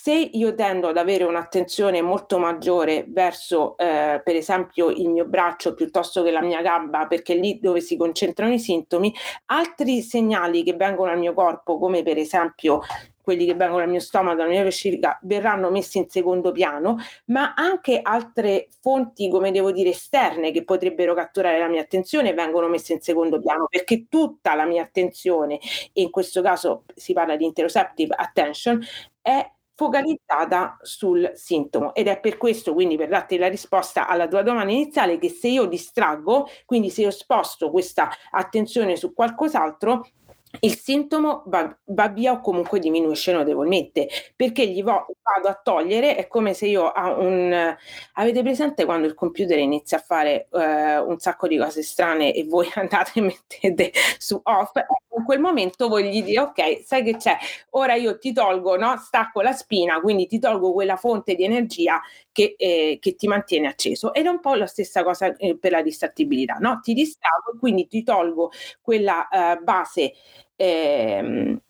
se 0.00 0.12
io 0.12 0.54
tendo 0.54 0.86
ad 0.86 0.96
avere 0.96 1.24
un'attenzione 1.24 2.00
molto 2.02 2.38
maggiore 2.38 3.04
verso, 3.08 3.76
eh, 3.78 4.20
per 4.22 4.36
esempio, 4.36 4.90
il 4.90 5.08
mio 5.08 5.24
braccio 5.24 5.74
piuttosto 5.74 6.22
che 6.22 6.30
la 6.30 6.40
mia 6.40 6.62
gamba, 6.62 7.08
perché 7.08 7.32
è 7.32 7.36
lì 7.36 7.58
dove 7.60 7.80
si 7.80 7.96
concentrano 7.96 8.52
i 8.52 8.60
sintomi, 8.60 9.12
altri 9.46 10.00
segnali 10.02 10.62
che 10.62 10.74
vengono 10.74 11.10
al 11.10 11.18
mio 11.18 11.34
corpo, 11.34 11.80
come 11.80 12.04
per 12.04 12.16
esempio 12.16 12.80
quelli 13.20 13.44
che 13.44 13.56
vengono 13.56 13.80
dal 13.80 13.90
mio 13.90 13.98
stomaco, 13.98 14.36
dalla 14.36 14.48
mia 14.48 14.62
vescica, 14.62 15.18
verranno 15.22 15.68
messi 15.68 15.98
in 15.98 16.08
secondo 16.08 16.52
piano, 16.52 16.98
ma 17.26 17.54
anche 17.54 17.98
altre 18.00 18.68
fonti, 18.80 19.28
come 19.28 19.50
devo 19.50 19.72
dire, 19.72 19.90
esterne 19.90 20.52
che 20.52 20.62
potrebbero 20.62 21.12
catturare 21.12 21.58
la 21.58 21.68
mia 21.68 21.82
attenzione 21.82 22.32
vengono 22.34 22.68
messe 22.68 22.92
in 22.92 23.00
secondo 23.00 23.40
piano, 23.40 23.66
perché 23.68 24.06
tutta 24.08 24.54
la 24.54 24.64
mia 24.64 24.82
attenzione, 24.84 25.58
e 25.92 26.02
in 26.02 26.10
questo 26.10 26.40
caso 26.40 26.84
si 26.94 27.12
parla 27.12 27.34
di 27.34 27.44
interoceptive 27.44 28.14
attention, 28.16 28.80
è 29.20 29.44
focalizzata 29.78 30.76
sul 30.82 31.30
sintomo 31.34 31.94
ed 31.94 32.08
è 32.08 32.18
per 32.18 32.36
questo, 32.36 32.74
quindi 32.74 32.96
per 32.96 33.06
darti 33.06 33.38
la 33.38 33.46
risposta 33.46 34.08
alla 34.08 34.26
tua 34.26 34.42
domanda 34.42 34.72
iniziale, 34.72 35.18
che 35.18 35.28
se 35.28 35.46
io 35.46 35.66
distraggo, 35.66 36.48
quindi 36.66 36.90
se 36.90 37.02
io 37.02 37.12
sposto 37.12 37.70
questa 37.70 38.10
attenzione 38.32 38.96
su 38.96 39.14
qualcos'altro, 39.14 40.04
il 40.60 40.76
sintomo 40.76 41.42
va, 41.46 41.76
va, 41.84 42.08
via 42.08 42.32
o 42.32 42.40
comunque 42.40 42.78
diminuisce 42.78 43.32
notevolmente 43.32 44.08
perché 44.34 44.66
gli 44.66 44.82
vo, 44.82 45.06
vado 45.22 45.48
a 45.48 45.60
togliere 45.62 46.16
è 46.16 46.26
come 46.26 46.54
se 46.54 46.66
io 46.66 46.84
ho 46.84 47.20
un 47.20 47.76
avete 48.14 48.42
presente 48.42 48.84
quando 48.84 49.06
il 49.06 49.14
computer 49.14 49.58
inizia 49.58 49.98
a 49.98 50.00
fare 50.00 50.48
uh, 50.50 50.58
un 51.06 51.18
sacco 51.18 51.46
di 51.46 51.58
cose 51.58 51.82
strane 51.82 52.32
e 52.32 52.44
voi 52.44 52.68
andate 52.74 53.18
e 53.18 53.22
mettete 53.22 53.92
su 54.18 54.40
off 54.42 54.72
in 55.18 55.24
quel 55.24 55.40
momento 55.40 55.88
voi 55.88 56.08
gli 56.08 56.22
dite 56.22 56.40
ok 56.40 56.82
sai 56.84 57.02
che 57.02 57.16
c'è? 57.16 57.36
Ora 57.70 57.94
io 57.94 58.18
ti 58.18 58.32
tolgo 58.32 58.76
no 58.76 58.96
stacco 58.98 59.40
la 59.42 59.52
spina 59.52 60.00
quindi 60.00 60.26
ti 60.26 60.38
tolgo 60.38 60.72
quella 60.72 60.96
fonte 60.96 61.34
di 61.34 61.44
energia 61.44 62.00
che, 62.32 62.54
eh, 62.56 62.98
che 63.00 63.14
ti 63.16 63.26
mantiene 63.26 63.66
acceso. 63.66 64.14
Ed 64.14 64.26
è 64.26 64.28
un 64.28 64.40
po' 64.40 64.54
la 64.54 64.66
stessa 64.66 65.02
cosa 65.02 65.34
eh, 65.36 65.58
per 65.58 65.72
la 65.72 65.82
distrattibilità 65.82 66.54
no? 66.60 66.80
Ti 66.80 66.94
distrago 66.94 67.56
quindi 67.58 67.88
ti 67.88 68.02
tolgo 68.02 68.50
quella 68.80 69.28
uh, 69.30 69.62
base 69.62 70.12
ehm, 70.58 71.60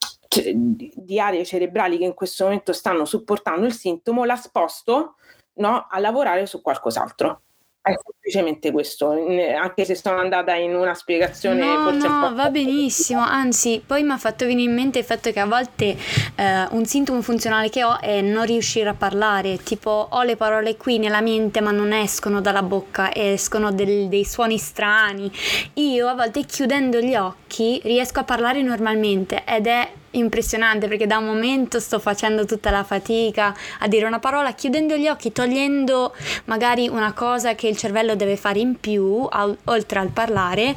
di 0.94 1.20
aree 1.20 1.44
cerebrali 1.44 1.98
che 1.98 2.04
in 2.04 2.14
questo 2.14 2.44
momento 2.44 2.72
stanno 2.72 3.04
supportando 3.04 3.66
il 3.66 3.72
sintomo, 3.72 4.24
la 4.24 4.36
sposto 4.36 5.16
no, 5.54 5.86
a 5.88 5.98
lavorare 5.98 6.46
su 6.46 6.60
qualcos'altro. 6.60 7.42
È 7.88 7.96
semplicemente 8.02 8.70
questo, 8.70 9.10
anche 9.10 9.84
se 9.84 9.94
sono 9.94 10.18
andata 10.18 10.54
in 10.54 10.74
una 10.74 10.94
spiegazione 10.94 11.64
no, 11.64 11.82
forse 11.84 12.08
no, 12.08 12.34
va 12.34 12.50
benissimo, 12.50 13.20
anzi, 13.20 13.82
poi 13.84 14.02
mi 14.02 14.12
ha 14.12 14.18
fatto 14.18 14.44
venire 14.44 14.68
in 14.68 14.74
mente 14.74 14.98
il 14.98 15.04
fatto 15.04 15.30
che 15.30 15.40
a 15.40 15.46
volte 15.46 15.96
eh, 16.36 16.66
un 16.70 16.84
sintomo 16.84 17.22
funzionale 17.22 17.70
che 17.70 17.84
ho 17.84 17.98
è 18.00 18.20
non 18.20 18.44
riuscire 18.44 18.88
a 18.90 18.94
parlare, 18.94 19.56
tipo 19.62 20.08
ho 20.10 20.22
le 20.22 20.36
parole 20.36 20.76
qui 20.76 20.98
nella 20.98 21.20
mente 21.20 21.60
ma 21.60 21.70
non 21.70 21.92
escono 21.92 22.40
dalla 22.40 22.62
bocca, 22.62 23.14
escono 23.14 23.72
del, 23.72 24.08
dei 24.08 24.24
suoni 24.24 24.58
strani. 24.58 25.30
Io 25.74 26.06
a 26.08 26.14
volte 26.14 26.44
chiudendo 26.44 27.00
gli 27.00 27.14
occhi 27.14 27.80
riesco 27.84 28.20
a 28.20 28.24
parlare 28.24 28.62
normalmente 28.62 29.42
ed 29.46 29.66
è 29.66 29.88
impressionante 30.12 30.88
perché 30.88 31.06
da 31.06 31.18
un 31.18 31.26
momento 31.26 31.80
sto 31.80 31.98
facendo 31.98 32.44
tutta 32.44 32.70
la 32.70 32.84
fatica 32.84 33.54
a 33.80 33.88
dire 33.88 34.06
una 34.06 34.18
parola 34.18 34.52
chiudendo 34.52 34.96
gli 34.96 35.08
occhi, 35.08 35.32
togliendo 35.32 36.14
magari 36.46 36.88
una 36.88 37.12
cosa 37.12 37.54
che 37.54 37.68
il 37.68 37.76
cervello 37.76 38.14
deve 38.14 38.36
fare 38.36 38.58
in 38.58 38.78
più 38.78 39.26
al, 39.28 39.56
oltre 39.64 39.98
al 39.98 40.10
parlare 40.10 40.74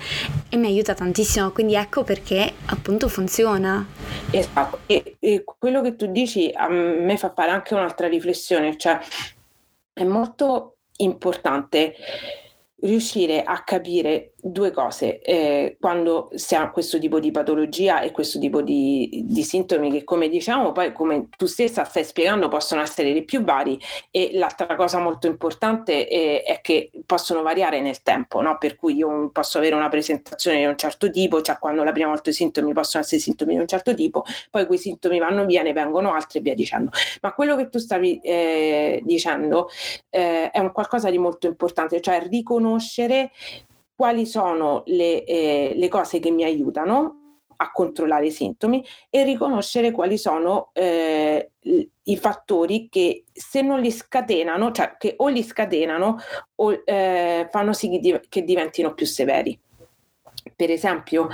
e 0.50 0.58
mi 0.58 0.68
aiuta 0.68 0.94
tantissimo, 0.94 1.52
quindi 1.52 1.76
ecco 1.76 2.04
perché 2.04 2.54
appunto 2.66 3.08
funziona. 3.08 3.86
Esatto, 4.32 4.80
e, 4.86 5.16
e 5.20 5.44
quello 5.44 5.82
che 5.82 5.96
tu 5.96 6.08
dici 6.08 6.52
a 6.54 6.68
me 6.68 7.18
fa 7.18 7.32
fare 7.34 7.52
anche 7.52 7.74
un'altra 7.74 8.08
riflessione, 8.08 8.78
cioè 8.78 9.00
è 9.94 10.04
molto 10.04 10.78
importante 10.98 11.96
riuscire 12.82 13.44
a 13.44 13.64
capire 13.64 14.34
due 14.44 14.72
cose 14.72 15.22
eh, 15.22 15.78
quando 15.80 16.30
si 16.34 16.56
ha 16.56 16.72
questo 16.72 16.98
tipo 16.98 17.20
di 17.20 17.30
patologia 17.30 18.02
e 18.02 18.12
questo 18.12 18.40
tipo 18.40 18.62
di, 18.62 19.24
di, 19.28 19.44
sintomi 19.44 19.92
che 19.92 20.04
come 20.04 20.30
diciamo 20.30 20.72
poi 20.72 20.92
come 20.94 21.28
tu 21.38 21.46
stessa 21.46 21.84
stai 21.84 22.04
spiegando 22.04 22.48
possono 22.48 22.82
essere 22.82 23.14
dei 23.14 23.24
più 23.24 23.44
vari 23.44 23.80
e 24.10 24.32
l'altra 24.34 24.76
cosa 24.76 25.00
molto 25.00 25.28
importante 25.28 26.08
è, 26.08 26.44
è 26.44 26.62
che 26.62 26.90
possono 27.06 27.44
variare 27.44 27.82
nel 27.82 28.02
tempo 28.02 28.42
no? 28.42 28.58
per 28.58 28.76
cui 28.76 28.96
io 28.96 29.30
posso 29.32 29.60
avere 29.60 29.76
una 29.76 29.90
presentazione 29.90 30.58
di 30.58 30.66
un 30.66 30.78
certo 30.78 31.12
tipo 31.12 31.42
cioè 31.42 31.60
quando 31.60 31.84
la 31.84 31.92
prima 31.92 32.10
volta 32.10 32.32
i 32.32 32.34
sintomi 32.34 32.74
possono 32.74 33.04
essere 33.04 33.22
sintomi 33.22 33.54
di 33.54 33.60
un 33.60 33.68
certo 33.68 33.94
tipo 33.94 34.26
poi 34.50 34.66
quei 34.66 34.80
sintomi 34.80 35.20
vanno 35.20 35.46
via 35.46 35.62
ne 35.62 35.74
vengono 35.74 36.14
altri 36.14 36.40
e 36.40 36.42
via 36.42 36.56
dicendo 36.56 36.90
ma 37.22 37.32
quello 37.34 37.56
che 37.56 37.70
tu 37.70 37.78
stavi 37.78 38.20
eh, 38.24 39.02
dicendo 39.04 39.70
eh, 40.10 40.50
è 40.50 40.60
un 40.60 40.72
qualcosa 40.72 41.12
di 41.12 41.20
molto 41.20 41.46
importante 41.46 42.02
cioè 42.02 42.26
riconoscere 42.28 43.32
quali 44.02 44.26
sono 44.26 44.82
le, 44.88 45.24
eh, 45.26 45.74
le 45.76 45.88
cose 45.88 46.18
che 46.18 46.32
mi 46.32 46.44
aiutano 46.44 47.44
a 47.58 47.70
controllare 47.72 48.26
i 48.26 48.32
sintomi 48.32 48.84
e 49.12 49.24
riconoscere 49.24 49.92
quali 49.92 50.18
sono 50.18 50.72
eh, 50.74 51.52
i 52.02 52.18
fattori 52.18 52.90
che 52.90 53.26
se 53.32 53.62
non 53.62 53.80
li 53.80 53.92
scatenano, 53.92 54.72
cioè 54.72 54.96
che 54.98 55.14
o 55.18 55.28
li 55.28 55.44
scatenano 55.44 56.18
o 56.56 56.82
eh, 56.84 57.48
fanno 57.52 57.74
sì 57.74 58.00
che, 58.00 58.22
che 58.28 58.42
diventino 58.42 58.96
più 58.96 59.06
severi 59.06 59.56
per 60.56 60.72
esempio 60.72 61.28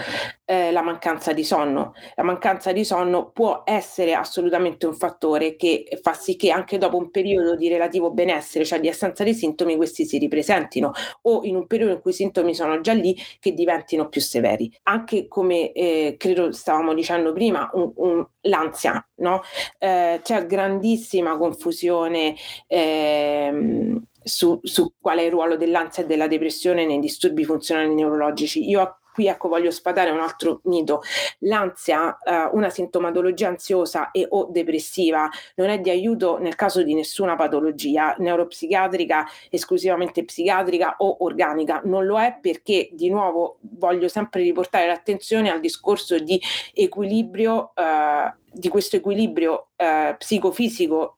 eh, 0.46 0.72
la 0.72 0.82
mancanza 0.82 1.34
di 1.34 1.43
sonno. 1.43 1.93
La 2.15 2.24
mancanza 2.24 2.72
di 2.72 2.86
sonno 2.86 3.32
può 3.32 3.63
essere 3.65 4.13
assolutamente 4.13 4.86
un 4.86 4.93
fattore 4.93 5.56
che 5.56 6.00
fa 6.02 6.13
sì 6.13 6.36
che 6.36 6.52
anche 6.52 6.78
dopo 6.78 6.98
un 6.98 7.12
periodo 7.12 7.56
di 7.56 7.67
relativo 7.67 8.12
benessere, 8.12 8.65
cioè 8.65 8.80
di 8.80 8.89
assenza 8.89 9.24
dei 9.24 9.34
sintomi, 9.34 9.76
questi 9.76 10.06
si 10.06 10.17
ripresentino 10.17 10.91
o 11.24 11.41
in 11.43 11.56
un 11.56 11.67
periodo 11.67 11.93
in 11.93 12.02
cui 12.02 12.12
i 12.12 12.15
sintomi 12.15 12.56
sono 12.56 12.80
già 12.82 12.93
lì 12.93 13.15
che 13.39 13.54
diventino 13.54 14.08
più 14.10 14.22
severi. 14.22 14.72
Anche 14.84 15.28
come 15.28 15.72
eh, 15.72 16.15
credo 16.17 16.52
stavamo 16.52 16.93
dicendo 16.93 17.34
prima, 17.34 17.70
un, 17.74 17.91
un, 17.96 18.26
l'ansia, 18.41 19.06
no? 19.15 19.41
Eh, 19.78 20.20
c'è 20.24 20.46
grandissima 20.46 21.38
confusione. 21.38 22.36
Ehm, 22.67 24.06
su, 24.27 24.59
su 24.63 24.93
qual 24.99 25.19
è 25.19 25.23
il 25.23 25.31
ruolo 25.31 25.57
dell'ansia 25.57 26.03
e 26.03 26.05
della 26.05 26.27
depressione 26.27 26.85
nei 26.85 26.99
disturbi 26.99 27.45
funzionali 27.45 27.93
neurologici. 27.93 28.67
Io 28.69 28.97
qui 29.17 29.25
ecco 29.25 29.47
voglio 29.47 29.71
sfatare 29.71 30.11
un 30.11 30.19
altro 30.19 30.59
mito. 30.65 31.01
L'ansia, 31.39 32.19
eh, 32.23 32.49
una 32.51 32.69
sintomatologia 32.69 33.47
ansiosa 33.47 34.11
e 34.11 34.27
o 34.29 34.47
depressiva 34.51 35.27
non 35.55 35.69
è 35.69 35.79
di 35.79 35.89
aiuto 35.89 36.37
nel 36.37 36.53
caso 36.53 36.83
di 36.83 36.93
nessuna 36.93 37.35
patologia 37.35 38.15
neuropsichiatrica, 38.19 39.25
esclusivamente 39.49 40.23
psichiatrica 40.23 40.97
o 40.99 41.23
organica. 41.23 41.81
Non 41.83 42.05
lo 42.05 42.19
è 42.19 42.37
perché 42.39 42.89
di 42.91 43.09
nuovo 43.09 43.57
voglio 43.61 44.07
sempre 44.07 44.43
riportare 44.43 44.85
l'attenzione 44.85 45.49
al 45.49 45.61
discorso 45.61 46.19
di 46.19 46.39
equilibrio, 46.75 47.71
eh, 47.73 48.33
di 48.51 48.69
questo 48.69 48.97
equilibrio 48.97 49.69
eh, 49.77 50.13
psicofisico 50.15 51.16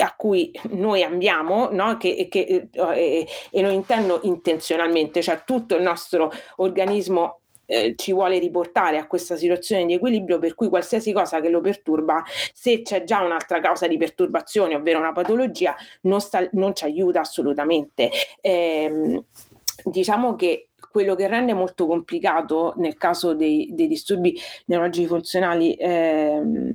a 0.00 0.14
cui 0.16 0.50
noi 0.70 1.02
andiamo, 1.02 1.68
no? 1.70 1.96
che, 1.96 2.28
che, 2.30 2.68
eh, 2.70 3.26
e 3.50 3.62
non 3.62 3.72
intendo 3.72 4.20
intenzionalmente, 4.22 5.22
cioè 5.22 5.42
tutto 5.44 5.76
il 5.76 5.82
nostro 5.82 6.30
organismo 6.56 7.40
eh, 7.66 7.94
ci 7.96 8.12
vuole 8.12 8.38
riportare 8.38 8.98
a 8.98 9.06
questa 9.06 9.36
situazione 9.36 9.86
di 9.86 9.94
equilibrio 9.94 10.38
per 10.38 10.54
cui 10.54 10.68
qualsiasi 10.68 11.12
cosa 11.12 11.40
che 11.40 11.48
lo 11.48 11.60
perturba, 11.60 12.22
se 12.52 12.82
c'è 12.82 13.04
già 13.04 13.22
un'altra 13.22 13.60
causa 13.60 13.86
di 13.86 13.96
perturbazione, 13.96 14.74
ovvero 14.74 14.98
una 14.98 15.12
patologia, 15.12 15.74
non, 16.02 16.20
sta, 16.20 16.46
non 16.52 16.74
ci 16.74 16.84
aiuta 16.84 17.20
assolutamente. 17.20 18.10
Eh, 18.40 19.22
diciamo 19.84 20.36
che 20.36 20.68
quello 20.90 21.14
che 21.14 21.26
rende 21.26 21.54
molto 21.54 21.86
complicato 21.86 22.74
nel 22.76 22.96
caso 22.98 23.34
dei, 23.34 23.70
dei 23.72 23.86
disturbi 23.86 24.38
neurologici 24.66 25.06
funzionali 25.06 25.74
ehm, 25.78 26.70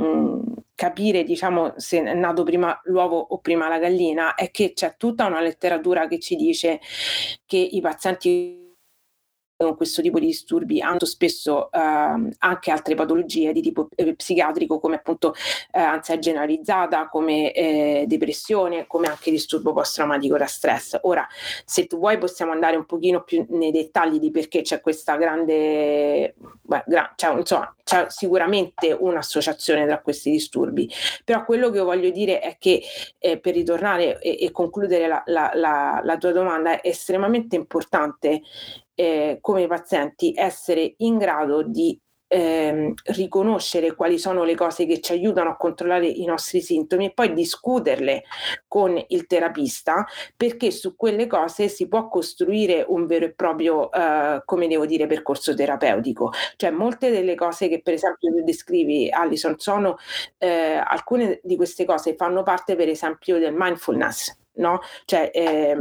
mh, 0.00 0.54
capire 0.74 1.24
diciamo 1.24 1.74
se 1.76 2.02
è 2.02 2.14
nato 2.14 2.42
prima 2.44 2.78
l'uovo 2.84 3.18
o 3.18 3.38
prima 3.40 3.68
la 3.68 3.78
gallina 3.78 4.34
è 4.34 4.50
che 4.50 4.72
c'è 4.72 4.94
tutta 4.96 5.26
una 5.26 5.40
letteratura 5.40 6.08
che 6.08 6.18
ci 6.18 6.36
dice 6.36 6.80
che 7.46 7.56
i 7.58 7.80
pazienti 7.80 8.69
con 9.64 9.76
questo 9.76 10.00
tipo 10.00 10.18
di 10.18 10.26
disturbi 10.26 10.80
hanno 10.80 11.04
spesso 11.04 11.70
eh, 11.70 11.78
anche 11.78 12.70
altre 12.70 12.94
patologie 12.94 13.52
di 13.52 13.60
tipo 13.60 13.88
eh, 13.94 14.14
psichiatrico 14.14 14.80
come 14.80 14.96
appunto 14.96 15.34
eh, 15.72 15.78
ansia 15.78 16.18
generalizzata, 16.18 17.08
come 17.08 17.52
eh, 17.52 18.04
depressione, 18.06 18.86
come 18.86 19.08
anche 19.08 19.30
disturbo 19.30 19.74
post-traumatico 19.74 20.38
da 20.38 20.46
stress. 20.46 20.98
Ora, 21.02 21.26
se 21.64 21.86
tu 21.86 21.98
vuoi 21.98 22.16
possiamo 22.16 22.52
andare 22.52 22.76
un 22.76 22.86
pochino 22.86 23.22
più 23.22 23.44
nei 23.50 23.70
dettagli 23.70 24.18
di 24.18 24.30
perché 24.30 24.62
c'è 24.62 24.80
questa 24.80 25.16
grande, 25.16 26.34
beh, 26.62 26.84
gra- 26.86 27.12
cioè, 27.16 27.36
insomma, 27.36 27.74
c'è 27.84 28.06
sicuramente 28.08 28.96
un'associazione 28.98 29.86
tra 29.86 30.00
questi 30.00 30.30
disturbi, 30.30 30.88
però 31.22 31.44
quello 31.44 31.70
che 31.70 31.80
voglio 31.80 32.10
dire 32.10 32.40
è 32.40 32.56
che 32.58 32.82
eh, 33.18 33.38
per 33.38 33.54
ritornare 33.54 34.18
e, 34.20 34.38
e 34.40 34.50
concludere 34.52 35.06
la, 35.06 35.22
la, 35.26 35.50
la, 35.52 36.00
la 36.02 36.16
tua 36.16 36.32
domanda 36.32 36.80
è 36.80 36.88
estremamente 36.88 37.56
importante 37.56 38.40
eh, 39.00 39.38
come 39.40 39.66
pazienti 39.66 40.34
essere 40.36 40.92
in 40.98 41.16
grado 41.16 41.62
di 41.62 41.98
ehm, 42.26 42.92
riconoscere 43.04 43.94
quali 43.94 44.18
sono 44.18 44.44
le 44.44 44.54
cose 44.54 44.84
che 44.84 45.00
ci 45.00 45.12
aiutano 45.12 45.48
a 45.48 45.56
controllare 45.56 46.06
i 46.06 46.26
nostri 46.26 46.60
sintomi 46.60 47.06
e 47.06 47.12
poi 47.14 47.32
discuterle 47.32 48.24
con 48.68 49.02
il 49.08 49.26
terapista 49.26 50.06
perché 50.36 50.70
su 50.70 50.96
quelle 50.96 51.26
cose 51.26 51.68
si 51.68 51.88
può 51.88 52.08
costruire 52.08 52.84
un 52.86 53.06
vero 53.06 53.24
e 53.24 53.32
proprio, 53.32 53.90
eh, 53.90 54.42
come 54.44 54.68
devo 54.68 54.84
dire, 54.84 55.06
percorso 55.06 55.54
terapeutico. 55.54 56.30
Cioè 56.56 56.70
molte 56.70 57.10
delle 57.10 57.34
cose 57.36 57.68
che 57.68 57.80
per 57.80 57.94
esempio 57.94 58.30
tu 58.30 58.42
descrivi, 58.44 59.08
Alison, 59.10 59.58
sono 59.58 59.96
eh, 60.36 60.78
alcune 60.84 61.40
di 61.42 61.56
queste 61.56 61.86
cose 61.86 62.16
fanno 62.16 62.42
parte 62.42 62.76
per 62.76 62.88
esempio 62.90 63.38
del 63.38 63.54
mindfulness, 63.56 64.36
no? 64.56 64.80
Cioè 65.06 65.30
eh, 65.32 65.76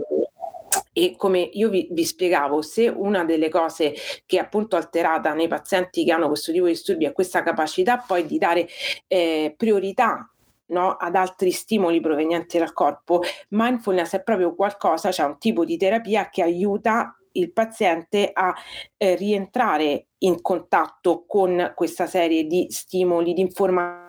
e 0.93 1.15
come 1.17 1.39
io 1.39 1.69
vi, 1.69 1.87
vi, 1.91 2.05
spiegavo, 2.05 2.61
se 2.61 2.87
una 2.87 3.23
delle 3.23 3.49
cose 3.49 3.93
che 4.25 4.37
è 4.37 4.39
appunto 4.39 4.75
alterata 4.75 5.33
nei 5.33 5.47
pazienti 5.47 6.03
che 6.03 6.11
hanno 6.11 6.27
questo 6.27 6.51
tipo 6.51 6.65
di 6.65 6.71
disturbi 6.71 7.05
è 7.05 7.13
questa 7.13 7.43
capacità 7.43 7.97
poi 7.97 8.25
di 8.25 8.37
dare 8.37 8.67
eh, 9.07 9.53
priorità 9.55 10.29
no, 10.67 10.91
ad 10.91 11.15
altri 11.15 11.51
stimoli 11.51 11.99
provenienti 11.99 12.57
dal 12.57 12.73
corpo, 12.73 13.21
mindfulness 13.49 14.15
è 14.15 14.23
proprio 14.23 14.55
qualcosa, 14.55 15.11
cioè 15.11 15.25
un 15.25 15.37
tipo 15.37 15.65
di 15.65 15.77
terapia 15.77 16.29
che 16.29 16.41
aiuta 16.41 17.15
il 17.33 17.51
paziente 17.51 18.31
a 18.33 18.53
eh, 18.97 19.15
rientrare 19.15 20.07
in 20.19 20.41
contatto 20.41 21.25
con 21.27 21.73
questa 21.75 22.07
serie 22.07 22.45
di 22.45 22.67
stimoli, 22.69 23.33
di 23.33 23.41
informazioni 23.41 24.08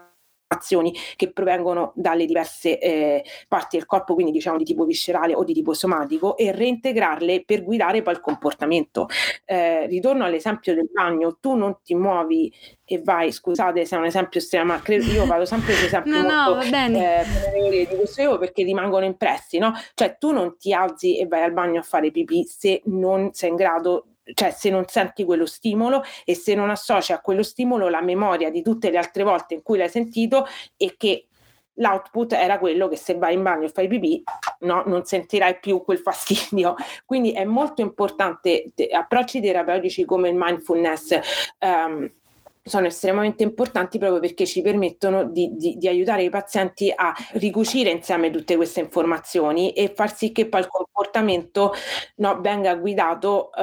azioni 0.53 0.92
che 1.16 1.32
provengono 1.32 1.92
dalle 1.94 2.26
diverse 2.26 2.78
eh, 2.78 3.24
parti 3.46 3.76
del 3.76 3.86
corpo, 3.86 4.14
quindi 4.14 4.32
diciamo 4.32 4.57
di 4.57 4.64
tipo 4.64 4.84
viscerale 4.84 5.34
o 5.34 5.44
di 5.44 5.55
tipo 5.55 5.74
somatico, 5.74 6.36
e 6.36 6.53
reintegrarle 6.53 7.44
per 7.44 7.62
guidare 7.62 8.03
poi 8.03 8.14
il 8.14 8.20
comportamento. 8.20 9.07
Eh, 9.44 9.86
ritorno 9.86 10.24
all'esempio 10.24 10.74
del 10.74 10.90
bagno, 10.92 11.38
tu 11.40 11.55
non 11.55 11.78
ti 11.82 11.94
muovi 11.94 12.53
e 12.84 13.01
vai, 13.03 13.30
scusate 13.30 13.84
se 13.84 13.94
è 13.94 13.98
un 13.98 14.07
esempio 14.07 14.40
estremo, 14.40 14.72
ma 14.72 14.80
credo, 14.80 15.05
io 15.12 15.24
vado 15.24 15.44
sempre 15.44 15.74
su 15.74 15.84
esempi 15.84 16.11
no, 16.11 16.22
molto 16.22 16.68
no, 16.68 16.98
eh, 16.98 17.86
di 17.88 17.96
questo 17.96 18.22
io 18.22 18.38
perché 18.38 18.64
rimangono 18.64 19.05
impressi, 19.05 19.59
no? 19.59 19.72
Cioè 19.94 20.16
tu 20.18 20.32
non 20.32 20.57
ti 20.59 20.72
alzi 20.72 21.16
e 21.16 21.26
vai 21.26 21.42
al 21.42 21.53
bagno 21.53 21.78
a 21.78 21.84
fare 21.84 22.11
pipì 22.11 22.44
se 22.44 22.82
non 22.86 23.32
sei 23.32 23.51
in 23.51 23.55
grado 23.55 24.07
cioè 24.35 24.51
se 24.51 24.70
non 24.70 24.85
senti 24.87 25.24
quello 25.24 25.47
stimolo 25.47 26.03
e 26.24 26.35
se 26.35 26.55
non 26.55 26.70
associ 26.70 27.12
a 27.12 27.20
quello 27.20 27.43
stimolo 27.43 27.89
la 27.89 28.03
memoria 28.03 28.51
di 28.51 28.62
tutte 28.62 28.91
le 28.91 28.99
altre 28.99 29.22
volte 29.22 29.55
in 29.55 29.62
cui 29.62 29.78
l'hai 29.78 29.89
sentito 29.89 30.47
e 30.76 30.95
che 30.97 31.26
l'output 31.81 32.33
era 32.33 32.59
quello 32.59 32.89
che 32.89 32.97
se 32.97 33.14
vai 33.14 33.35
in 33.35 33.43
bagno 33.43 33.64
e 33.66 33.70
fai 33.70 33.89
pipì 33.89 34.22
no, 34.61 34.83
non 34.87 35.05
sentirai 35.05 35.59
più 35.59 35.83
quel 35.83 35.99
fastidio. 35.99 36.74
Quindi 37.05 37.33
è 37.33 37.45
molto 37.45 37.81
importante 37.81 38.70
te, 38.74 38.89
approcci 38.89 39.41
terapeutici 39.41 40.05
come 40.05 40.28
il 40.28 40.37
mindfulness. 40.37 41.18
Um, 41.59 42.11
sono 42.63 42.87
estremamente 42.87 43.43
importanti 43.43 43.99
proprio 43.99 44.21
perché 44.21 44.47
ci 44.47 44.61
permettono 44.61 45.25
di, 45.25 45.51
di, 45.57 45.77
di, 45.79 45.89
aiutare 45.89 46.25
i 46.25 46.31
pazienti 46.31 46.93
a 46.95 47.15
ricucire 47.33 47.91
insieme 47.91 48.31
tutte 48.31 48.57
queste 48.57 48.81
informazioni 48.81 49.73
e 49.73 49.93
far 49.95 50.15
sì 50.15 50.31
che 50.31 50.47
poi 50.47 50.61
il 50.61 50.69
comportamento 50.69 51.73
no, 52.17 52.39
venga 52.41 52.75
guidato 52.75 53.51
uh, 53.55 53.61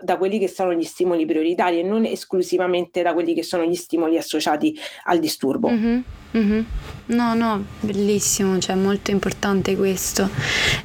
da 0.00 0.16
quelli 0.18 0.38
che 0.38 0.48
sono 0.48 0.74
gli 0.74 0.84
stimoli 0.84 1.24
prioritari 1.24 1.80
e 1.80 1.82
non 1.82 2.04
esclusivamente 2.04 3.02
da 3.02 3.14
quelli 3.14 3.32
che 3.32 3.42
sono 3.42 3.64
gli 3.64 3.74
stimoli 3.74 4.18
associati 4.18 4.78
al 5.04 5.18
disturbo. 5.18 5.68
Mm-hmm. 5.70 6.00
Mm-hmm. 6.36 6.64
No, 7.08 7.34
no, 7.34 7.64
bellissimo, 7.80 8.58
cioè 8.58 8.74
molto 8.74 9.12
importante 9.12 9.76
questo. 9.76 10.28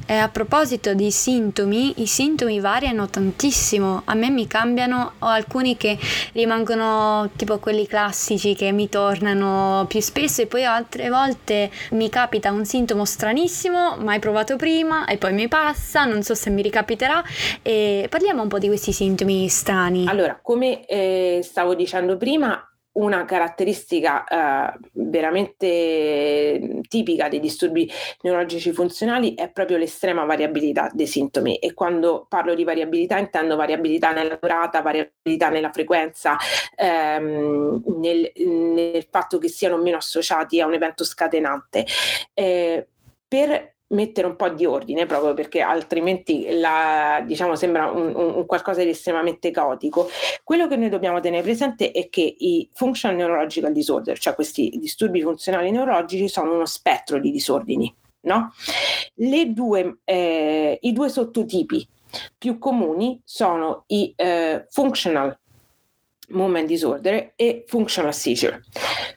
E 0.06 0.14
a 0.14 0.28
proposito 0.28 0.94
di 0.94 1.10
sintomi, 1.10 2.00
i 2.00 2.06
sintomi 2.06 2.60
variano 2.60 3.08
tantissimo, 3.08 4.02
a 4.04 4.14
me 4.14 4.30
mi 4.30 4.46
cambiano, 4.46 5.14
ho 5.18 5.26
alcuni 5.26 5.76
che 5.76 5.98
rimangono 6.32 7.28
tipo 7.34 7.58
quelli 7.58 7.88
classici 7.88 8.54
che 8.54 8.70
mi 8.70 8.88
tornano 8.88 9.84
più 9.88 10.00
spesso 10.00 10.42
e 10.42 10.46
poi 10.46 10.64
altre 10.64 11.08
volte 11.08 11.72
mi 11.90 12.08
capita 12.08 12.52
un 12.52 12.64
sintomo 12.64 13.04
stranissimo, 13.04 13.96
mai 13.98 14.20
provato 14.20 14.54
prima 14.54 15.06
e 15.06 15.16
poi 15.16 15.32
mi 15.32 15.48
passa, 15.48 16.04
non 16.04 16.22
so 16.22 16.36
se 16.36 16.50
mi 16.50 16.62
ricapiterà 16.62 17.20
e 17.62 18.06
parliamo 18.08 18.42
un 18.42 18.48
po' 18.48 18.60
di 18.60 18.68
questi 18.68 18.92
sintomi 18.92 19.48
strani. 19.48 20.06
Allora, 20.06 20.38
come 20.40 20.86
eh, 20.86 21.40
stavo 21.42 21.74
dicendo 21.74 22.16
prima, 22.16 22.64
una 22.92 23.24
caratteristica 23.24 24.24
eh, 24.24 24.78
veramente 24.92 26.80
tipica 26.88 27.28
dei 27.28 27.40
disturbi 27.40 27.90
neurologici 28.22 28.72
funzionali 28.72 29.34
è 29.34 29.50
proprio 29.50 29.78
l'estrema 29.78 30.24
variabilità 30.24 30.90
dei 30.92 31.06
sintomi 31.06 31.56
e 31.56 31.72
quando 31.72 32.26
parlo 32.28 32.54
di 32.54 32.64
variabilità 32.64 33.18
intendo 33.18 33.56
variabilità 33.56 34.12
nella 34.12 34.38
durata, 34.40 34.82
variabilità 34.82 35.48
nella 35.48 35.70
frequenza, 35.70 36.36
ehm, 36.76 37.82
nel, 37.98 38.30
nel, 38.36 39.06
fatto 39.10 39.38
che 39.38 39.48
siano 39.48 39.76
meno 39.78 39.96
associati 39.96 40.60
a 40.60 40.66
un 40.66 40.74
evento 40.74 41.04
scatenante. 41.04 41.86
Eh, 42.34 42.86
per 43.26 43.71
mettere 43.92 44.26
un 44.26 44.36
po' 44.36 44.48
di 44.48 44.66
ordine 44.66 45.06
proprio 45.06 45.34
perché 45.34 45.60
altrimenti 45.60 46.58
la, 46.58 47.22
diciamo, 47.26 47.54
sembra 47.54 47.90
un, 47.90 48.14
un, 48.14 48.46
qualcosa 48.46 48.82
di 48.82 48.90
estremamente 48.90 49.50
caotico. 49.50 50.08
Quello 50.42 50.66
che 50.66 50.76
noi 50.76 50.88
dobbiamo 50.88 51.20
tenere 51.20 51.42
presente 51.42 51.90
è 51.92 52.08
che 52.08 52.34
i 52.38 52.68
functional 52.72 53.16
neurological 53.16 53.72
disorder, 53.72 54.18
cioè 54.18 54.34
questi 54.34 54.72
disturbi 54.76 55.22
funzionali 55.22 55.70
neurologici, 55.70 56.28
sono 56.28 56.54
uno 56.54 56.66
spettro 56.66 57.18
di 57.18 57.30
disordini. 57.30 57.94
No? 58.24 58.52
Due, 59.14 59.96
eh, 60.04 60.78
I 60.80 60.92
due 60.92 61.08
sottotipi 61.08 61.86
più 62.36 62.58
comuni 62.58 63.20
sono 63.24 63.84
i 63.88 64.12
eh, 64.14 64.66
functional 64.70 65.36
movement 66.28 66.66
disorder 66.66 67.32
e 67.36 67.64
functional 67.66 68.14
seizure. 68.14 68.62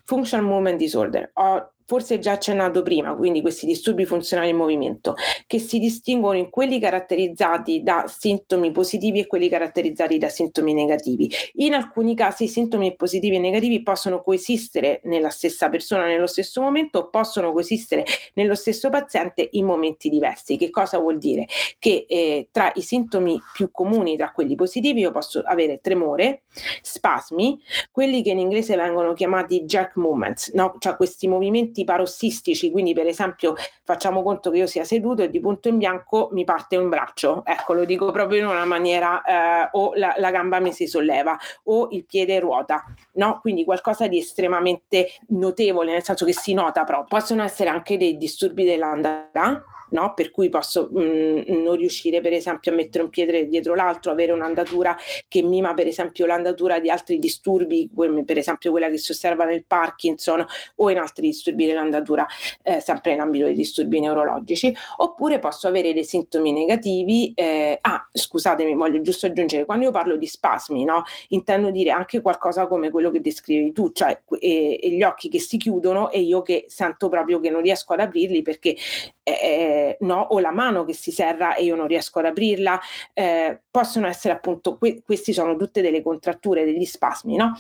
Functional 0.06 0.46
movement 0.46 0.78
disorder 0.78 1.30
ho 1.34 1.75
forse 1.86 2.20
già 2.20 2.34
accennato 2.34 2.82
prima, 2.82 3.16
quindi 3.16 3.42
questi 3.42 3.66
disturbi 3.66 4.06
funzionali 4.06 4.50
in 4.50 4.58
movimento, 4.58 5.16
che 5.46 5.60
si 5.60 5.80
distinguono 5.80 6.38
in 6.38 6.50
quelli 6.50 6.80
caratterizzati 6.80 7.84
da 7.84 8.06
sintomi 8.08 8.72
positivi 8.72 9.20
e 9.20 9.28
quelli 9.28 9.50
caratterizzati 9.50 10.18
da 10.18 10.30
sintomi 10.30 10.74
negativi. 10.74 11.30
In 11.56 11.74
alcuni 11.74 12.16
casi 12.16 12.46
i 12.46 12.48
sintomi 12.48 12.96
positivi 12.96 13.36
e 13.36 13.40
negativi 13.40 13.84
possono 13.84 14.22
coesistere 14.22 15.02
nella 15.04 15.30
stessa 15.30 15.70
persona 15.70 16.06
nello 16.06 16.28
stesso 16.28 16.62
momento 16.62 17.00
o 17.00 17.10
possono 17.10 17.52
coesistere 17.52 18.04
nello 18.34 18.56
stesso 18.56 18.90
paziente 18.90 19.48
in 19.52 19.66
momenti 19.66 20.10
diversi. 20.10 20.58
Che 20.58 20.70
cosa 20.72 20.98
vuol 20.98 21.18
dire? 21.18 21.46
Che 21.78 22.06
eh, 22.08 22.48
tra 22.52 22.72
i 22.76 22.82
sintomi 22.82 23.40
più 23.54 23.70
comuni, 23.72 24.18
tra 24.18 24.32
quelli 24.32 24.56
positivi, 24.56 25.02
io 25.02 25.12
posso 25.12 25.42
avere 25.46 25.80
tremore, 25.82 26.44
spasmi, 26.82 27.60
quelli 27.92 28.24
che 28.24 28.32
in 28.32 28.40
inglese 28.40 28.76
vengono 28.76 29.14
chiamati 29.14 29.64
jerk 29.66 29.96
movements, 29.98 30.52
no? 30.54 30.76
cioè 30.80 30.96
questi 30.96 31.28
movimenti 31.28 31.75
movimenti 31.76 31.84
parossistici, 31.84 32.72
quindi 32.72 32.94
per 32.94 33.08
esempio 33.08 33.56
facciamo 33.84 34.24
conto 34.24 34.50
che 34.50 34.60
io 34.60 34.68
sia 34.68 34.86
seduto 34.86 35.24
e 35.24 35.30
di 35.30 35.42
punto 35.42 35.68
in 35.68 35.78
bianco 35.78 36.30
mi 36.32 36.46
parte 36.46 36.78
un 36.78 36.88
braccio, 36.88 37.44
ecco 37.46 37.74
lo 37.74 37.84
dico 37.84 38.12
proprio 38.12 38.40
in 38.40 38.48
una 38.48 38.66
maniera 38.66 39.22
eh, 39.22 39.70
o 39.74 39.92
la, 39.96 40.16
la, 40.18 40.32
gamba 40.32 40.60
mi 40.60 40.72
si 40.72 40.88
solleva 40.88 41.38
o 41.66 41.90
il 41.92 42.06
piede 42.06 42.40
ruota, 42.40 42.86
no? 43.14 43.40
Quindi 43.42 43.66
qualcosa 43.66 44.08
di 44.08 44.20
estremamente 44.20 45.10
notevole, 45.30 45.92
nel 45.92 46.04
senso 46.04 46.26
che 46.26 46.34
si 46.34 46.54
nota 46.54 46.84
proprio. 46.84 47.20
Possono 47.20 47.44
essere 47.44 47.70
anche 47.70 47.98
dei 47.98 48.18
disturbi 48.18 48.64
dell'andata, 48.64 49.64
no? 49.90 50.14
per 50.14 50.32
cui 50.32 50.50
posso 50.50 50.90
mh, 50.92 51.00
mm, 51.02 51.64
non 51.64 51.76
riuscire 51.76 52.22
per 52.22 52.34
esempio 52.34 52.72
a 52.72 52.76
mettere 52.76 53.04
un 53.04 53.10
piede 53.10 53.48
dietro 53.48 53.76
l'altro, 53.76 54.12
avere 54.12 54.32
un'andatura 54.32 54.96
che 55.28 55.42
mima 55.42 55.74
per 55.74 55.88
esempio 55.88 56.26
l'andatura 56.26 56.80
di 56.80 56.90
altri 56.90 57.20
disturbi, 57.20 57.90
per 58.26 58.38
esempio 58.38 58.72
quella 58.72 58.90
che 58.90 58.98
si 58.98 59.12
osserva 59.12 59.46
nel 59.46 59.66
Parkinson 59.66 60.46
o 60.76 60.90
in 60.90 60.98
altri 60.98 61.28
disturbi 61.28 61.66
dell'andatura, 61.66 62.26
eh, 62.64 62.80
sempre 62.80 63.14
in 63.14 63.20
ambito 63.20 63.46
dei 63.46 63.56
disturbi 63.56 64.00
neurologici, 64.00 64.76
oppure 64.98 65.40
posso 65.40 65.68
avere 65.68 65.94
dei 65.94 66.04
sintomi 66.04 66.52
negativi. 66.52 67.34
Eh, 67.36 67.78
ah, 67.82 68.08
scusatemi, 68.12 68.74
voglio 68.74 69.02
giusto 69.02 69.26
aggiungere, 69.26 69.66
quando 69.66 69.86
io 69.86 69.92
parlo 69.92 70.16
di 70.18 70.28
spasmi, 70.28 70.84
no, 70.84 71.04
intendo 71.30 71.72
dire 71.72 71.92
anche 71.92 72.22
qualcosa 72.22 72.68
come 72.68 72.90
quello 72.90 73.12
che 73.12 73.22
descrivi 73.22 73.72
tu, 73.72 73.92
cioè 73.92 74.22
e, 74.40 74.80
e 74.82 74.90
gli 74.92 75.04
occhi 75.04 75.30
che 75.30 75.40
si 75.40 75.58
chiudono 75.58 76.12
e 76.12 76.22
io 76.22 76.42
che 76.42 76.66
sento 76.68 77.10
proprio 77.10 77.40
che 77.40 77.50
non 77.50 77.62
riesco 77.62 77.94
ad 77.94 78.00
aprirli 78.00 78.42
perché 78.42 78.76
eh, 79.24 79.75
no, 80.02 80.20
o 80.30 80.40
la 80.40 80.52
mano 80.52 80.86
che 80.86 80.94
si 80.94 81.12
serra 81.12 81.56
e 81.56 81.64
io 81.64 81.76
non 81.76 81.88
riesco 81.88 82.20
ad 82.20 82.26
aprirla, 82.26 82.80
eh, 83.14 83.62
possono 83.70 84.08
essere 84.08 84.34
appunto, 84.34 84.78
que- 84.78 85.02
questi 85.04 85.34
sono 85.34 85.56
tutte 85.56 85.82
delle 85.82 86.02
contratture, 86.02 86.66
degli 86.66 86.86
spasmi, 86.86 87.36
no? 87.36 87.54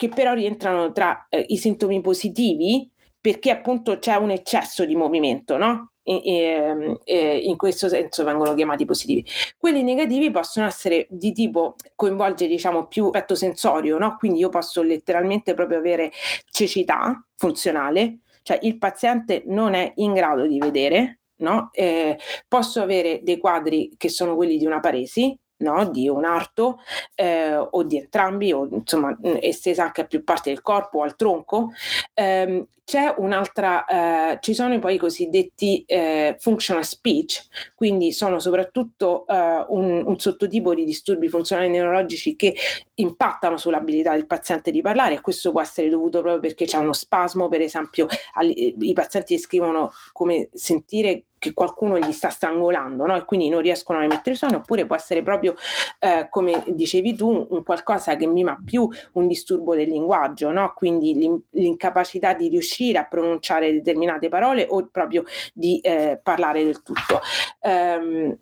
che 0.00 0.08
però 0.08 0.32
rientrano 0.32 0.92
tra 0.92 1.26
eh, 1.28 1.44
i 1.48 1.58
sintomi 1.58 2.00
positivi 2.00 2.90
perché 3.20 3.50
appunto 3.50 3.98
c'è 3.98 4.14
un 4.14 4.30
eccesso 4.30 4.86
di 4.86 4.96
movimento, 4.96 5.58
no? 5.58 5.90
E, 6.02 6.22
e, 6.24 6.36
ehm, 6.38 7.00
e 7.04 7.36
in 7.36 7.58
questo 7.58 7.86
senso 7.86 8.24
vengono 8.24 8.54
chiamati 8.54 8.86
positivi. 8.86 9.22
Quelli 9.58 9.82
negativi 9.82 10.30
possono 10.30 10.64
essere 10.64 11.06
di 11.10 11.32
tipo 11.32 11.74
coinvolgere 11.94 12.48
diciamo 12.48 12.86
più 12.86 13.04
aspetto 13.06 13.34
sensorio, 13.34 13.98
no? 13.98 14.16
Quindi 14.16 14.38
io 14.38 14.48
posso 14.48 14.80
letteralmente 14.82 15.52
proprio 15.52 15.76
avere 15.76 16.10
cecità 16.50 17.22
funzionale, 17.36 18.20
cioè 18.42 18.58
il 18.62 18.78
paziente 18.78 19.42
non 19.48 19.74
è 19.74 19.92
in 19.96 20.14
grado 20.14 20.46
di 20.46 20.58
vedere, 20.58 21.19
no? 21.40 21.70
Eh, 21.72 22.18
posso 22.48 22.80
avere 22.80 23.20
dei 23.22 23.38
quadri 23.38 23.92
che 23.96 24.08
sono 24.08 24.36
quelli 24.36 24.56
di 24.56 24.66
una 24.66 24.80
paresi, 24.80 25.36
no? 25.58 25.88
di 25.90 26.08
un 26.08 26.24
arto 26.24 26.78
eh, 27.14 27.56
o 27.56 27.82
di 27.82 27.98
entrambi, 27.98 28.52
o 28.52 28.68
insomma 28.70 29.16
estesa 29.20 29.84
anche 29.84 30.02
a 30.02 30.06
più 30.06 30.24
parti 30.24 30.50
del 30.50 30.62
corpo 30.62 30.98
o 30.98 31.02
al 31.02 31.16
tronco. 31.16 31.72
Eh, 32.14 32.66
c'è 32.90 33.14
un'altra, 33.18 33.84
eh, 33.84 34.38
ci 34.40 34.52
sono 34.52 34.76
poi 34.80 34.96
i 34.96 34.98
cosiddetti 34.98 35.84
eh, 35.86 36.34
functional 36.40 36.84
speech, 36.84 37.46
quindi 37.76 38.10
sono 38.10 38.40
soprattutto 38.40 39.24
eh, 39.28 39.64
un, 39.68 40.02
un, 40.04 40.18
sottotipo 40.18 40.74
di 40.74 40.84
disturbi 40.84 41.28
funzionali 41.28 41.68
neurologici 41.68 42.34
che 42.34 42.52
impattano 42.94 43.58
sull'abilità 43.58 44.10
del 44.14 44.26
paziente 44.26 44.72
di 44.72 44.82
parlare 44.82 45.14
e 45.14 45.20
questo 45.20 45.52
può 45.52 45.60
essere 45.60 45.88
dovuto 45.88 46.20
proprio 46.20 46.40
perché 46.40 46.64
c'è 46.64 46.78
uno 46.78 46.92
spasmo, 46.92 47.48
per 47.48 47.60
esempio 47.60 48.08
i 48.40 48.92
pazienti 48.92 49.36
descrivono 49.36 49.92
come 50.12 50.48
sentire 50.52 51.26
che 51.40 51.54
qualcuno 51.54 51.98
gli 51.98 52.12
sta 52.12 52.28
strangolando 52.28 53.06
no? 53.06 53.16
e 53.16 53.24
quindi 53.24 53.48
non 53.48 53.62
riescono 53.62 53.98
a 53.98 54.04
emettere 54.04 54.36
suono, 54.36 54.58
oppure 54.58 54.84
può 54.84 54.94
essere 54.94 55.22
proprio, 55.22 55.54
eh, 55.98 56.26
come 56.28 56.62
dicevi 56.66 57.14
tu, 57.14 57.46
un 57.48 57.64
qualcosa 57.64 58.14
che 58.14 58.26
mima 58.26 58.60
più 58.62 58.86
un 59.12 59.26
disturbo 59.26 59.74
del 59.74 59.88
linguaggio, 59.88 60.52
no? 60.52 60.74
quindi 60.76 61.14
l'in- 61.14 61.40
l'incapacità 61.52 62.34
di 62.34 62.48
riuscire 62.48 62.79
a 62.98 63.04
pronunciare 63.04 63.72
determinate 63.72 64.28
parole 64.28 64.66
o 64.68 64.88
proprio 64.90 65.24
di 65.52 65.78
eh, 65.80 66.18
parlare 66.22 66.64
del 66.64 66.82
tutto. 66.82 67.20
Um, 67.60 68.36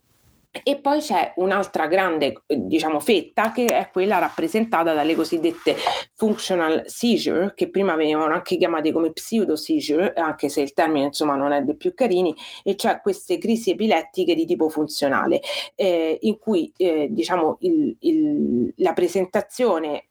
e 0.63 0.77
poi 0.81 1.01
c'è 1.01 1.35
un'altra 1.37 1.87
grande 1.87 2.43
diciamo, 2.47 3.01
fetta 3.01 3.53
che 3.53 3.67
è 3.67 3.91
quella 3.93 4.19
rappresentata 4.19 4.95
dalle 4.95 5.15
cosiddette 5.15 5.77
functional 6.15 6.85
seizure, 6.87 7.53
che 7.55 7.69
prima 7.69 7.95
venivano 7.97 8.33
anche 8.33 8.57
chiamate 8.57 8.91
come 8.91 9.13
pseudo 9.13 9.57
seizure, 9.57 10.15
anche 10.15 10.49
se 10.49 10.63
il 10.63 10.73
termine 10.73 11.07
insomma 11.07 11.37
non 11.37 11.53
è 11.53 11.63
dei 11.63 11.77
più 11.77 11.95
carini, 11.95 12.35
e 12.65 12.77
cioè 12.77 13.01
queste 13.01 13.39
crisi 13.39 13.71
epilettiche 13.71 14.35
di 14.35 14.47
tipo 14.47 14.69
funzionale, 14.69 15.41
eh, 15.75 16.19
in 16.23 16.39
cui 16.39 16.73
eh, 16.77 17.09
diciamo, 17.11 17.59
il, 17.61 17.97
il, 18.01 18.73
la 18.77 18.95
presentazione 18.95 20.08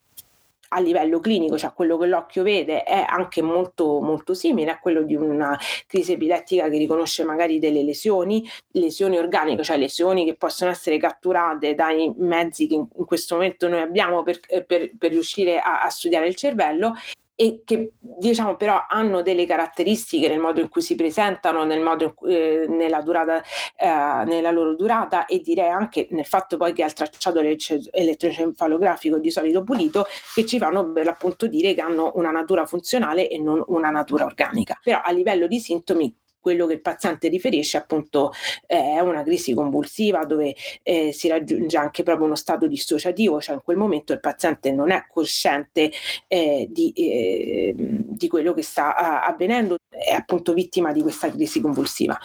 a 0.69 0.79
livello 0.79 1.19
clinico, 1.19 1.57
cioè 1.57 1.73
quello 1.73 1.97
che 1.97 2.07
l'occhio 2.07 2.43
vede, 2.43 2.83
è 2.83 3.05
anche 3.07 3.41
molto, 3.41 3.99
molto 4.01 4.33
simile 4.33 4.71
a 4.71 4.79
quello 4.79 5.03
di 5.03 5.15
una 5.15 5.57
crisi 5.85 6.13
epilettica 6.13 6.69
che 6.69 6.77
riconosce 6.77 7.23
magari 7.23 7.59
delle 7.59 7.83
lesioni, 7.83 8.47
lesioni 8.71 9.17
organiche, 9.17 9.63
cioè 9.63 9.77
lesioni 9.77 10.25
che 10.25 10.35
possono 10.35 10.71
essere 10.71 10.97
catturate 10.97 11.75
dai 11.75 12.13
mezzi 12.17 12.67
che 12.67 12.75
in, 12.75 12.87
questo 13.05 13.35
momento 13.35 13.67
noi 13.67 13.81
abbiamo 13.81 14.23
per, 14.23 14.39
per, 14.65 14.91
per 14.97 15.11
riuscire 15.11 15.59
a, 15.59 15.83
a 15.83 15.89
studiare 15.89 16.27
il 16.27 16.35
cervello 16.35 16.93
e 17.39 17.61
che 17.63 17.91
diciamo 17.99 18.55
però 18.55 18.85
hanno 18.89 19.21
delle 19.21 19.45
caratteristiche 19.45 20.27
nel 20.27 20.39
modo 20.39 20.59
in 20.59 20.69
cui 20.69 20.81
si 20.81 20.95
presentano, 20.95 21.65
nel 21.65 21.81
modo 21.81 22.15
eh, 22.27 22.65
nella, 22.67 23.01
durata, 23.01 23.43
eh, 23.77 24.25
nella 24.25 24.49
loro 24.49 24.75
durata 24.75 25.27
e 25.27 25.39
direi 25.41 25.69
anche 25.69 26.07
nel 26.09 26.25
fatto 26.25 26.57
poi 26.57 26.73
che 26.73 26.81
al 26.81 26.93
tracciato 26.93 27.39
elettroencefalografico 27.39 29.19
di 29.19 29.29
solito 29.29 29.61
pulito 29.61 30.07
che 30.33 30.47
ci 30.47 30.57
fanno 30.57 30.91
per 30.91 31.05
l'appunto 31.05 31.45
dire 31.45 31.75
che 31.75 31.81
hanno 31.81 32.11
una 32.15 32.31
natura 32.31 32.65
funzionale 32.65 33.29
e 33.29 33.37
non 33.37 33.63
una 33.67 33.91
natura 33.91 34.25
organica. 34.25 34.79
Però 34.81 34.99
a 35.03 35.11
livello 35.11 35.45
di 35.45 35.59
sintomi 35.59 36.11
quello 36.47 36.65
che 36.65 36.75
il 36.75 36.81
paziente 36.81 37.27
riferisce 37.27 37.75
appunto 37.75 38.31
è 38.65 39.01
una 39.01 39.21
crisi 39.21 39.53
convulsiva 39.53 40.23
dove 40.23 40.55
eh, 40.81 41.11
si 41.11 41.27
raggiunge 41.27 41.75
anche 41.75 42.03
proprio 42.03 42.25
uno 42.25 42.35
stato 42.35 42.67
dissociativo, 42.67 43.41
cioè 43.41 43.55
in 43.55 43.61
quel 43.65 43.75
momento 43.75 44.13
il 44.13 44.21
paziente 44.21 44.71
non 44.71 44.91
è 44.91 45.05
cosciente 45.11 45.91
eh, 46.25 46.67
di, 46.69 46.93
eh, 46.95 47.73
di, 47.75 48.27
quello 48.29 48.53
che 48.53 48.61
sta 48.61 49.21
avvenendo, 49.25 49.75
è 49.97 50.13
appunto 50.13 50.53
vittima 50.53 50.91
di 50.91 51.01
questa 51.01 51.29
crisi 51.31 51.61
convulsiva. 51.61 52.17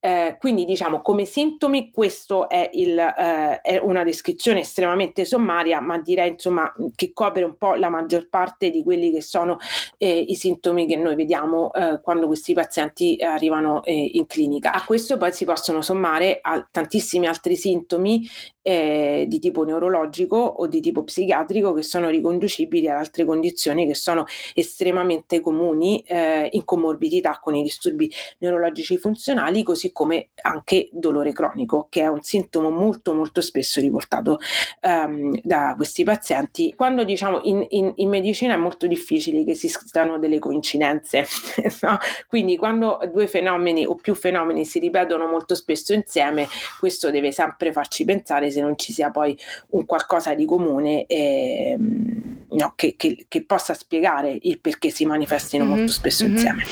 Eh, 0.00 0.36
quindi 0.38 0.64
diciamo 0.64 1.02
come 1.02 1.24
sintomi 1.24 1.90
questo 1.90 2.48
è, 2.48 2.70
il, 2.72 2.98
eh, 2.98 3.60
è 3.60 3.78
una 3.78 4.04
descrizione 4.04 4.60
estremamente 4.60 5.24
sommaria, 5.24 5.80
ma 5.80 5.98
direi 5.98 6.30
insomma 6.30 6.72
che 6.94 7.12
copre 7.12 7.44
un 7.44 7.56
po' 7.56 7.74
la 7.74 7.88
maggior 7.88 8.28
parte 8.28 8.70
di 8.70 8.82
quelli 8.82 9.10
che 9.10 9.22
sono 9.22 9.58
i 9.98 10.34
sintomi 10.34 10.86
che 10.86 10.96
noi 10.96 11.14
vediamo 11.14 11.70
quando 12.02 12.26
questi 12.26 12.52
pazienti 12.54 13.16
arrivano 13.20 13.82
eh, 13.82 14.10
in 14.14 14.26
clinica. 14.26 14.72
A 14.72 14.84
questo 14.84 15.16
poi 15.16 15.32
si 15.32 15.44
possono 15.44 15.82
sommare 15.82 16.40
tantissimi 16.70 17.26
altri 17.26 17.56
sintomi 17.56 18.28
eh, 18.68 19.26
di 19.28 19.38
tipo 19.38 19.62
neurologico 19.62 20.36
o 20.36 20.66
di 20.66 20.80
tipo 20.80 21.04
psichiatrico 21.04 21.72
che 21.72 21.84
sono 21.84 22.08
riconducibili 22.08 22.88
ad 22.88 22.96
altre 22.96 23.24
condizioni 23.24 23.86
che 23.86 23.94
sono 23.94 24.26
estremamente 24.54 25.40
comuni 25.40 26.00
eh, 26.00 26.48
in 26.50 26.64
comorbidità 26.64 27.38
con 27.40 27.54
i 27.54 27.62
disturbi 27.62 28.12
neurologici 28.38 28.98
funzionali, 28.98 29.62
così 29.62 29.92
come 29.92 30.30
anche 30.42 30.88
dolore 30.90 31.32
cronico, 31.32 31.86
che 31.88 32.02
è 32.02 32.08
un 32.08 32.22
sintomo 32.22 32.70
molto 32.70 33.14
molto 33.14 33.40
spesso 33.40 33.80
riportato 33.80 34.40
ehm, 34.80 35.38
da 35.44 35.74
questi 35.76 36.02
pazienti. 36.02 36.74
Quando 36.74 37.04
diciamo 37.04 37.42
in, 37.44 37.64
in, 37.68 37.92
in, 37.94 38.08
medicina 38.08 38.54
è 38.54 38.56
molto 38.56 38.88
difficile 38.88 39.44
che 39.44 39.52
esistano 39.52 40.18
delle 40.18 40.40
coincidenze, 40.40 41.24
no? 41.82 41.98
quindi 42.26 42.56
quando 42.56 42.98
due 43.12 43.28
fenomeni 43.28 43.86
o 43.86 43.94
più 43.94 44.16
fenomeni 44.16 44.64
si 44.64 44.80
ripetono 44.80 45.28
molto 45.28 45.54
spesso 45.54 45.92
insieme, 45.92 46.48
questo 46.80 47.12
deve 47.12 47.30
sempre 47.30 47.70
farci 47.70 48.04
pensare 48.04 48.54
se 48.56 48.62
non 48.62 48.78
ci 48.78 48.92
sia 48.92 49.10
poi 49.10 49.38
un 49.70 49.84
qualcosa 49.84 50.34
di 50.34 50.46
comune 50.46 51.04
eh, 51.06 51.76
no, 51.76 52.72
che, 52.74 52.94
che, 52.96 53.26
che, 53.28 53.44
possa 53.44 53.74
spiegare 53.74 54.36
il 54.42 54.58
perché 54.58 54.90
si 54.90 55.04
manifestino 55.04 55.64
mm-hmm. 55.64 55.76
molto 55.76 55.92
spesso 55.92 56.24
mm-hmm. 56.24 56.34
insieme. 56.34 56.64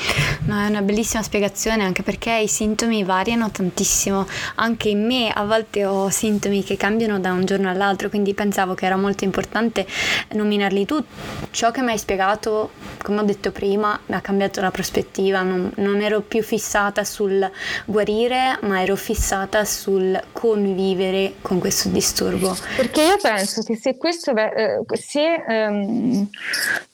No, 0.46 0.60
è 0.62 0.68
una 0.68 0.82
bellissima 0.82 1.22
spiegazione 1.22 1.82
anche 1.82 2.02
perché 2.02 2.32
i 2.32 2.48
sintomi 2.48 3.04
variano 3.04 3.50
tantissimo. 3.50 4.26
Anche 4.56 4.88
in 4.88 5.04
me 5.04 5.30
a 5.30 5.44
volte 5.44 5.84
ho 5.84 6.08
sintomi 6.08 6.62
che 6.62 6.76
cambiano 6.76 7.18
da 7.20 7.32
un 7.32 7.44
giorno 7.44 7.68
all'altro, 7.68 8.08
quindi 8.08 8.34
pensavo 8.34 8.74
che 8.74 8.86
era 8.86 8.96
molto 8.96 9.24
importante 9.24 9.86
nominarli 10.32 10.86
tu. 10.86 11.02
Ciò 11.50 11.70
che 11.70 11.82
mi 11.82 11.90
hai 11.90 11.98
spiegato, 11.98 12.70
come 13.02 13.20
ho 13.20 13.24
detto 13.24 13.52
prima, 13.52 13.98
mi 14.06 14.14
ha 14.14 14.20
cambiato 14.20 14.60
la 14.60 14.70
prospettiva, 14.70 15.42
non, 15.42 15.70
non 15.76 16.00
ero 16.00 16.20
più 16.20 16.42
fissata 16.42 17.04
sul 17.04 17.50
guarire, 17.84 18.58
ma 18.62 18.82
ero 18.82 18.96
fissata 18.96 19.64
sul 19.64 20.20
convivere 20.32 21.34
con 21.42 21.58
questo 21.58 21.73
questo 21.74 21.88
disturbo? 21.88 22.56
Perché 22.76 23.02
io 23.02 23.16
penso 23.20 23.62
che 23.62 23.76
se, 23.76 23.96
questo, 23.96 24.34
eh, 24.34 24.80
se 24.92 25.44
ehm, 25.46 26.28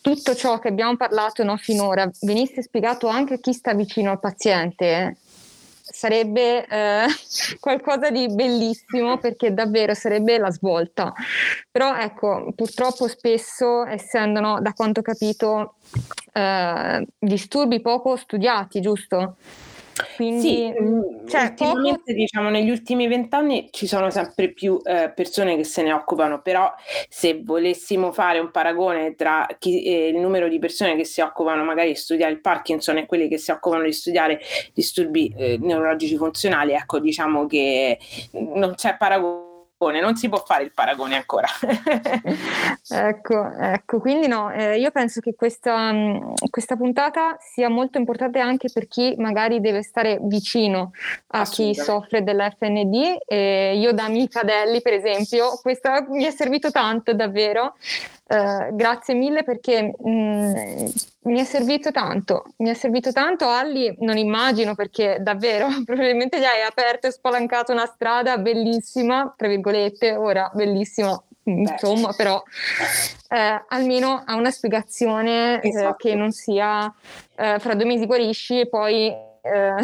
tutto 0.00 0.34
ciò 0.34 0.58
che 0.58 0.68
abbiamo 0.68 0.96
parlato 0.96 1.44
no, 1.44 1.56
finora 1.58 2.10
venisse 2.22 2.62
spiegato 2.62 3.06
anche 3.06 3.34
a 3.34 3.38
chi 3.38 3.52
sta 3.52 3.74
vicino 3.74 4.10
al 4.10 4.20
paziente, 4.20 5.16
sarebbe 5.82 6.66
eh, 6.66 7.06
qualcosa 7.60 8.10
di 8.10 8.32
bellissimo 8.32 9.18
perché 9.18 9.52
davvero 9.52 9.92
sarebbe 9.92 10.38
la 10.38 10.50
svolta. 10.50 11.12
Però 11.70 11.94
ecco, 11.96 12.52
purtroppo 12.56 13.06
spesso, 13.06 13.84
essendo 13.84 14.40
no, 14.40 14.60
da 14.62 14.72
quanto 14.72 15.00
ho 15.00 15.02
capito, 15.02 15.74
eh, 16.32 17.06
disturbi 17.18 17.80
poco 17.80 18.16
studiati, 18.16 18.80
giusto? 18.80 19.36
Quindi, 20.16 20.40
sì, 20.40 20.72
mm, 20.80 21.26
cioè, 21.26 21.54
poco... 21.54 22.00
diciamo, 22.04 22.50
negli 22.50 22.70
ultimi 22.70 23.06
vent'anni 23.08 23.68
ci 23.70 23.86
sono 23.86 24.10
sempre 24.10 24.52
più 24.52 24.80
eh, 24.84 25.12
persone 25.14 25.56
che 25.56 25.64
se 25.64 25.82
ne 25.82 25.92
occupano, 25.92 26.40
però 26.42 26.72
se 27.08 27.40
volessimo 27.42 28.12
fare 28.12 28.38
un 28.38 28.50
paragone 28.50 29.14
tra 29.14 29.46
chi, 29.58 29.82
eh, 29.82 30.08
il 30.08 30.16
numero 30.16 30.48
di 30.48 30.58
persone 30.58 30.96
che 30.96 31.04
si 31.04 31.20
occupano 31.20 31.64
magari 31.64 31.88
di 31.88 31.96
studiare 31.96 32.32
il 32.32 32.40
Parkinson 32.40 32.98
e 32.98 33.06
quelli 33.06 33.28
che 33.28 33.38
si 33.38 33.50
occupano 33.50 33.82
di 33.82 33.92
studiare 33.92 34.40
disturbi 34.72 35.32
eh, 35.36 35.58
neurologici 35.60 36.16
funzionali, 36.16 36.72
ecco, 36.72 36.98
diciamo 36.98 37.46
che 37.46 37.98
non 38.32 38.74
c'è 38.74 38.96
paragone 38.96 39.48
non 39.88 40.14
si 40.16 40.28
può 40.28 40.42
fare 40.44 40.64
il 40.64 40.72
paragone 40.72 41.16
ancora. 41.16 41.48
ecco, 42.88 43.50
ecco, 43.58 43.98
quindi 43.98 44.26
no, 44.26 44.50
eh, 44.52 44.78
io 44.78 44.90
penso 44.90 45.20
che 45.20 45.34
questa, 45.34 45.90
mm, 45.90 46.32
questa, 46.50 46.76
puntata 46.76 47.36
sia 47.40 47.70
molto 47.70 47.96
importante 47.96 48.40
anche 48.40 48.68
per 48.70 48.86
chi 48.86 49.14
magari 49.16 49.60
deve 49.60 49.82
stare 49.82 50.18
vicino 50.20 50.92
a 51.28 51.44
chi 51.44 51.74
soffre 51.74 52.22
dell'FND. 52.22 53.22
Eh, 53.26 53.78
io 53.78 53.92
da 53.92 54.04
amica 54.04 54.42
Delli, 54.42 54.82
per 54.82 54.92
esempio, 54.92 55.58
questa 55.62 56.04
mi 56.08 56.24
è 56.24 56.30
servito 56.30 56.70
tanto 56.70 57.14
davvero. 57.14 57.74
Eh, 58.32 58.68
grazie 58.74 59.14
mille 59.14 59.42
perché 59.42 59.92
mh, 59.98 60.08
mm, 60.08 60.86
mi 61.22 61.40
è 61.40 61.44
servito 61.44 61.90
tanto, 61.90 62.44
mi 62.58 62.70
è 62.70 62.74
servito 62.74 63.10
tanto. 63.10 63.48
Alli 63.48 63.92
non 63.98 64.16
immagino 64.18 64.76
perché 64.76 65.18
davvero 65.20 65.66
probabilmente 65.84 66.38
gli 66.38 66.44
hai 66.44 66.62
aperto 66.62 67.08
e 67.08 67.10
spalancato 67.10 67.72
una 67.72 67.86
strada 67.86 68.38
bellissima, 68.38 69.34
tra 69.36 69.48
virgolette, 69.48 70.14
ora 70.14 70.48
bellissima, 70.54 71.20
insomma, 71.42 72.12
però 72.12 72.40
eh, 73.30 73.64
almeno 73.66 74.22
ha 74.24 74.36
una 74.36 74.52
spiegazione 74.52 75.60
eh, 75.60 75.68
esatto. 75.68 75.96
che 75.96 76.14
non 76.14 76.30
sia 76.30 76.92
eh, 77.34 77.58
fra 77.58 77.74
due 77.74 77.84
mesi 77.84 78.06
guarisci 78.06 78.60
e 78.60 78.68
poi... 78.68 79.08
Eh, 79.42 79.74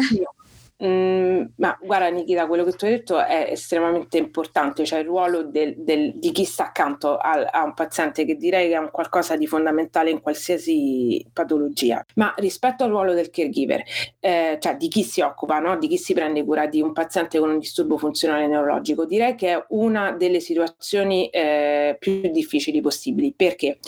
Mm, 0.83 1.41
ma 1.55 1.75
guarda 1.81 2.07
Nikita, 2.09 2.45
quello 2.45 2.63
che 2.63 2.73
tu 2.73 2.85
hai 2.85 2.91
detto 2.91 3.19
è 3.19 3.47
estremamente 3.49 4.19
importante, 4.19 4.85
cioè 4.85 4.99
il 4.99 5.05
ruolo 5.05 5.41
del, 5.41 5.73
del, 5.75 6.13
di 6.19 6.31
chi 6.31 6.43
sta 6.43 6.65
accanto 6.65 7.17
a, 7.17 7.47
a, 7.51 7.63
un 7.63 7.73
paziente 7.73 8.25
che 8.25 8.35
direi 8.35 8.69
che 8.69 8.75
è 8.75 8.77
un 8.77 8.91
qualcosa 8.91 9.35
di 9.35 9.47
fondamentale 9.47 10.11
in 10.11 10.21
qualsiasi 10.21 11.25
patologia, 11.33 12.05
ma 12.15 12.31
rispetto 12.37 12.83
al 12.83 12.91
ruolo 12.91 13.15
del 13.15 13.31
caregiver, 13.31 13.81
eh, 14.19 14.59
cioè 14.61 14.77
di 14.77 14.87
chi 14.87 15.01
si 15.01 15.21
occupa, 15.21 15.57
no? 15.57 15.79
di 15.79 15.87
chi 15.87 15.97
si 15.97 16.13
prende 16.13 16.43
cura 16.43 16.67
di 16.67 16.79
un 16.79 16.93
paziente 16.93 17.39
con 17.39 17.49
un 17.49 17.57
disturbo 17.57 17.97
funzionale 17.97 18.45
neurologico, 18.45 19.05
direi 19.05 19.33
che 19.33 19.53
è 19.53 19.65
una 19.69 20.11
delle 20.11 20.39
situazioni 20.39 21.27
eh, 21.29 21.95
più 21.99 22.21
difficili 22.29 22.81
possibili. 22.81 23.33
Perché? 23.35 23.79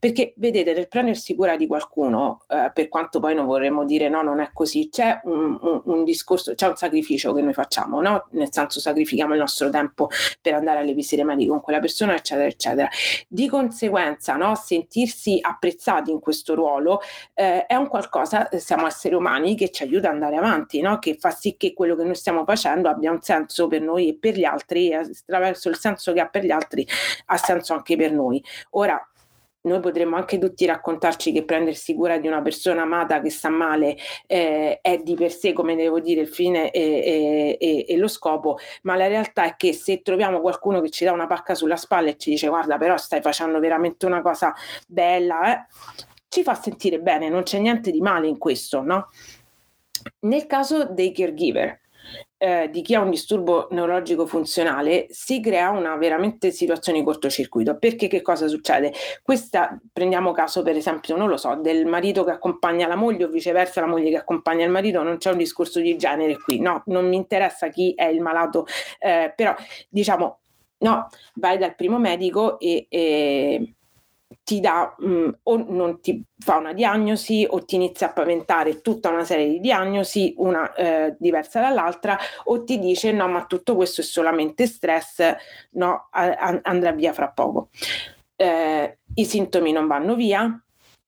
Perché 0.00 0.32
vedete, 0.36 0.72
nel 0.72 0.88
prendersi 0.88 1.34
cura 1.34 1.56
di 1.56 1.66
qualcuno, 1.66 2.40
eh, 2.48 2.70
per 2.72 2.88
quanto 2.88 3.20
poi 3.20 3.34
non 3.34 3.44
vorremmo 3.44 3.84
dire 3.84 4.08
no, 4.08 4.22
non 4.22 4.40
è 4.40 4.48
così, 4.54 4.88
c'è 4.88 5.20
un, 5.24 5.58
un, 5.60 5.82
un 5.84 6.04
discorso 6.04 6.36
discorso, 6.38 6.54
c'è 6.54 6.68
un 6.68 6.76
sacrificio 6.76 7.32
che 7.32 7.42
noi 7.42 7.52
facciamo, 7.52 8.00
no? 8.00 8.28
nel 8.30 8.48
senso 8.50 8.80
sacrifichiamo 8.80 9.34
il 9.34 9.40
nostro 9.40 9.68
tempo 9.70 10.08
per 10.40 10.54
andare 10.54 10.78
alle 10.78 10.94
visite 10.94 11.24
mediche 11.24 11.50
con 11.50 11.60
quella 11.60 11.80
persona, 11.80 12.14
eccetera, 12.14 12.46
eccetera. 12.46 12.88
Di 13.26 13.48
conseguenza, 13.48 14.36
no? 14.36 14.54
sentirsi 14.54 15.38
apprezzati 15.40 16.10
in 16.10 16.20
questo 16.20 16.54
ruolo 16.54 17.00
eh, 17.34 17.66
è 17.66 17.74
un 17.74 17.88
qualcosa, 17.88 18.48
eh, 18.48 18.58
siamo 18.58 18.86
esseri 18.86 19.14
umani, 19.14 19.56
che 19.56 19.70
ci 19.70 19.82
aiuta 19.82 20.08
ad 20.08 20.14
andare 20.14 20.36
avanti, 20.36 20.80
no? 20.80 20.98
che 20.98 21.16
fa 21.18 21.30
sì 21.30 21.56
che 21.56 21.74
quello 21.74 21.96
che 21.96 22.04
noi 22.04 22.14
stiamo 22.14 22.44
facendo 22.44 22.88
abbia 22.88 23.10
un 23.10 23.20
senso 23.20 23.66
per 23.66 23.82
noi 23.82 24.08
e 24.08 24.16
per 24.18 24.34
gli 24.34 24.44
altri, 24.44 24.94
attraverso 24.94 25.68
il 25.68 25.76
senso 25.76 26.12
che 26.12 26.20
ha 26.20 26.28
per 26.28 26.44
gli 26.44 26.50
altri 26.50 26.86
ha 27.26 27.36
senso 27.36 27.74
anche 27.74 27.96
per 27.96 28.12
noi. 28.12 28.42
Ora, 28.70 29.00
noi 29.68 29.80
potremmo 29.80 30.16
anche 30.16 30.38
tutti 30.38 30.66
raccontarci 30.66 31.30
che 31.30 31.44
prendersi 31.44 31.94
cura 31.94 32.18
di 32.18 32.26
una 32.26 32.42
persona 32.42 32.82
amata 32.82 33.20
che 33.20 33.30
sta 33.30 33.48
male 33.48 33.96
eh, 34.26 34.80
è 34.80 34.98
di 34.98 35.14
per 35.14 35.30
sé, 35.30 35.52
come 35.52 35.76
devo 35.76 36.00
dire, 36.00 36.22
il 36.22 36.28
fine 36.28 36.70
e, 36.70 37.56
e, 37.60 37.84
e, 37.86 37.96
lo 37.96 38.08
scopo, 38.08 38.58
ma 38.82 38.96
la 38.96 39.06
realtà 39.06 39.44
è 39.44 39.54
che 39.56 39.72
se 39.72 40.02
troviamo 40.02 40.40
qualcuno 40.40 40.80
che 40.80 40.90
ci 40.90 41.04
dà 41.04 41.12
una 41.12 41.26
pacca 41.26 41.54
sulla 41.54 41.76
spalla 41.76 42.08
e 42.08 42.16
ci 42.16 42.30
dice 42.30 42.48
guarda 42.48 42.76
però 42.78 42.96
stai 42.96 43.20
facendo 43.20 43.60
veramente 43.60 44.06
una 44.06 44.22
cosa 44.22 44.52
bella, 44.86 45.52
eh, 45.52 45.66
ci 46.28 46.42
fa 46.42 46.54
sentire 46.54 46.98
bene, 47.00 47.28
non 47.28 47.42
c'è 47.42 47.58
niente 47.58 47.90
di 47.90 48.00
male 48.00 48.26
in 48.26 48.38
questo, 48.38 48.82
no? 48.82 49.08
Nel 50.20 50.46
caso 50.46 50.84
dei 50.84 51.12
caregiver, 51.12 51.80
eh, 52.38 52.70
di 52.70 52.82
chi 52.82 52.94
ha 52.94 53.00
un 53.00 53.10
disturbo 53.10 53.66
neurologico 53.72 54.24
funzionale 54.26 55.06
si 55.10 55.40
crea 55.40 55.70
una 55.70 55.96
veramente 55.96 56.52
situazione 56.52 57.00
di 57.00 57.04
cortocircuito 57.04 57.76
perché 57.76 58.06
che 58.06 58.22
cosa 58.22 58.46
succede? 58.46 58.92
Questa 59.22 59.78
prendiamo 59.92 60.32
caso 60.32 60.62
per 60.62 60.76
esempio 60.76 61.16
non 61.16 61.28
lo 61.28 61.36
so 61.36 61.56
del 61.56 61.84
marito 61.84 62.24
che 62.24 62.30
accompagna 62.30 62.86
la 62.86 62.94
moglie 62.94 63.24
o 63.24 63.28
viceversa 63.28 63.80
la 63.80 63.88
moglie 63.88 64.10
che 64.10 64.16
accompagna 64.16 64.64
il 64.64 64.70
marito 64.70 65.02
non 65.02 65.18
c'è 65.18 65.32
un 65.32 65.38
discorso 65.38 65.80
di 65.80 65.96
genere 65.96 66.38
qui 66.38 66.60
no 66.60 66.82
non 66.86 67.08
mi 67.08 67.16
interessa 67.16 67.68
chi 67.68 67.92
è 67.94 68.04
il 68.06 68.20
malato 68.20 68.66
eh, 69.00 69.32
però 69.34 69.54
diciamo 69.88 70.38
no 70.78 71.08
vai 71.34 71.58
dal 71.58 71.74
primo 71.74 71.98
medico 71.98 72.58
e, 72.60 72.86
e 72.88 73.74
ti 74.48 74.60
dà 74.60 74.94
mh, 74.96 75.06
mm, 75.06 75.28
o 75.42 75.56
non 75.68 76.00
ti 76.00 76.24
fa 76.38 76.56
una 76.56 76.72
diagnosi 76.72 77.46
o 77.46 77.66
ti 77.66 77.74
inizia 77.74 78.06
a 78.06 78.12
paventare 78.14 78.80
tutta 78.80 79.10
una 79.10 79.22
serie 79.22 79.46
di 79.46 79.60
diagnosi, 79.60 80.32
una 80.38 80.72
eh, 80.72 81.14
diversa 81.18 81.60
dall'altra, 81.60 82.18
o 82.44 82.64
ti 82.64 82.78
dice 82.78 83.12
no, 83.12 83.28
ma 83.28 83.44
tutto 83.44 83.76
questo 83.76 84.00
è 84.00 84.04
solamente 84.04 84.66
stress, 84.66 85.34
no, 85.72 86.08
a- 86.10 86.60
andrà 86.62 86.92
via 86.92 87.12
fra 87.12 87.28
poco. 87.28 87.68
Eh, 88.36 88.98
I 89.16 89.24
sintomi 89.26 89.70
non 89.70 89.86
vanno 89.86 90.14
via, 90.14 90.58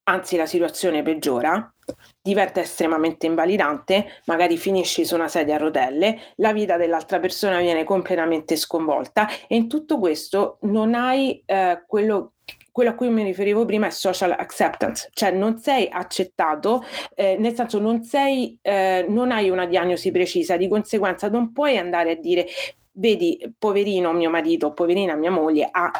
anzi 0.03 0.37
la 0.37 0.45
situazione 0.45 1.01
peggiora, 1.01 1.73
diventa 2.21 2.59
estremamente 2.59 3.25
invalidante, 3.25 4.21
magari 4.25 4.55
finisci 4.55 5.03
su 5.03 5.15
una 5.15 5.29
sedia 5.29 5.55
a 5.55 5.57
rotelle, 5.57 6.33
la 6.35 6.53
vita 6.53 6.77
dell'altra 6.77 7.19
persona 7.19 7.57
viene 7.59 7.85
completamente 7.85 8.55
sconvolta 8.55 9.27
e 9.47 9.55
in 9.55 9.67
tutto 9.67 9.97
questo 9.97 10.59
non 10.61 10.93
hai 10.93 11.41
eh, 11.43 11.83
quello 11.87 12.33
quello 12.71 12.91
a 12.91 12.93
cui 12.93 13.09
mi 13.09 13.23
riferivo 13.23 13.65
prima 13.65 13.87
è 13.87 13.91
social 13.91 14.31
acceptance, 14.31 15.09
cioè 15.13 15.31
non 15.31 15.59
sei 15.59 15.87
accettato, 15.91 16.83
eh, 17.15 17.35
nel 17.37 17.53
senso 17.53 17.79
non, 17.79 18.03
sei, 18.03 18.57
eh, 18.61 19.05
non 19.09 19.31
hai 19.31 19.49
una 19.49 19.65
diagnosi 19.65 20.11
precisa, 20.11 20.55
di 20.55 20.67
conseguenza 20.67 21.29
non 21.29 21.51
puoi 21.51 21.77
andare 21.77 22.11
a 22.11 22.15
dire 22.15 22.47
vedi 22.93 23.39
poverino 23.57 24.13
mio 24.13 24.29
marito, 24.29 24.73
poverina 24.73 25.15
mia 25.15 25.31
moglie 25.31 25.67
ha 25.69 25.91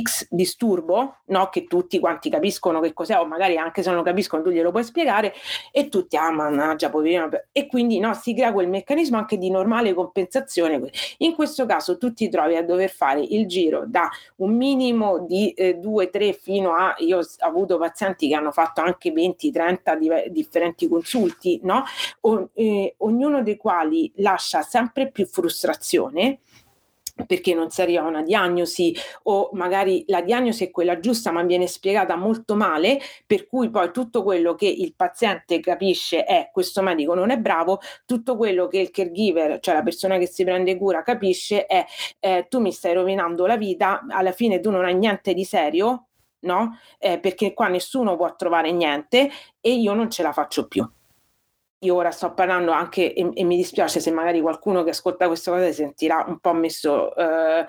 X 0.00 0.26
disturbo, 0.30 1.18
no? 1.26 1.48
che 1.48 1.64
tutti 1.64 1.98
quanti 1.98 2.30
capiscono 2.30 2.80
che 2.80 2.92
cos'è, 2.92 3.18
o 3.18 3.26
magari 3.26 3.56
anche 3.56 3.82
se 3.82 3.88
non 3.88 3.98
lo 3.98 4.04
capiscono 4.04 4.42
tu 4.42 4.50
glielo 4.50 4.70
puoi 4.70 4.84
spiegare, 4.84 5.34
e 5.70 5.88
tutti, 5.88 6.16
ah 6.16 6.30
mannaggia, 6.30 6.88
poverino, 6.90 7.28
e 7.52 7.66
quindi 7.66 7.98
no, 7.98 8.14
si 8.14 8.34
crea 8.34 8.52
quel 8.52 8.68
meccanismo 8.68 9.18
anche 9.18 9.38
di 9.38 9.50
normale 9.50 9.92
compensazione. 9.94 10.90
In 11.18 11.34
questo 11.34 11.66
caso 11.66 11.98
tu 11.98 12.12
ti 12.12 12.28
trovi 12.28 12.56
a 12.56 12.64
dover 12.64 12.90
fare 12.90 13.20
il 13.20 13.46
giro 13.46 13.84
da 13.86 14.08
un 14.36 14.56
minimo 14.56 15.26
di 15.26 15.50
eh, 15.50 15.78
2-3 15.78 16.38
fino 16.40 16.74
a, 16.74 16.94
io 16.98 17.18
ho 17.18 17.24
avuto 17.40 17.78
pazienti 17.78 18.28
che 18.28 18.34
hanno 18.34 18.52
fatto 18.52 18.80
anche 18.80 19.12
20-30 19.12 19.98
di, 19.98 20.10
differenti 20.30 20.88
consulti, 20.88 21.60
no? 21.62 21.84
O, 22.20 22.50
eh, 22.54 22.94
ognuno 22.98 23.42
dei 23.42 23.56
quali 23.56 24.10
lascia 24.16 24.62
sempre 24.62 25.10
più 25.10 25.26
frustrazione 25.26 26.40
perché 27.26 27.54
non 27.54 27.70
si 27.70 27.82
arriva 27.82 28.02
a 28.02 28.06
una 28.06 28.22
diagnosi 28.22 28.94
o 29.24 29.50
magari 29.52 30.04
la 30.06 30.22
diagnosi 30.22 30.64
è 30.64 30.70
quella 30.70 30.98
giusta 30.98 31.30
ma 31.30 31.42
viene 31.42 31.66
spiegata 31.66 32.16
molto 32.16 32.54
male, 32.54 32.98
per 33.26 33.46
cui 33.46 33.70
poi 33.70 33.90
tutto 33.92 34.22
quello 34.22 34.54
che 34.54 34.66
il 34.66 34.94
paziente 34.94 35.60
capisce 35.60 36.24
è 36.24 36.50
questo 36.52 36.82
medico 36.82 37.14
non 37.14 37.30
è 37.30 37.38
bravo, 37.38 37.80
tutto 38.06 38.36
quello 38.36 38.66
che 38.66 38.78
il 38.78 38.90
caregiver, 38.90 39.60
cioè 39.60 39.74
la 39.74 39.82
persona 39.82 40.18
che 40.18 40.26
si 40.26 40.44
prende 40.44 40.76
cura, 40.76 41.02
capisce 41.02 41.66
è 41.66 41.84
eh, 42.20 42.46
tu 42.48 42.60
mi 42.60 42.72
stai 42.72 42.94
rovinando 42.94 43.46
la 43.46 43.56
vita, 43.56 44.04
alla 44.08 44.32
fine 44.32 44.60
tu 44.60 44.70
non 44.70 44.84
hai 44.84 44.94
niente 44.94 45.34
di 45.34 45.44
serio, 45.44 46.06
no? 46.40 46.78
Eh, 46.98 47.18
perché 47.18 47.54
qua 47.54 47.68
nessuno 47.68 48.16
può 48.16 48.34
trovare 48.36 48.72
niente 48.72 49.30
e 49.60 49.72
io 49.72 49.94
non 49.94 50.10
ce 50.10 50.22
la 50.22 50.32
faccio 50.32 50.66
più 50.66 50.88
io 51.82 51.94
ora 51.94 52.10
sto 52.10 52.32
parlando 52.32 52.72
anche 52.72 53.14
e, 53.14 53.30
e, 53.34 53.44
mi 53.44 53.56
dispiace 53.56 54.00
se 54.00 54.10
magari 54.10 54.40
qualcuno 54.40 54.82
che 54.82 54.90
ascolta 54.90 55.26
questa 55.26 55.52
cosa 55.52 55.66
si 55.66 55.74
sentirà 55.74 56.24
un 56.26 56.38
po' 56.38 56.52
messo, 56.52 57.14
eh, 57.14 57.66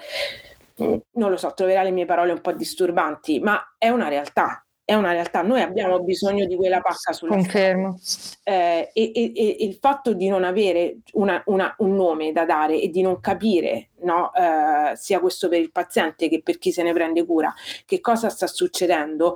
non 0.76 1.30
lo 1.30 1.38
so, 1.38 1.54
troverà 1.54 1.84
le 1.84 1.92
mie 1.92 2.06
parole 2.06 2.32
un 2.32 2.42
po' 2.42 2.54
disturbanti, 2.54 3.40
ma 3.40 3.76
è 3.78 3.90
una 3.90 4.08
realtà 4.08 4.64
è 4.86 4.94
una 4.96 5.12
realtà. 5.12 5.42
Noi 5.42 5.62
abbiamo 5.62 6.02
bisogno 6.02 6.46
di 6.46 6.56
quella 6.56 6.82
pacca 6.82 7.14
sulla 7.14 7.34
Confermo. 7.34 7.98
Eh, 8.44 8.90
e, 8.94 9.12
e, 9.14 9.32
e, 9.34 9.56
il 9.62 9.78
fatto 9.80 10.14
di 10.14 10.28
non 10.28 10.44
avere 10.44 10.98
una, 11.14 11.42
una, 11.46 11.74
un 11.80 11.96
nome 11.96 12.32
da 12.34 12.46
dare 12.46 12.80
e 12.80 12.90
di 12.90 13.02
non 13.02 13.20
capire, 13.22 13.90
no, 14.04 14.32
eh, 14.34 14.96
sia 14.96 15.20
questo 15.20 15.50
per 15.50 15.60
il 15.60 15.72
paziente 15.72 16.30
che 16.30 16.42
per 16.42 16.58
chi 16.58 16.72
se 16.72 16.84
ne 16.84 16.94
prende 16.94 17.26
cura, 17.26 17.54
che 17.86 18.00
cosa 18.00 18.30
sta 18.30 18.48
succedendo, 18.48 19.36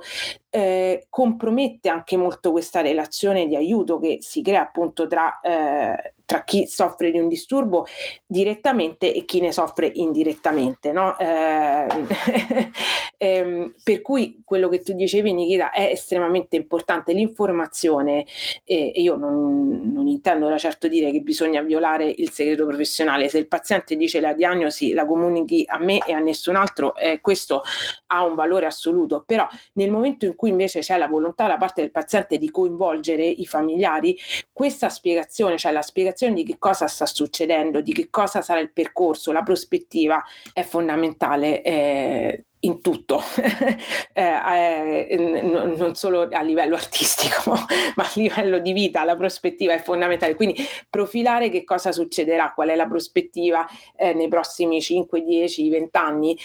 eh, 0.50 1.06
compromette 1.08 1.88
anche 1.88 2.16
molto 2.16 2.50
questa 2.52 2.80
relazione 2.80 3.46
di 3.46 3.56
aiuto 3.56 3.98
che 3.98 4.18
si 4.20 4.42
crea 4.42 4.62
appunto 4.62 5.06
tra 5.06 5.40
eh, 5.40 6.14
tra 6.28 6.44
chi 6.44 6.66
soffre 6.66 7.10
di 7.10 7.18
un 7.18 7.26
disturbo 7.26 7.86
direttamente 8.26 9.14
e 9.14 9.24
chi 9.24 9.40
ne 9.40 9.50
soffre 9.50 9.90
indirettamente. 9.94 10.92
No? 10.92 11.18
Eh, 11.18 11.86
ehm, 13.16 13.72
per 13.82 14.02
cui 14.02 14.42
quello 14.44 14.68
che 14.68 14.82
tu 14.82 14.92
dicevi, 14.92 15.32
Nikita, 15.32 15.70
è 15.70 15.84
estremamente 15.84 16.56
importante. 16.56 17.14
L'informazione, 17.14 18.26
e 18.64 18.92
io 18.96 19.16
non, 19.16 19.90
non 19.90 20.06
intendo 20.06 20.50
da 20.50 20.58
certo 20.58 20.86
dire 20.86 21.10
che 21.12 21.20
bisogna 21.20 21.62
violare 21.62 22.12
il 22.14 22.28
segreto 22.28 22.66
professionale. 22.66 23.30
Se 23.30 23.38
il 23.38 23.48
paziente 23.48 23.96
dice 23.96 24.20
la 24.20 24.34
diagnosi 24.34 24.57
diagnosi 24.58 24.92
la 24.92 25.06
comunichi 25.06 25.64
a 25.66 25.78
me 25.78 26.00
e 26.04 26.12
a 26.12 26.18
nessun 26.18 26.56
altro, 26.56 26.94
eh, 26.96 27.20
questo 27.20 27.62
ha 28.06 28.24
un 28.24 28.34
valore 28.34 28.66
assoluto, 28.66 29.22
però 29.24 29.46
nel 29.74 29.90
momento 29.90 30.26
in 30.26 30.34
cui 30.34 30.50
invece 30.50 30.80
c'è 30.80 30.98
la 30.98 31.06
volontà 31.06 31.46
da 31.46 31.56
parte 31.56 31.80
del 31.80 31.90
paziente 31.90 32.38
di 32.38 32.50
coinvolgere 32.50 33.24
i 33.24 33.46
familiari, 33.46 34.16
questa 34.52 34.88
spiegazione, 34.88 35.56
cioè 35.56 35.72
la 35.72 35.82
spiegazione 35.82 36.34
di 36.34 36.44
che 36.44 36.58
cosa 36.58 36.86
sta 36.86 37.06
succedendo, 37.06 37.80
di 37.80 37.92
che 37.92 38.08
cosa 38.10 38.42
sarà 38.42 38.60
il 38.60 38.72
percorso, 38.72 39.32
la 39.32 39.42
prospettiva 39.42 40.22
è 40.52 40.62
fondamentale. 40.62 41.62
Eh, 41.62 42.44
in 42.60 42.80
tutto, 42.80 43.20
eh, 44.12 45.06
eh, 45.10 45.16
non 45.16 45.94
solo 45.94 46.28
a 46.30 46.40
livello 46.42 46.74
artistico, 46.74 47.52
ma 47.96 48.04
a 48.04 48.10
livello 48.14 48.58
di 48.58 48.72
vita, 48.72 49.04
la 49.04 49.16
prospettiva 49.16 49.74
è 49.74 49.82
fondamentale. 49.82 50.34
Quindi 50.34 50.56
profilare 50.88 51.50
che 51.50 51.64
cosa 51.64 51.92
succederà, 51.92 52.52
qual 52.52 52.68
è 52.68 52.74
la 52.74 52.86
prospettiva 52.86 53.66
eh, 53.96 54.14
nei 54.14 54.28
prossimi 54.28 54.80
5, 54.80 55.22
10, 55.22 55.68
20 55.68 55.96
anni, 55.96 56.38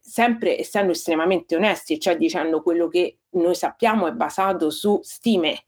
sempre 0.00 0.58
essendo 0.58 0.92
estremamente 0.92 1.56
onesti, 1.56 1.98
cioè 1.98 2.16
dicendo 2.16 2.62
quello 2.62 2.88
che 2.88 3.16
noi 3.30 3.54
sappiamo 3.54 4.06
è 4.06 4.12
basato 4.12 4.70
su 4.70 5.00
stime 5.02 5.64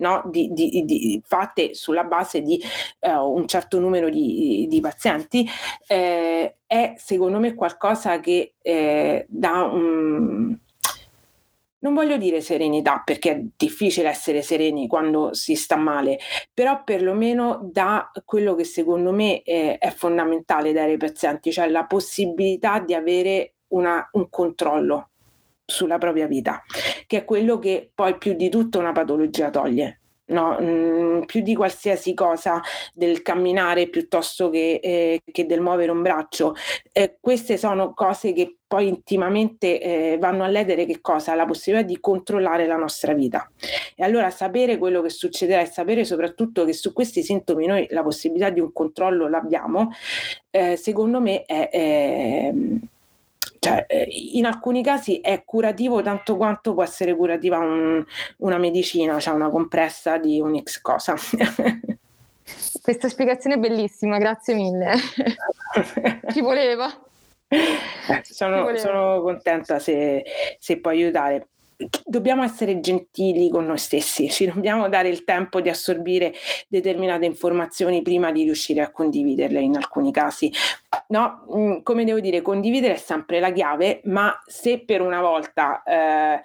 no? 0.00 0.22
di, 0.26 0.48
di, 0.52 0.84
di, 0.84 1.22
fatte 1.24 1.74
sulla 1.74 2.04
base 2.04 2.42
di 2.42 2.60
uh, 3.00 3.32
un 3.32 3.46
certo 3.46 3.78
numero 3.78 4.10
di, 4.10 4.78
pazienti, 4.82 5.48
eh, 5.86 6.56
è 6.66 6.94
secondo 6.96 7.38
me 7.38 7.54
qualcosa 7.54 8.20
che 8.20 8.54
eh, 8.60 9.26
dà 9.28 9.62
un... 9.62 10.56
Non 11.82 11.94
voglio 11.94 12.18
dire 12.18 12.42
serenità 12.42 13.00
perché 13.02 13.30
è 13.30 13.42
difficile 13.56 14.10
essere 14.10 14.42
sereni 14.42 14.86
quando 14.86 15.32
si 15.32 15.54
sta 15.54 15.76
male, 15.76 16.18
però 16.52 16.82
perlomeno 16.84 17.70
dà 17.72 18.10
quello 18.26 18.54
che 18.54 18.64
secondo 18.64 19.12
me 19.12 19.40
è 19.40 19.90
fondamentale 19.96 20.74
dare 20.74 20.90
ai 20.90 20.96
pazienti, 20.98 21.50
cioè 21.50 21.70
la 21.70 21.86
possibilità 21.86 22.80
di 22.80 22.92
avere 22.92 23.54
una, 23.68 24.06
un 24.12 24.28
controllo 24.28 25.10
sulla 25.70 25.98
propria 25.98 26.26
vita, 26.26 26.62
che 27.06 27.18
è 27.18 27.24
quello 27.24 27.58
che 27.58 27.90
poi 27.94 28.18
più 28.18 28.34
di 28.34 28.50
tutto 28.50 28.78
una 28.78 28.92
patologia 28.92 29.50
toglie. 29.50 30.00
No, 30.30 30.56
mh, 30.60 30.64
mm, 30.64 31.22
più 31.22 31.40
di 31.42 31.56
qualsiasi 31.56 32.14
cosa 32.14 32.60
del 32.94 33.20
camminare 33.20 33.88
piuttosto 33.88 34.48
che, 34.48 34.78
eh, 34.80 35.20
che 35.24 35.44
del 35.44 35.60
muovere 35.60 35.90
un 35.90 36.02
braccio. 36.02 36.54
Eh, 36.92 37.16
queste 37.20 37.56
sono 37.56 37.92
cose 37.94 38.32
che 38.32 38.58
poi 38.64 38.86
intimamente 38.86 39.80
eh, 39.80 40.18
vanno 40.18 40.44
a 40.44 40.46
ledere 40.46 40.86
che 40.86 41.00
cosa? 41.00 41.34
La 41.34 41.46
possibilità 41.46 41.84
di 41.88 41.98
controllare 41.98 42.66
la 42.68 42.76
nostra 42.76 43.12
vita. 43.12 43.50
E 43.96 44.04
allora 44.04 44.30
sapere 44.30 44.78
quello 44.78 45.02
che 45.02 45.10
succederà 45.10 45.62
e 45.62 45.66
sapere 45.66 46.04
soprattutto 46.04 46.64
che 46.64 46.74
su 46.74 46.92
questi 46.92 47.24
sintomi 47.24 47.66
noi 47.66 47.86
la 47.90 48.04
possibilità 48.04 48.50
di 48.50 48.60
un 48.60 48.72
controllo 48.72 49.26
l'abbiamo, 49.28 49.90
eh, 50.50 50.76
secondo 50.76 51.20
me 51.20 51.42
è, 51.44 51.68
è 51.70 52.52
cioè, 53.60 53.84
eh, 53.86 54.08
in 54.32 54.46
alcuni 54.46 54.82
casi 54.82 55.20
è 55.20 55.44
curativo 55.44 56.00
tanto 56.00 56.36
quanto 56.36 56.72
può 56.72 56.82
essere 56.82 57.14
curativa 57.14 57.58
un, 57.58 58.02
una 58.38 58.56
medicina, 58.56 59.20
cioè 59.20 59.34
una 59.34 59.50
compressa 59.50 60.16
di 60.16 60.40
un 60.40 60.58
X 60.62 60.80
cosa. 60.80 61.14
Questa 62.80 63.08
spiegazione 63.10 63.56
è 63.56 63.58
bellissima, 63.58 64.16
grazie 64.16 64.54
mille. 64.54 64.94
Ci 66.32 66.40
voleva. 66.40 66.86
Eh, 67.48 68.22
sono, 68.22 68.56
Ci 68.56 68.62
voleva. 68.62 68.78
sono, 68.78 69.20
contenta 69.20 69.78
se, 69.78 70.24
se 70.58 70.80
può 70.80 70.90
aiutare 70.90 71.48
dobbiamo 72.04 72.42
essere 72.42 72.80
gentili 72.80 73.48
con 73.48 73.66
noi 73.66 73.78
stessi, 73.78 74.28
ci 74.30 74.46
dobbiamo 74.46 74.88
dare 74.88 75.08
il 75.08 75.24
tempo 75.24 75.60
di 75.60 75.68
assorbire 75.68 76.32
determinate 76.68 77.24
informazioni 77.24 78.02
prima 78.02 78.32
di 78.32 78.42
riuscire 78.42 78.80
a 78.80 78.90
condividerle 78.90 79.60
in 79.60 79.76
alcuni 79.76 80.12
casi. 80.12 80.52
No, 81.08 81.46
mm, 81.54 81.82
come 81.82 82.04
devo 82.04 82.20
dire, 82.20 82.42
condividere 82.42 82.94
è 82.94 82.98
sempre 82.98 83.40
la 83.40 83.52
chiave, 83.52 84.00
ma 84.04 84.38
se 84.46 84.80
per 84.84 85.00
una 85.00 85.20
volta 85.20 85.82
eh, 85.82 86.42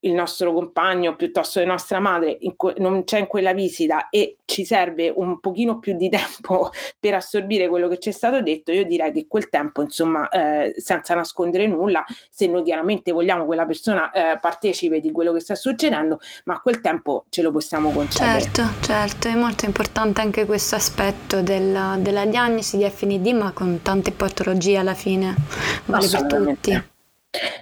il 0.00 0.12
nostro 0.12 0.52
compagno 0.52 1.16
piuttosto 1.16 1.60
che 1.60 1.66
nostra 1.66 1.98
madre 1.98 2.38
que- 2.56 2.74
non 2.78 3.04
c'è 3.04 3.18
in 3.18 3.26
quella 3.26 3.52
visita 3.52 4.08
e 4.08 4.38
ci 4.44 4.64
serve 4.64 5.12
un 5.14 5.40
pochino 5.40 5.78
più 5.78 5.96
di 5.96 6.08
tempo 6.10 6.70
per 6.98 7.14
assorbire 7.14 7.68
quello 7.68 7.88
che 7.88 7.98
ci 7.98 8.10
è 8.10 8.12
stato 8.12 8.40
detto, 8.42 8.72
io 8.72 8.84
direi 8.84 9.12
che 9.12 9.26
quel 9.28 9.48
tempo, 9.48 9.82
insomma, 9.82 10.28
eh, 10.28 10.74
senza 10.76 11.14
nascondere 11.14 11.66
nulla, 11.66 12.04
se 12.30 12.46
noi 12.46 12.62
chiaramente 12.62 13.12
vogliamo 13.12 13.40
che 13.40 13.46
quella 13.46 13.66
persona 13.66 14.10
eh, 14.10 14.38
partecipe 14.40 15.00
di 15.00 15.10
quello 15.10 15.32
che 15.32 15.40
sta 15.40 15.54
succedendo, 15.54 16.18
ma 16.44 16.60
quel 16.60 16.80
tempo 16.80 17.24
ce 17.28 17.42
lo 17.42 17.50
possiamo 17.50 17.90
concedere. 17.90 18.40
Certo, 18.40 18.62
certo, 18.82 19.28
è 19.28 19.34
molto 19.34 19.64
importante 19.64 20.20
anche 20.20 20.44
questo 20.44 20.76
aspetto 20.76 21.42
della, 21.42 21.96
della 21.98 22.26
diagnosi 22.26 22.76
di 22.76 22.88
FND, 22.88 23.26
ma 23.28 23.52
con 23.52 23.80
tante 23.82 24.12
patologie 24.12 24.76
alla 24.76 24.94
fine, 24.94 25.34
vale 25.86 26.08
per 26.08 26.26
tutti. 26.26 26.94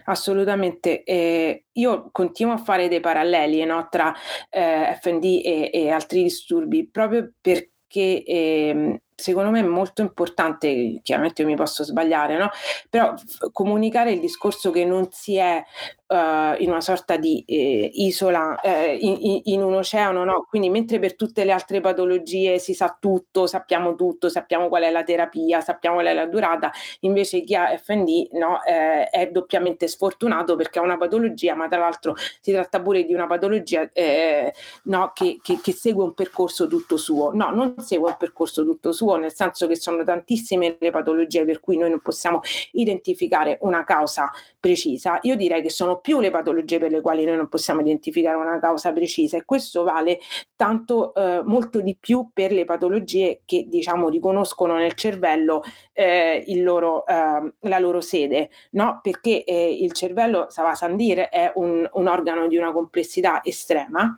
Assolutamente, 0.04 1.02
eh, 1.04 1.66
io 1.72 2.10
continuo 2.12 2.54
a 2.54 2.58
fare 2.58 2.88
dei 2.88 3.00
paralleli 3.00 3.64
no, 3.64 3.88
tra 3.90 4.14
eh, 4.50 4.98
FND 5.00 5.24
e, 5.24 5.70
e, 5.72 5.90
altri 5.90 6.24
disturbi 6.24 6.88
proprio 6.88 7.32
perché 7.40 8.22
eh, 8.24 9.02
secondo 9.14 9.50
me 9.50 9.60
è 9.60 9.62
molto 9.62 10.02
importante, 10.02 11.00
chiaramente 11.02 11.42
io 11.42 11.48
mi 11.48 11.56
posso 11.56 11.84
sbagliare, 11.84 12.36
no? 12.36 12.50
però 12.90 13.14
f- 13.16 13.50
comunicare 13.52 14.12
il 14.12 14.20
discorso 14.20 14.70
che 14.70 14.84
non 14.84 15.08
si 15.10 15.36
è 15.36 15.62
uh, 16.08 16.60
in 16.60 16.70
una 16.70 16.80
sorta 16.80 17.16
di 17.16 17.44
eh, 17.46 17.90
isola 17.94 18.60
eh, 18.60 18.96
in, 19.00 19.40
in, 19.44 19.62
un 19.62 19.74
oceano, 19.74 20.24
no? 20.24 20.46
quindi 20.48 20.68
mentre 20.68 20.98
per 20.98 21.14
tutte 21.14 21.44
le 21.44 21.52
altre 21.52 21.80
patologie 21.80 22.58
si 22.58 22.74
sa 22.74 22.96
tutto, 22.98 23.46
sappiamo 23.46 23.94
tutto, 23.94 24.28
sappiamo 24.28 24.68
qual 24.68 24.82
è 24.82 24.90
la 24.90 25.04
terapia, 25.04 25.60
sappiamo 25.60 25.96
qual 25.96 26.08
è 26.08 26.14
la 26.14 26.26
durata, 26.26 26.72
invece 27.00 27.42
chi 27.42 27.54
ha 27.54 27.76
FND 27.76 28.30
no, 28.32 28.62
eh, 28.64 29.08
è 29.10 29.30
doppiamente 29.30 29.86
sfortunato 29.86 30.56
perché 30.56 30.80
ha 30.80 30.82
una 30.82 30.96
patologia, 30.96 31.54
ma 31.54 31.68
tra 31.68 31.78
l'altro 31.78 32.14
si 32.40 32.52
tratta 32.52 32.80
pure 32.80 33.04
di 33.04 33.14
una 33.14 33.26
patologia 33.26 33.88
eh, 33.92 34.52
no, 34.84 35.12
che, 35.14 35.38
che, 35.40 35.60
che 35.62 35.72
segue 35.72 36.02
un 36.02 36.14
percorso 36.14 36.66
tutto 36.66 36.96
suo. 36.96 37.32
No, 37.32 37.50
non 37.50 37.74
segue 37.78 38.08
un 38.08 38.16
percorso 38.18 38.64
tutto 38.64 38.92
suo 38.92 39.03
suo, 39.04 39.16
nel 39.16 39.34
senso 39.34 39.66
che 39.66 39.76
sono 39.76 40.02
tantissime 40.02 40.76
le 40.78 40.90
patologie 40.90 41.44
per 41.44 41.60
cui 41.60 41.76
noi 41.76 41.90
non 41.90 42.00
possiamo 42.00 42.40
identificare 42.72 43.58
una 43.60 43.84
causa 43.84 44.30
precisa. 44.58 45.18
Io 45.22 45.36
direi 45.36 45.60
che 45.60 45.70
sono 45.70 45.98
più 45.98 46.20
le 46.20 46.30
patologie 46.30 46.78
per 46.78 46.90
le 46.90 47.02
quali 47.02 47.24
noi 47.24 47.36
non 47.36 47.48
possiamo 47.48 47.80
identificare 47.80 48.36
una 48.36 48.58
causa 48.58 48.92
precisa 48.92 49.36
e 49.36 49.44
questo 49.44 49.82
vale 49.82 50.20
tanto 50.56 51.14
eh, 51.14 51.42
molto 51.44 51.80
di 51.80 51.96
più 51.98 52.30
per 52.32 52.52
le 52.52 52.64
patologie 52.64 53.42
che 53.44 53.66
diciamo 53.68 54.08
riconoscono 54.08 54.76
nel 54.76 54.94
cervello 54.94 55.62
eh, 55.92 56.44
loro, 56.56 57.06
eh, 57.06 57.52
la 57.60 57.78
loro 57.78 58.00
sede, 58.00 58.50
no? 58.70 59.00
Perché 59.02 59.44
eh, 59.44 59.72
il 59.80 59.92
cervello, 59.92 60.46
Sava 60.48 60.74
Sandir, 60.74 61.28
è 61.28 61.52
un, 61.56 61.88
un 61.92 62.06
organo 62.06 62.46
di 62.48 62.56
una 62.56 62.72
complessità 62.72 63.42
estrema. 63.44 64.16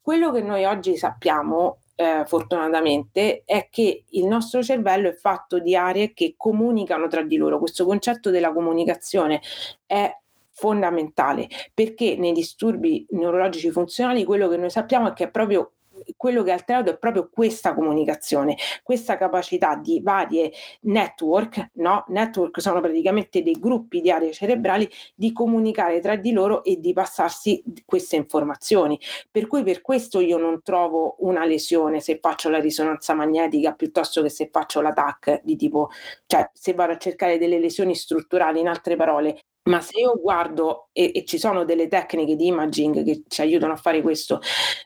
Quello 0.00 0.30
che 0.30 0.42
noi 0.42 0.64
oggi 0.64 0.96
sappiamo 0.96 1.78
eh, 1.96 2.24
fortunatamente, 2.26 3.42
è 3.44 3.68
che 3.70 4.04
il 4.10 4.26
nostro 4.26 4.62
cervello 4.62 5.08
è 5.08 5.14
fatto 5.14 5.58
di 5.58 5.74
aree 5.74 6.12
che 6.12 6.34
comunicano 6.36 7.08
tra 7.08 7.22
di 7.22 7.36
loro. 7.36 7.58
Questo 7.58 7.84
concetto 7.84 8.30
della 8.30 8.52
comunicazione 8.52 9.40
è 9.86 10.14
fondamentale 10.52 11.48
perché 11.74 12.16
nei 12.16 12.32
disturbi 12.32 13.06
neurologici 13.10 13.70
funzionali 13.70 14.24
quello 14.24 14.48
che 14.48 14.56
noi 14.56 14.70
sappiamo 14.70 15.08
è 15.08 15.12
che 15.12 15.24
è 15.24 15.30
proprio 15.30 15.72
quello 16.16 16.42
che 16.42 16.50
è 16.50 16.52
alterato 16.52 16.90
è 16.90 16.98
proprio 16.98 17.28
questa 17.30 17.74
comunicazione, 17.74 18.56
questa 18.82 19.16
capacità 19.16 19.76
di 19.76 20.00
varie 20.02 20.52
network, 20.82 21.70
no? 21.74 22.04
network 22.08 22.60
sono 22.60 22.80
praticamente 22.80 23.42
dei 23.42 23.58
gruppi 23.58 24.00
di 24.00 24.10
aree 24.10 24.32
cerebrali 24.32 24.88
di 25.14 25.32
comunicare 25.32 26.00
tra 26.00 26.16
di 26.16 26.32
loro 26.32 26.64
e 26.64 26.80
di 26.80 26.92
passarsi 26.92 27.62
queste 27.84 28.16
informazioni. 28.16 28.98
Per 29.30 29.46
cui 29.46 29.62
per 29.62 29.80
questo 29.80 30.20
io 30.20 30.38
non 30.38 30.62
trovo 30.62 31.16
una 31.20 31.44
lesione 31.44 32.00
se 32.00 32.18
faccio 32.20 32.48
la 32.48 32.58
risonanza 32.58 33.14
magnetica 33.14 33.72
piuttosto 33.72 34.22
che 34.22 34.28
se 34.28 34.48
faccio 34.50 34.80
la 34.80 34.92
TAC 34.92 35.40
di 35.42 35.56
tipo, 35.56 35.90
cioè 36.26 36.50
se 36.52 36.74
vado 36.74 36.92
a 36.92 36.98
cercare 36.98 37.38
delle 37.38 37.58
lesioni 37.58 37.94
strutturali, 37.94 38.60
in 38.60 38.68
altre 38.68 38.96
parole, 38.96 39.40
ma 39.66 39.80
se 39.80 40.00
io 40.00 40.18
guardo, 40.20 40.88
e, 40.92 41.12
e, 41.14 41.24
ci 41.24 41.38
sono 41.38 41.64
delle 41.64 41.88
tecniche 41.88 42.36
di 42.36 42.46
imaging 42.46 43.04
che 43.04 43.22
ci 43.28 43.40
aiutano 43.40 43.72
a 43.72 43.76
fare 43.76 44.02
questo, 44.02 44.40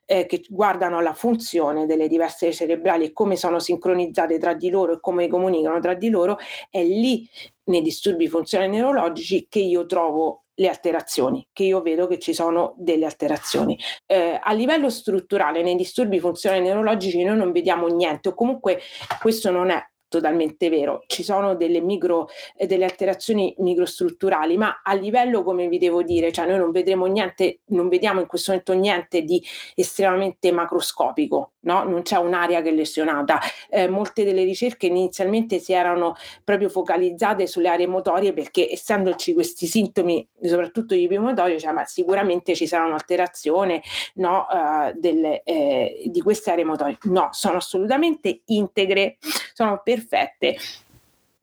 eh, 0.07 0.26
che 0.26 0.45
guardano 0.49 1.01
la 1.01 1.14
funzione 1.14 1.87
delle 1.87 2.09
diverse 2.09 2.53
cerebrali 2.53 3.07
e 3.07 3.12
come 3.12 3.37
sono 3.37 3.59
sincronizzate 3.59 4.39
tra 4.39 4.55
di 4.55 4.70
loro 4.70 4.95
e 4.95 5.01
come 5.01 5.28
comunicano 5.28 5.81
tra 5.81 5.95
di 5.95 6.09
loro, 6.09 6.39
è 6.70 6.83
lì 6.83 7.28
nei 7.64 7.83
disturbi 7.83 8.28
funzionali 8.28 8.70
neurologici 8.70 9.47
che 9.49 9.61
io 9.61 9.87
trovo 9.87 10.45
le 10.55 10.68
alterazioni, 10.68 11.47
che 11.53 11.64
io 11.64 11.81
vedo 11.81 12.07
che 12.07 12.18
ci 12.18 12.35
sono 12.35 12.74
delle 12.76 13.07
alterazioni. 13.07 13.78
Eh, 14.07 14.39
a 14.43 14.53
livello 14.53 14.91
strutturale, 14.91 15.62
nei 15.62 15.74
disturbi 15.74 16.20
funzionali 16.20 16.62
neurologici 16.62 17.22
noi 17.22 17.37
non 17.37 17.53
vediamo 17.53 17.87
niente, 17.87 18.28
o 18.28 18.35
comunque 18.35 18.81
questo 19.20 19.51
non 19.51 19.70
è 19.70 19.83
totalmente 20.11 20.69
vero, 20.69 21.05
ci 21.07 21.23
sono 21.23 21.55
delle, 21.55 21.81
micro, 21.81 22.29
eh, 22.57 22.67
delle 22.67 22.85
alterazioni 22.85 23.55
microstrutturali, 23.59 24.57
ma 24.57 24.81
a 24.83 24.93
livello, 24.95 25.43
come 25.43 25.69
vi 25.69 25.79
devo 25.79 26.03
dire, 26.03 26.33
cioè 26.33 26.47
noi 26.47 26.59
non 26.59 26.73
vedremo 26.73 27.07
niente, 27.07 27.61
non 27.67 27.89
vediamo 27.89 28.21
in 28.21 28.27
questo 28.27 28.51
momento 28.51 28.75
niente 28.75 29.23
di 29.23 29.43
estremamente 29.77 30.51
macroscopico, 30.51 31.53
no? 31.61 31.85
non 31.85 32.03
c'è 32.03 32.17
un'area 32.17 32.61
che 32.61 32.71
è 32.71 32.73
lesionata. 32.73 33.39
Eh, 33.71 33.89
molte 33.89 34.25
delle 34.25 34.43
ricerche 34.43 34.87
inizialmente 34.87 35.61
si 35.61 35.73
erano 35.73 36.17
proprio 36.43 36.69
focalizzate 36.69 37.47
sulle 37.47 37.69
aree 37.69 37.87
motorie 37.87 38.33
perché 38.33 38.69
essendoci 38.71 39.33
questi 39.33 39.67
sintomi, 39.67 40.27
soprattutto 40.43 40.95
di 40.95 41.07
motorio, 41.19 41.59
cioè, 41.59 41.73
ma 41.73 41.85
sicuramente 41.85 42.55
ci 42.57 42.67
sarà 42.67 42.85
un'alterazione 42.85 43.81
no, 44.15 44.47
uh, 44.51 44.93
delle, 44.99 45.43
eh, 45.45 46.03
di 46.07 46.21
queste 46.21 46.51
aree 46.51 46.65
motorie. 46.65 46.99
No, 47.05 47.29
sono 47.31 47.59
assolutamente 47.59 48.43
integre, 48.47 49.19
sono 49.55 49.81
perfette. 49.85 49.99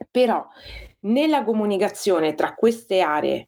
Però 0.09 0.45
nella 1.01 1.43
comunicazione 1.43 2.33
tra 2.33 2.53
queste 2.53 3.01
aree 3.01 3.47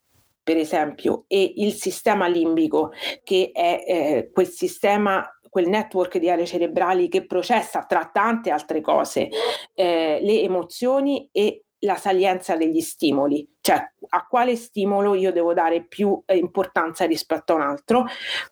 per 0.50 0.58
esempio, 0.58 1.26
e 1.28 1.54
il 1.58 1.74
sistema 1.74 2.26
limbico, 2.26 2.92
che 3.24 3.52
è 3.54 3.84
eh, 3.86 4.30
quel 4.34 4.48
sistema 4.48 5.24
quel 5.50 5.68
network 5.68 6.18
di 6.18 6.30
aree 6.30 6.46
cerebrali 6.46 7.10
che 7.10 7.26
processa 7.26 7.84
tra 7.86 8.10
tante 8.12 8.52
altre 8.52 8.82
cose 8.82 9.30
eh, 9.74 10.20
le 10.22 10.42
emozioni 10.42 11.28
e 11.32 11.64
la 11.80 11.96
salienza 11.96 12.56
degli 12.56 12.82
stimoli, 12.82 13.48
cioè 13.62 13.82
a 14.10 14.26
quale 14.28 14.56
stimolo 14.56 15.16
io 15.16 15.32
devo 15.32 15.54
dare 15.54 15.86
più 15.86 16.22
eh, 16.26 16.36
importanza 16.36 17.06
rispetto 17.06 17.54
a 17.54 17.56
un 17.56 17.62
altro. 17.62 18.06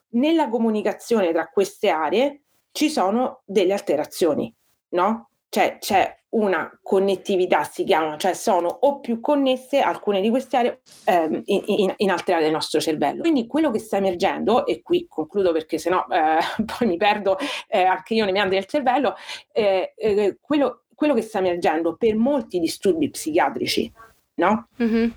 Nella 0.09 0.49
comunicazione 0.49 1.31
tra 1.31 1.47
queste 1.47 1.89
aree 1.89 2.41
ci 2.71 2.89
sono 2.89 3.41
delle 3.45 3.73
alterazioni, 3.73 4.53
no? 4.89 5.29
Cioè 5.49 5.77
c'è 5.79 6.16
una 6.29 6.77
connettività, 6.81 7.63
si 7.63 7.83
chiama, 7.83 8.17
cioè 8.17 8.33
sono 8.33 8.67
o 8.67 8.99
più 8.99 9.19
connesse 9.19 9.79
alcune 9.79 10.21
di 10.21 10.29
queste 10.29 10.57
aree 10.57 10.81
ehm, 11.05 11.41
in, 11.45 11.93
in, 11.95 12.11
altre 12.11 12.33
aree 12.33 12.45
del 12.45 12.53
nostro 12.53 12.79
cervello. 12.79 13.21
Quindi 13.21 13.47
quello 13.47 13.71
che 13.71 13.79
sta 13.79 13.97
emergendo, 13.97 14.65
e 14.65 14.81
qui 14.81 15.07
concludo 15.07 15.51
perché 15.51 15.77
sennò 15.77 16.05
eh, 16.09 16.63
poi 16.65 16.87
mi 16.87 16.97
perdo 16.97 17.37
eh, 17.67 17.83
anche 17.83 18.13
io 18.13 18.25
nei 18.25 18.33
meandri 18.33 18.57
del 18.57 18.65
cervello, 18.67 19.15
eh, 19.51 19.93
eh, 19.95 20.37
quello, 20.41 20.83
quello, 20.93 21.13
che 21.13 21.21
sta 21.21 21.39
emergendo 21.39 21.95
per 21.95 22.15
molti 22.15 22.59
disturbi 22.59 23.09
psichiatrici, 23.09 23.91
no? 24.35 24.67
Mm-hmm 24.81 25.09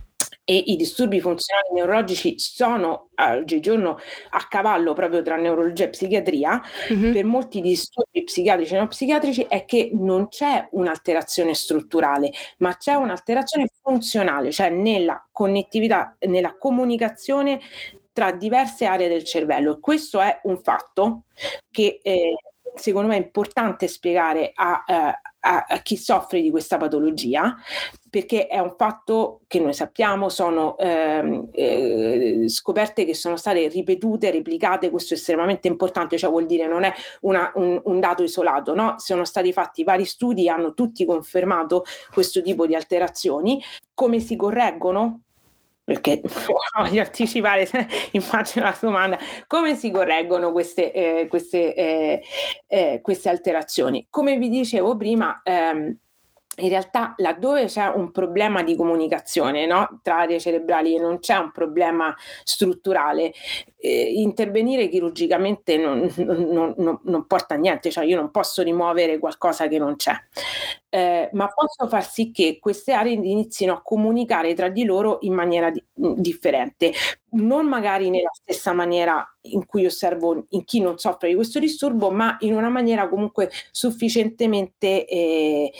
e 0.51 0.65
i 0.67 0.75
disturbi 0.75 1.21
funzionali 1.21 1.69
neurologici 1.75 2.37
sono 2.37 3.11
oggigiorno 3.15 4.01
a 4.31 4.47
cavallo 4.49 4.95
proprio 4.95 5.23
tra 5.23 5.37
neurologia 5.37 5.85
e 5.85 5.91
psichiatria, 5.91 6.61
mm-hmm. 6.93 7.13
per 7.13 7.25
molti 7.25 7.61
disturbi 7.61 8.25
psichiatrici 8.25 8.75
e 8.75 8.79
non 8.79 8.89
psichiatrici 8.89 9.47
è 9.49 9.65
che 9.65 9.91
non 9.93 10.27
c'è 10.27 10.67
un'alterazione 10.73 11.55
strutturale, 11.55 12.33
ma 12.59 12.77
c'è 12.77 12.95
un'alterazione 12.95 13.69
funzionale, 13.81 14.51
cioè 14.51 14.71
nella 14.71 15.25
connettività, 15.31 16.17
nella 16.27 16.57
comunicazione 16.59 17.61
tra 18.13 18.33
diverse 18.33 18.87
aree 18.87 19.07
del 19.07 19.23
cervello. 19.23 19.79
Questo 19.79 20.21
è 20.21 20.41
un 20.43 20.61
fatto 20.63 21.27
che 21.71 22.01
eh, 22.03 22.35
secondo 22.75 23.07
me 23.07 23.15
è 23.15 23.21
importante 23.21 23.87
spiegare 23.87 24.51
a, 24.53 24.83
eh, 24.85 25.21
a, 25.41 25.67
a, 25.69 25.79
chi 25.79 25.97
soffre 25.97 26.41
di 26.41 26.51
questa 26.51 26.77
patologia, 26.77 27.57
perché 28.09 28.47
è 28.47 28.59
un 28.59 28.75
fatto 28.77 29.41
che 29.47 29.61
noi 29.61 29.73
sappiamo, 29.73 30.29
sono 30.29 30.77
ehm, 30.79 31.49
eh, 31.53 32.45
scoperte 32.49 33.05
che 33.05 33.15
sono 33.15 33.37
state 33.37 33.69
ripetute, 33.69 34.31
replicate, 34.31 34.91
questo 34.91 35.15
è 35.15 35.17
estremamente 35.17 35.69
importante, 35.69 36.19
cioè 36.19 36.31
vuol 36.31 36.47
dire 36.47 36.67
non 36.67 36.85
è 36.85 36.93
una, 37.23 37.51
un, 37.55 37.81
un, 37.85 38.01
dato 38.01 38.23
isolato, 38.23 38.75
no? 38.75 38.95
sono 38.99 39.25
stati 39.25 39.53
fatti 39.53 39.85
vari 39.85 40.05
studi, 40.05 40.49
hanno 40.49 40.75
tutti 40.75 41.05
confermato 41.05 41.85
questo 42.13 42.43
tipo 42.43 42.67
di 42.67 42.75
alterazioni, 42.75 43.63
come 43.95 44.19
si 44.21 44.37
correggono? 44.37 45.23
Perché 45.91 46.21
voglio 46.79 47.03
anticipare, 47.03 47.69
immagino 48.13 48.65
la 48.65 48.79
domanda, 48.81 49.19
come 49.49 49.75
si 49.75 49.91
correggono 49.91 50.53
queste, 50.53 50.93
eh, 50.93 51.27
queste, 51.27 51.75
eh, 51.75 52.23
eh, 52.69 53.01
queste, 53.03 53.29
alterazioni? 53.29 54.07
Come 54.09 54.37
vi 54.39 54.49
dicevo 54.49 54.97
prima, 54.97 55.41
ehm, 55.43 55.97
in 56.61 56.69
realtà 56.69 57.15
laddove 57.19 57.67
c'è 57.67 57.87
un 57.87 58.11
problema 58.11 58.63
di 58.63 58.77
comunicazione 58.77 59.67
no? 59.67 60.01
tra 60.03 60.19
aree 60.19 60.39
cerebrali 60.39 60.97
e 60.97 61.01
non 61.01 61.19
c'è 61.19 61.37
un 61.37 61.51
problema 61.53 62.15
strutturale, 62.45 63.33
eh, 63.77 64.13
intervenire 64.15 64.89
chirurgicamente 64.89 65.77
non, 65.77 66.11
non, 66.17 66.75
non, 66.77 67.01
non, 67.03 67.27
porta 67.27 67.55
a 67.55 67.57
niente, 67.57 67.91
cioè 67.91 68.05
io 68.05 68.17
non 68.17 68.31
posso 68.31 68.63
rimuovere 68.63 69.19
qualcosa 69.19 69.69
che 69.69 69.79
non 69.79 69.97
c'è, 69.97 70.15
eh, 70.91 71.31
ma 71.33 71.49
posso 71.49 71.89
far 71.89 72.09
sì 72.09 72.31
che 72.31 72.59
queste 72.61 72.93
aree 72.93 73.13
inizino 73.13 73.73
a 73.73 73.83
comunicare 73.83 74.55
tra 74.55 74.69
di 74.69 74.85
loro 74.85 75.19
in 75.23 75.33
maniera 75.33 75.71
di, 75.71 75.83
differente, 75.95 76.93
non 77.33 77.67
magari 77.67 78.11
nella 78.11 78.31
stessa 78.33 78.73
maniera 78.73 79.25
in 79.43 79.65
cui 79.65 79.87
osservo 79.87 80.47
in 80.51 80.65
chi 80.65 80.81
non 80.81 80.99
soffre 80.99 81.29
di 81.29 81.35
questo 81.35 81.59
disturbo, 81.59 82.11
ma 82.11 82.37
in 82.41 82.55
una 82.55 82.69
maniera 82.69 83.09
comunque 83.09 83.51
sufficientemente 83.71 85.07
eh, 85.07 85.73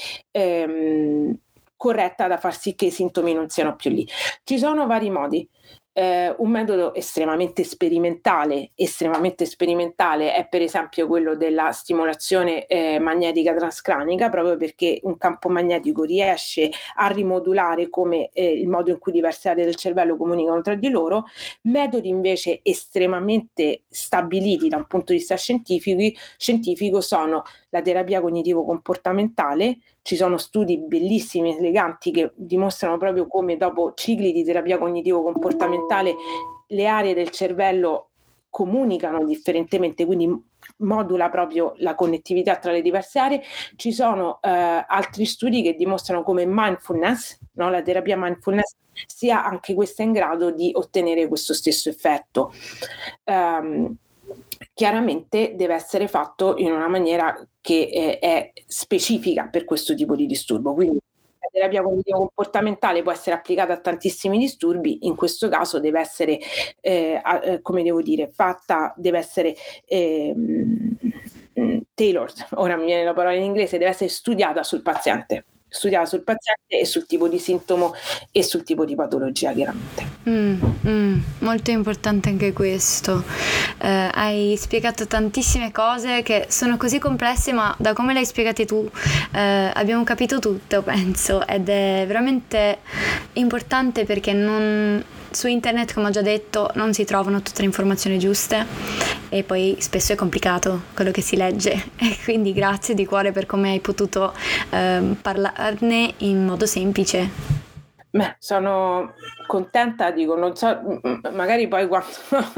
ehm, 0.77 1.39
corretta 1.77 2.27
da 2.27 2.37
far 2.37 2.57
sì 2.57 2.75
che 2.75 2.87
i 2.87 2.91
sintomi 2.91 3.33
non 3.33 3.49
siano 3.49 3.77
più 3.77 3.91
lì. 3.91 4.07
Ci 4.45 4.59
sono 4.59 4.87
vari 4.87 5.11
modi 5.11 5.49
eh, 5.93 6.35
un 6.39 6.51
metodo 6.51 6.95
estremamente 6.95 7.65
sperimentale, 7.65 8.71
estremamente 8.75 9.45
sperimentale 9.45 10.35
è 10.35 10.47
per 10.49 10.63
esempio 10.63 11.07
quello 11.07 11.37
della 11.37 11.73
stimolazione 11.73 12.67
eh, 12.67 12.99
magnetica 12.99 13.55
transcranica, 13.55 14.29
proprio 14.29 14.57
perché 14.57 15.01
un 15.03 15.17
campo 15.17 15.49
magnetico 15.49 16.05
riesce 16.05 16.71
a 16.95 17.09
rimodulare 17.09 17.89
come 17.89 18.31
eh, 18.33 18.53
il 18.53 18.69
modo 18.69 18.91
in 18.91 18.99
cui 18.99 19.13
diverse 19.13 19.49
aree 19.49 19.65
del 19.65 19.75
cervello 19.75 20.17
comunicano 20.17 20.61
tra 20.63 20.75
di 20.75 20.89
loro. 20.89 21.25
Metodi 21.63 22.09
invece 22.09 22.61
estremamente 22.63 23.83
stabiliti 23.89 24.69
da 24.69 24.77
un 24.77 24.87
punto 24.87 25.13
di 25.13 25.19
vista 25.19 25.37
scientifico 25.37 27.01
sono 27.01 27.43
la 27.71 27.83
terapia 27.83 28.21
cognitivo-comportamentale, 28.21 29.79
ci 30.03 30.17
sono 30.17 30.37
studi 30.37 30.79
bellissimi, 30.79 31.57
eleganti 31.57 32.11
che 32.11 32.33
dimostrano 32.35 32.99
proprio 32.99 33.27
come 33.27 33.57
dopo 33.57 33.95
cicli 33.95 34.33
di 34.33 34.45
terapia 34.45 34.79
cognitivo-comportamentale 34.79 36.15
le 36.69 36.87
aree 36.87 37.15
del 37.15 37.31
cervello 37.31 38.11
comunicano 38.51 39.25
differentemente, 39.25 40.05
quindi 40.05 40.29
modula 40.79 41.31
proprio 41.31 41.73
la 41.77 41.95
connettività 41.95 42.57
tra 42.57 42.73
le 42.73 42.83
diverse 42.83 43.19
aree. 43.19 43.43
Ci 43.77 43.93
sono 43.93 44.41
eh, 44.43 44.85
altri 44.87 45.25
studi 45.25 45.63
che 45.63 45.75
dimostrano 45.75 46.23
come 46.23 46.45
mindfulness, 46.47 47.39
no? 47.53 47.71
la 47.71 47.83
terapia 47.83 48.17
mindfulness, 48.17 48.77
sia 49.07 49.45
anche 49.45 49.75
questa 49.75 50.03
in 50.03 50.13
grado 50.13 50.51
di 50.51 50.71
ottenere 50.75 51.29
questo 51.29 51.55
stesso 51.55 51.89
effetto. 51.89 52.53
Um, 53.25 53.97
chiaramente 54.81 55.57
deve 55.57 55.75
essere 55.75 56.09
fatto 56.09 56.57
in 56.57 56.73
una 56.73 56.89
maniera 56.89 57.37
che 57.61 57.91
eh, 57.93 58.19
è 58.19 58.51
specifica 58.67 59.49
per 59.49 59.67
questo 59.67 59.95
tipo 59.95 60.17
di 60.17 60.25
disturbo. 60.25 60.73
Quindi 60.73 60.99
la 61.39 61.49
terapia 61.53 61.83
cognitivo-comportamentale 61.83 63.03
può 63.03 63.13
essere 63.13 63.37
applicata 63.37 63.75
a 63.75 63.79
tantissimi 63.79 64.39
disturbi, 64.39 65.01
in 65.03 65.17
questo 65.17 65.51
caso 65.51 65.81
deve 65.81 66.01
essere, 66.01 66.39
eh, 66.81 67.21
eh, 67.43 67.61
come 67.61 67.83
devo 67.83 68.01
dire, 68.01 68.31
fatta, 68.33 68.95
deve 68.97 69.19
essere 69.19 69.55
eh, 69.85 70.35
tailored, 71.93 72.47
ora 72.53 72.77
mi 72.77 72.87
viene 72.87 73.05
la 73.05 73.13
parola 73.13 73.35
in 73.35 73.43
inglese, 73.43 73.77
deve 73.77 73.91
essere 73.91 74.09
studiata 74.09 74.63
sul 74.63 74.81
paziente 74.81 75.45
studiata 75.71 76.07
sul 76.07 76.23
paziente 76.23 76.81
e 76.81 76.85
sul 76.85 77.07
tipo 77.07 77.29
di 77.29 77.39
sintomo 77.39 77.95
e 78.33 78.43
sul 78.43 78.65
tipo 78.65 78.85
di 78.85 78.95
patologia 78.95 79.53
chiaramente. 79.53 80.05
Mm, 80.29 80.61
mm, 80.87 81.21
molto 81.39 81.71
importante 81.71 82.29
anche 82.29 82.53
questo. 82.53 83.25
Eh, 83.79 84.11
hai 84.13 84.57
spiegato 84.59 85.07
tantissime 85.07 85.73
cose 85.73 86.23
che 86.23 86.47
sono 86.49 86.77
così 86.77 86.99
complesse 86.99 87.53
ma 87.53 87.75
da 87.79 87.93
come 87.95 88.13
le 88.13 88.19
hai 88.19 88.27
spiegate 88.27 88.67
tu 88.67 88.89
eh, 89.33 89.71
abbiamo 89.73 90.05
capito 90.05 90.39
tutto 90.39 90.83
penso 90.83 91.47
ed 91.47 91.69
è 91.69 92.05
veramente 92.07 92.79
importante 93.35 94.05
perché 94.05 94.33
non 94.33 95.03
su 95.31 95.47
internet, 95.47 95.95
come 95.95 96.09
ho 96.09 96.11
già 96.11 96.23
detto, 96.23 96.71
non 96.75 96.93
si 96.93 97.05
trovano 97.05 97.43
tutte 97.43 97.61
le 97.61 97.67
informazioni 97.67 98.19
giuste 98.19 98.67
e 99.29 99.43
poi 99.45 99.77
spesso 99.79 100.13
è 100.13 100.17
complicato 100.17 100.83
quello 100.95 101.11
che 101.11 101.21
si 101.21 101.37
legge 101.37 101.73
e 101.97 102.19
quindi 102.25 102.53
grazie 102.53 102.95
di 102.95 103.07
cuore 103.07 103.33
per 103.33 103.47
come 103.47 103.71
hai 103.71 103.81
potuto 103.81 104.33
eh, 104.71 105.15
parlarne 105.21 106.15
in 106.19 106.45
modo 106.45 106.67
semplice. 106.67 107.59
Beh, 108.13 108.35
sono 108.41 109.15
contenta, 109.47 110.11
dico, 110.11 110.35
non 110.35 110.57
so, 110.57 111.01
magari 111.31 111.69
poi 111.69 111.87
quando 111.87 112.09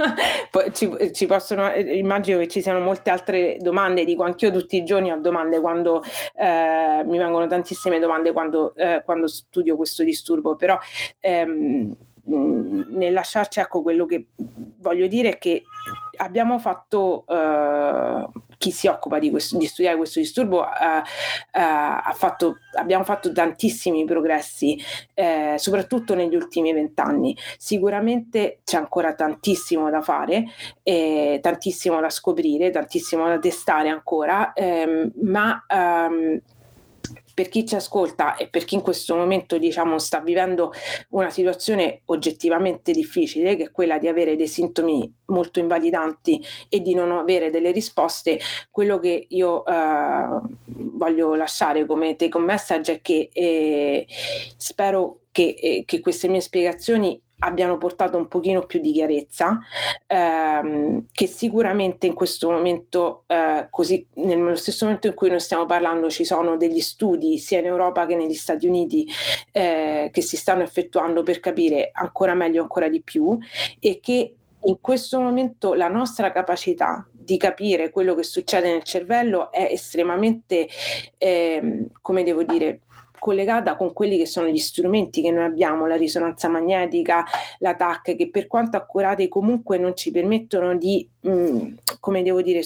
ci, 0.72 0.90
ci, 1.12 1.26
possono, 1.26 1.70
immagino 1.74 2.38
che 2.38 2.48
ci 2.48 2.62
siano 2.62 2.80
molte 2.80 3.10
altre 3.10 3.58
domande, 3.60 4.06
dico 4.06 4.22
anch'io 4.22 4.50
tutti 4.50 4.78
i 4.78 4.84
giorni 4.84 5.12
ho 5.12 5.20
domande 5.20 5.60
quando 5.60 6.02
eh, 6.36 7.02
mi 7.04 7.18
vengono 7.18 7.46
tantissime 7.48 7.98
domande 7.98 8.32
quando, 8.32 8.74
eh, 8.76 9.02
quando 9.04 9.26
studio 9.26 9.76
questo 9.76 10.02
disturbo, 10.02 10.56
però 10.56 10.78
ehm, 11.20 11.94
nel 12.24 13.12
lasciarci 13.12 13.60
ecco 13.60 13.82
quello 13.82 14.06
che 14.06 14.28
voglio 14.78 15.06
dire 15.06 15.30
è 15.30 15.38
che 15.38 15.64
abbiamo 16.16 16.58
fatto 16.58 17.24
uh, 17.26 18.30
chi 18.62 18.70
si 18.70 18.86
occupa 18.86 19.18
di, 19.18 19.28
questo, 19.28 19.58
di 19.58 19.66
studiare 19.66 19.96
questo 19.96 20.20
disturbo 20.20 20.64
eh, 20.64 21.02
eh, 21.50 22.14
fatto, 22.14 22.58
abbiamo 22.78 23.02
fatto 23.02 23.32
tantissimi 23.32 24.04
progressi, 24.04 24.80
eh, 25.14 25.56
soprattutto 25.58 26.14
negli 26.14 26.36
ultimi 26.36 26.72
vent'anni. 26.72 27.36
Sicuramente 27.58 28.60
c'è 28.62 28.76
ancora 28.76 29.14
tantissimo 29.14 29.90
da 29.90 30.00
fare, 30.00 30.44
tantissimo 31.40 32.00
da 32.00 32.08
scoprire, 32.08 32.70
tantissimo 32.70 33.26
da 33.26 33.40
testare 33.40 33.88
ancora, 33.88 34.52
ehm, 34.52 35.10
ma 35.22 35.64
ehm, 35.66 36.40
per 37.34 37.48
chi 37.48 37.66
ci 37.66 37.74
ascolta 37.74 38.36
e 38.36 38.48
per 38.48 38.64
chi 38.64 38.74
in 38.74 38.80
questo 38.82 39.14
momento 39.14 39.58
diciamo, 39.58 39.98
sta 39.98 40.20
vivendo 40.20 40.72
una 41.10 41.30
situazione 41.30 42.02
oggettivamente 42.06 42.92
difficile, 42.92 43.56
che 43.56 43.64
è 43.64 43.70
quella 43.70 43.98
di 43.98 44.08
avere 44.08 44.36
dei 44.36 44.48
sintomi 44.48 45.12
molto 45.26 45.58
invalidanti 45.58 46.44
e 46.68 46.80
di 46.80 46.94
non 46.94 47.10
avere 47.12 47.50
delle 47.50 47.70
risposte, 47.70 48.38
quello 48.70 48.98
che 48.98 49.26
io 49.28 49.64
eh, 49.64 50.40
voglio 50.64 51.34
lasciare 51.34 51.86
come 51.86 52.16
take 52.16 52.36
home 52.36 52.46
message 52.46 52.94
è 52.94 53.00
che 53.00 53.30
eh, 53.32 54.06
spero 54.56 55.20
che, 55.32 55.56
eh, 55.58 55.82
che 55.86 56.00
queste 56.00 56.28
mie 56.28 56.40
spiegazioni 56.40 57.20
abbiano 57.42 57.76
portato 57.76 58.16
un 58.16 58.28
pochino 58.28 58.62
più 58.66 58.80
di 58.80 58.92
chiarezza, 58.92 59.58
ehm, 60.06 61.06
che 61.12 61.26
sicuramente 61.26 62.06
in 62.06 62.14
questo 62.14 62.50
momento, 62.50 63.24
eh, 63.26 63.66
così 63.70 64.06
nello 64.14 64.54
stesso 64.54 64.84
momento 64.84 65.08
in 65.08 65.14
cui 65.14 65.28
noi 65.28 65.40
stiamo 65.40 65.66
parlando, 65.66 66.08
ci 66.08 66.24
sono 66.24 66.56
degli 66.56 66.80
studi 66.80 67.38
sia 67.38 67.58
in 67.58 67.66
Europa 67.66 68.06
che 68.06 68.16
negli 68.16 68.34
Stati 68.34 68.66
Uniti 68.66 69.06
eh, 69.52 70.10
che 70.12 70.22
si 70.22 70.36
stanno 70.36 70.62
effettuando 70.62 71.22
per 71.22 71.40
capire 71.40 71.90
ancora 71.92 72.34
meglio, 72.34 72.62
ancora 72.62 72.88
di 72.88 73.02
più, 73.02 73.36
e 73.80 73.98
che 74.00 74.34
in 74.64 74.80
questo 74.80 75.20
momento 75.20 75.74
la 75.74 75.88
nostra 75.88 76.30
capacità 76.30 77.04
di 77.10 77.36
capire 77.36 77.90
quello 77.90 78.14
che 78.14 78.22
succede 78.22 78.70
nel 78.70 78.84
cervello 78.84 79.50
è 79.50 79.68
estremamente, 79.70 80.68
eh, 81.18 81.86
come 82.00 82.22
devo 82.22 82.44
dire, 82.44 82.82
collegata 83.22 83.76
con 83.76 83.92
quelli 83.92 84.18
che 84.18 84.26
sono 84.26 84.48
gli 84.48 84.58
strumenti 84.58 85.22
che 85.22 85.30
noi 85.30 85.44
abbiamo, 85.44 85.86
la 85.86 85.94
risonanza 85.94 86.48
magnetica, 86.48 87.24
la 87.58 87.76
TAC, 87.76 88.16
che 88.16 88.28
per 88.30 88.48
quanto 88.48 88.76
accurati 88.76 89.28
comunque 89.28 89.78
non 89.78 89.94
ci 89.94 90.10
permettono 90.10 90.76
di, 90.76 91.08
mh, 91.20 91.30
mm, 91.30 91.74
come 92.00 92.24
devo 92.24 92.42
dire, 92.42 92.62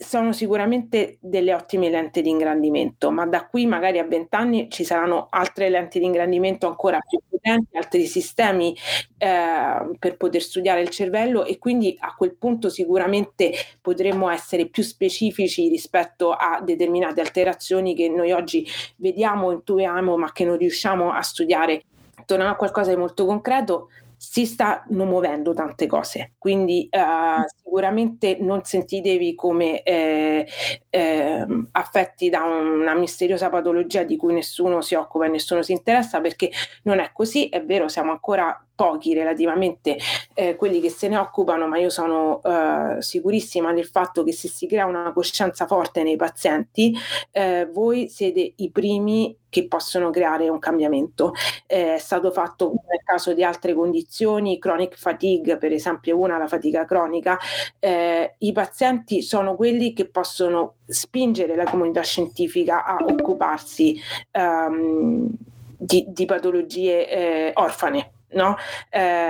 sono 0.00 0.32
sicuramente 0.32 1.18
delle 1.20 1.52
ottime 1.52 1.90
lenti 1.90 2.22
di 2.22 2.30
ingrandimento, 2.30 3.10
ma 3.10 3.26
da 3.26 3.48
qui 3.48 3.66
magari 3.66 3.98
a 3.98 4.04
vent'anni 4.04 4.70
ci 4.70 4.84
saranno 4.84 5.26
altre 5.28 5.68
lenti 5.68 5.98
di 5.98 6.04
ingrandimento 6.04 6.68
ancora 6.68 7.00
più 7.00 7.18
potenti, 7.28 7.76
altri 7.76 8.06
sistemi 8.06 8.76
eh, 9.18 9.90
per 9.98 10.16
poter 10.16 10.40
studiare 10.40 10.82
il 10.82 10.90
cervello 10.90 11.44
e 11.44 11.58
quindi 11.58 11.96
a 11.98 12.14
quel 12.14 12.36
punto 12.36 12.68
sicuramente 12.68 13.52
potremmo 13.80 14.30
essere 14.30 14.68
più 14.68 14.84
specifici 14.84 15.68
rispetto 15.68 16.30
a 16.30 16.60
determinate 16.62 17.20
alterazioni 17.20 17.96
che 17.96 18.08
noi 18.08 18.30
oggi 18.30 18.64
vediamo, 18.96 19.50
intuiamo, 19.50 20.16
ma 20.16 20.30
che 20.30 20.44
non 20.44 20.56
riusciamo 20.56 21.10
a 21.10 21.22
studiare. 21.22 21.82
Tornando 22.24 22.52
a 22.52 22.56
qualcosa 22.56 22.90
di 22.90 22.96
molto 22.96 23.26
concreto, 23.26 23.88
si 24.18 24.46
stanno 24.46 25.04
muovendo 25.04 25.54
tante 25.54 25.86
cose, 25.86 26.32
quindi 26.38 26.88
uh, 26.90 27.46
sicuramente 27.56 28.36
non 28.40 28.64
sentitevi 28.64 29.34
come 29.36 29.82
eh, 29.82 30.46
eh, 30.90 31.46
affetti 31.70 32.28
da 32.28 32.42
una 32.42 32.94
misteriosa 32.94 33.48
patologia 33.48 34.02
di 34.02 34.16
cui 34.16 34.34
nessuno 34.34 34.80
si 34.80 34.96
occupa 34.96 35.26
e 35.26 35.28
nessuno 35.28 35.62
si 35.62 35.72
interessa, 35.72 36.20
perché 36.20 36.50
non 36.82 36.98
è 36.98 37.10
così, 37.12 37.48
è 37.48 37.64
vero, 37.64 37.86
siamo 37.86 38.10
ancora 38.10 38.60
pochi 38.78 39.12
relativamente 39.12 39.98
eh, 40.34 40.54
quelli 40.54 40.80
che 40.80 40.88
se 40.88 41.08
ne 41.08 41.16
occupano, 41.16 41.66
ma 41.66 41.78
io 41.78 41.90
sono 41.90 42.40
eh, 42.44 43.02
sicurissima 43.02 43.72
del 43.72 43.86
fatto 43.86 44.22
che 44.22 44.32
se 44.32 44.46
si 44.46 44.68
crea 44.68 44.86
una 44.86 45.10
coscienza 45.12 45.66
forte 45.66 46.04
nei 46.04 46.14
pazienti, 46.14 46.96
eh, 47.32 47.68
voi 47.72 48.08
siete 48.08 48.52
i 48.54 48.70
primi 48.70 49.36
che 49.48 49.66
possono 49.66 50.10
creare 50.10 50.48
un 50.48 50.60
cambiamento. 50.60 51.32
Eh, 51.66 51.94
è 51.94 51.98
stato 51.98 52.30
fatto 52.30 52.74
nel 52.88 53.00
caso 53.02 53.32
di 53.34 53.42
altre 53.42 53.74
condizioni, 53.74 54.60
chronic 54.60 54.96
fatigue, 54.96 55.56
per 55.56 55.72
esempio 55.72 56.16
una, 56.16 56.38
la 56.38 56.46
fatica 56.46 56.84
cronica, 56.84 57.36
eh, 57.80 58.36
i 58.38 58.52
pazienti 58.52 59.22
sono 59.22 59.56
quelli 59.56 59.92
che 59.92 60.06
possono 60.06 60.74
spingere 60.86 61.56
la 61.56 61.64
comunità 61.64 62.02
scientifica 62.02 62.84
a 62.84 62.98
occuparsi 63.00 64.00
um, 64.34 65.28
di, 65.76 66.04
di, 66.08 66.24
patologie 66.26 67.08
eh, 67.08 67.50
orfane 67.54 68.12
No? 68.30 68.56
Eh, 68.90 69.28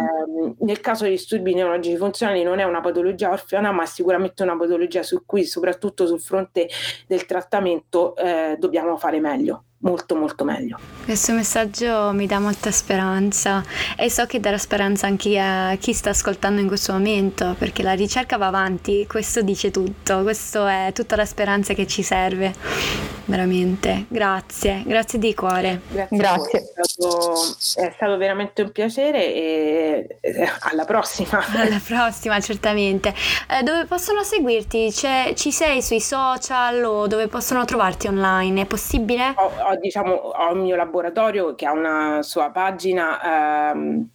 nel 0.58 0.80
caso 0.80 1.04
dei 1.04 1.12
disturbi 1.12 1.54
neurologici 1.54 1.96
funzionali 1.96 2.42
non 2.42 2.58
è 2.58 2.64
una 2.64 2.80
patologia 2.80 3.30
orfana, 3.30 3.70
ma 3.70 3.86
sicuramente 3.86 4.42
una 4.42 4.56
patologia 4.56 5.02
su 5.02 5.22
cui, 5.24 5.44
soprattutto 5.44 6.06
sul 6.06 6.20
fronte 6.20 6.68
del 7.06 7.24
trattamento, 7.26 8.16
eh, 8.16 8.56
dobbiamo 8.58 8.96
fare 8.96 9.20
meglio 9.20 9.64
molto 9.80 10.16
molto 10.16 10.44
meglio. 10.44 10.78
Questo 11.04 11.32
messaggio 11.32 12.10
mi 12.12 12.26
dà 12.26 12.38
molta 12.38 12.70
speranza 12.70 13.62
e 13.96 14.10
so 14.10 14.26
che 14.26 14.40
darà 14.40 14.58
speranza 14.58 15.06
anche 15.06 15.38
a 15.38 15.76
chi 15.76 15.92
sta 15.92 16.10
ascoltando 16.10 16.60
in 16.60 16.66
questo 16.66 16.92
momento 16.92 17.54
perché 17.58 17.82
la 17.82 17.92
ricerca 17.92 18.36
va 18.36 18.46
avanti, 18.46 19.06
questo 19.06 19.42
dice 19.42 19.70
tutto, 19.70 20.22
questo 20.22 20.66
è 20.66 20.90
tutta 20.92 21.16
la 21.16 21.24
speranza 21.24 21.74
che 21.74 21.86
ci 21.86 22.02
serve, 22.02 22.54
veramente. 23.28 24.06
Grazie, 24.08 24.82
grazie 24.84 25.18
di 25.18 25.34
cuore. 25.34 25.80
Grazie. 25.88 26.16
grazie. 26.16 26.58
È, 26.58 26.80
stato, 26.82 27.32
è, 27.80 27.92
stato, 27.94 28.16
veramente 28.16 28.62
un 28.62 28.72
piacere 28.72 29.32
e 29.32 30.18
alla 30.60 30.84
prossima. 30.84 31.38
Alla 31.58 31.80
prossima, 31.84 32.40
certamente. 32.40 33.14
Eh, 33.48 33.62
dove 33.62 33.84
possono 33.84 34.22
seguirti? 34.22 34.90
C'è, 34.90 35.32
ci 35.34 35.52
sei 35.52 35.82
sui 35.82 36.00
social 36.00 36.82
o 36.84 37.06
dove 37.06 37.28
possono 37.28 37.64
trovarti 37.64 38.06
online? 38.06 38.62
È 38.62 38.66
possibile? 38.66 39.34
Ho, 39.36 39.50
ho, 39.70 39.76
diciamo, 39.76 40.12
ho 40.12 40.52
il 40.52 40.60
mio 40.60 40.76
laboratorio 40.76 41.54
che 41.54 41.66
ha 41.66 41.72
una 41.72 42.22
sua 42.22 42.50
pagina 42.50 43.72
ehm, 43.72 44.08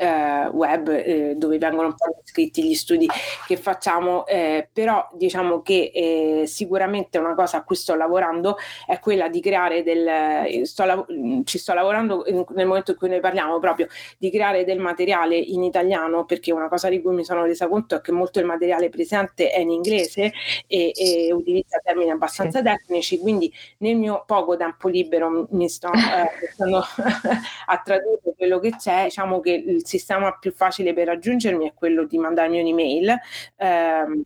eh, 0.00 0.48
web 0.52 0.88
eh, 0.88 1.34
dove 1.36 1.58
vengono 1.58 1.88
un 1.88 1.94
po' 1.94 2.16
descritti 2.22 2.64
gli 2.64 2.74
studi 2.74 3.06
che 3.46 3.56
facciamo, 3.58 4.26
eh, 4.26 4.66
però 4.72 5.06
diciamo 5.12 5.60
che 5.60 5.90
eh, 5.94 6.46
sicuramente 6.46 7.18
una 7.18 7.34
cosa 7.34 7.58
a 7.58 7.64
cui 7.64 7.76
sto 7.76 7.94
lavorando 7.94 8.56
è 8.86 8.98
quella 8.98 9.28
di 9.28 9.40
creare 9.40 9.82
del, 9.82 10.06
eh, 10.06 10.62
sto, 10.64 11.06
ci 11.44 11.58
sto 11.58 11.74
lavorando 11.74 12.24
nel 12.26 12.66
momento 12.66 12.92
in 12.92 12.96
cui 12.96 13.10
noi 13.10 13.20
parliamo 13.20 13.58
proprio 13.58 13.88
di 14.16 14.30
creare 14.30 14.64
del 14.64 14.78
materiale 14.78 15.36
in 15.36 15.62
italiano 15.62 16.24
perché 16.24 16.50
una 16.50 16.68
cosa 16.68 16.88
di 16.88 17.02
cui 17.02 17.14
mi 17.14 17.24
sono 17.24 17.44
resa 17.44 17.68
conto 17.68 17.96
è 17.96 18.00
che 18.00 18.12
molto 18.12 18.38
del 18.38 18.48
materiale 18.48 18.88
presente 18.88 19.50
è 19.50 19.60
in 19.60 19.70
inglese 19.70 20.32
e, 20.66 20.92
e 20.94 21.32
utilizza 21.32 21.78
termini 21.84 22.10
abbastanza 22.10 22.62
tecnici, 22.62 23.18
quindi 23.18 23.52
nel 23.78 23.96
mio 23.96 24.24
poco 24.26 24.56
tempo 24.56 24.88
libero 24.88 25.46
mi 25.50 25.68
sto 25.68 25.90
eh, 25.92 26.30
a 27.66 27.82
tradurre 27.84 28.34
quello 28.36 28.58
che 28.58 28.70
c'è, 28.76 29.04
diciamo 29.04 29.40
che 29.40 29.50
il 29.52 29.84
sistema 29.90 30.36
più 30.38 30.52
facile 30.52 30.94
per 30.94 31.08
raggiungermi 31.08 31.68
è 31.68 31.74
quello 31.74 32.04
di 32.04 32.16
mandarmi 32.16 32.60
un'email. 32.60 33.18
Ehm, 33.56 34.24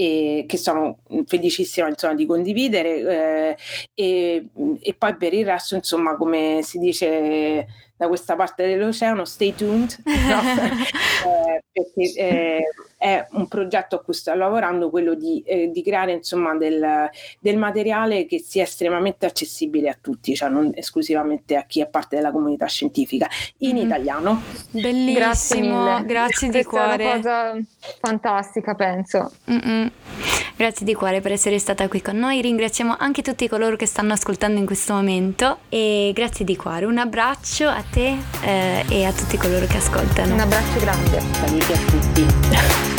e 0.00 0.46
che 0.48 0.56
sono 0.56 1.00
felicissima 1.26 1.86
insomma, 1.86 2.14
di 2.14 2.24
condividere 2.24 2.88
eh, 3.00 3.56
e, 3.92 4.46
e, 4.80 4.94
poi 4.94 5.14
per 5.16 5.34
il 5.34 5.44
resto 5.44 5.74
insomma 5.74 6.16
come 6.16 6.60
si 6.62 6.78
dice 6.78 7.66
da 7.96 8.08
questa 8.08 8.34
parte 8.34 8.66
dell'oceano 8.66 9.26
stay 9.26 9.54
tuned 9.54 9.94
no? 10.04 10.40
eh, 11.28 11.62
perché 11.70 12.14
eh, 12.18 12.62
è 13.00 13.26
un 13.30 13.48
progetto 13.48 13.96
a 13.96 14.02
cui 14.02 14.12
sto 14.12 14.34
lavorando, 14.34 14.90
quello 14.90 15.14
di, 15.14 15.42
eh, 15.46 15.70
di 15.70 15.82
creare 15.82 16.12
insomma 16.12 16.54
del, 16.54 17.08
del, 17.38 17.56
materiale 17.56 18.26
che 18.26 18.40
sia 18.40 18.64
estremamente 18.64 19.24
accessibile 19.24 19.88
a 19.88 19.96
tutti, 19.98 20.34
cioè 20.34 20.50
non 20.50 20.70
esclusivamente 20.74 21.56
a 21.56 21.64
chi 21.64 21.80
è 21.80 21.88
parte 21.88 22.16
della 22.16 22.30
comunità 22.30 22.66
scientifica, 22.66 23.26
in 23.58 23.76
mm-hmm. 23.76 23.86
italiano. 23.86 24.42
Bellissimo, 24.68 25.14
grazie, 25.14 25.60
mille. 25.62 26.04
grazie 26.04 26.48
di 26.50 26.62
cuore. 26.62 27.04
È 27.04 27.06
una 27.06 27.16
cosa 27.16 27.58
fantastica, 28.02 28.74
penso. 28.74 29.32
Mm-mm. 29.50 29.90
Grazie 30.56 30.84
di 30.84 30.92
cuore 30.92 31.22
per 31.22 31.32
essere 31.32 31.58
stata 31.58 31.88
qui 31.88 32.02
con 32.02 32.18
noi, 32.18 32.42
ringraziamo 32.42 32.96
anche 32.98 33.22
tutti 33.22 33.48
coloro 33.48 33.76
che 33.76 33.86
stanno 33.86 34.12
ascoltando 34.12 34.58
in 34.58 34.66
questo 34.66 34.92
momento 34.92 35.60
e 35.70 36.10
grazie 36.14 36.44
di 36.44 36.54
cuore, 36.54 36.84
un 36.84 36.98
abbraccio 36.98 37.66
a 37.66 37.82
te 37.90 38.14
eh, 38.42 38.84
e 38.90 39.04
a 39.06 39.12
tutti 39.12 39.38
coloro 39.38 39.64
che 39.64 39.78
ascoltano. 39.78 40.34
Un 40.34 40.40
abbraccio 40.40 40.80
grande. 40.80 41.20
Saluti 41.32 41.72
a 41.72 41.78
tutti. 41.78 42.89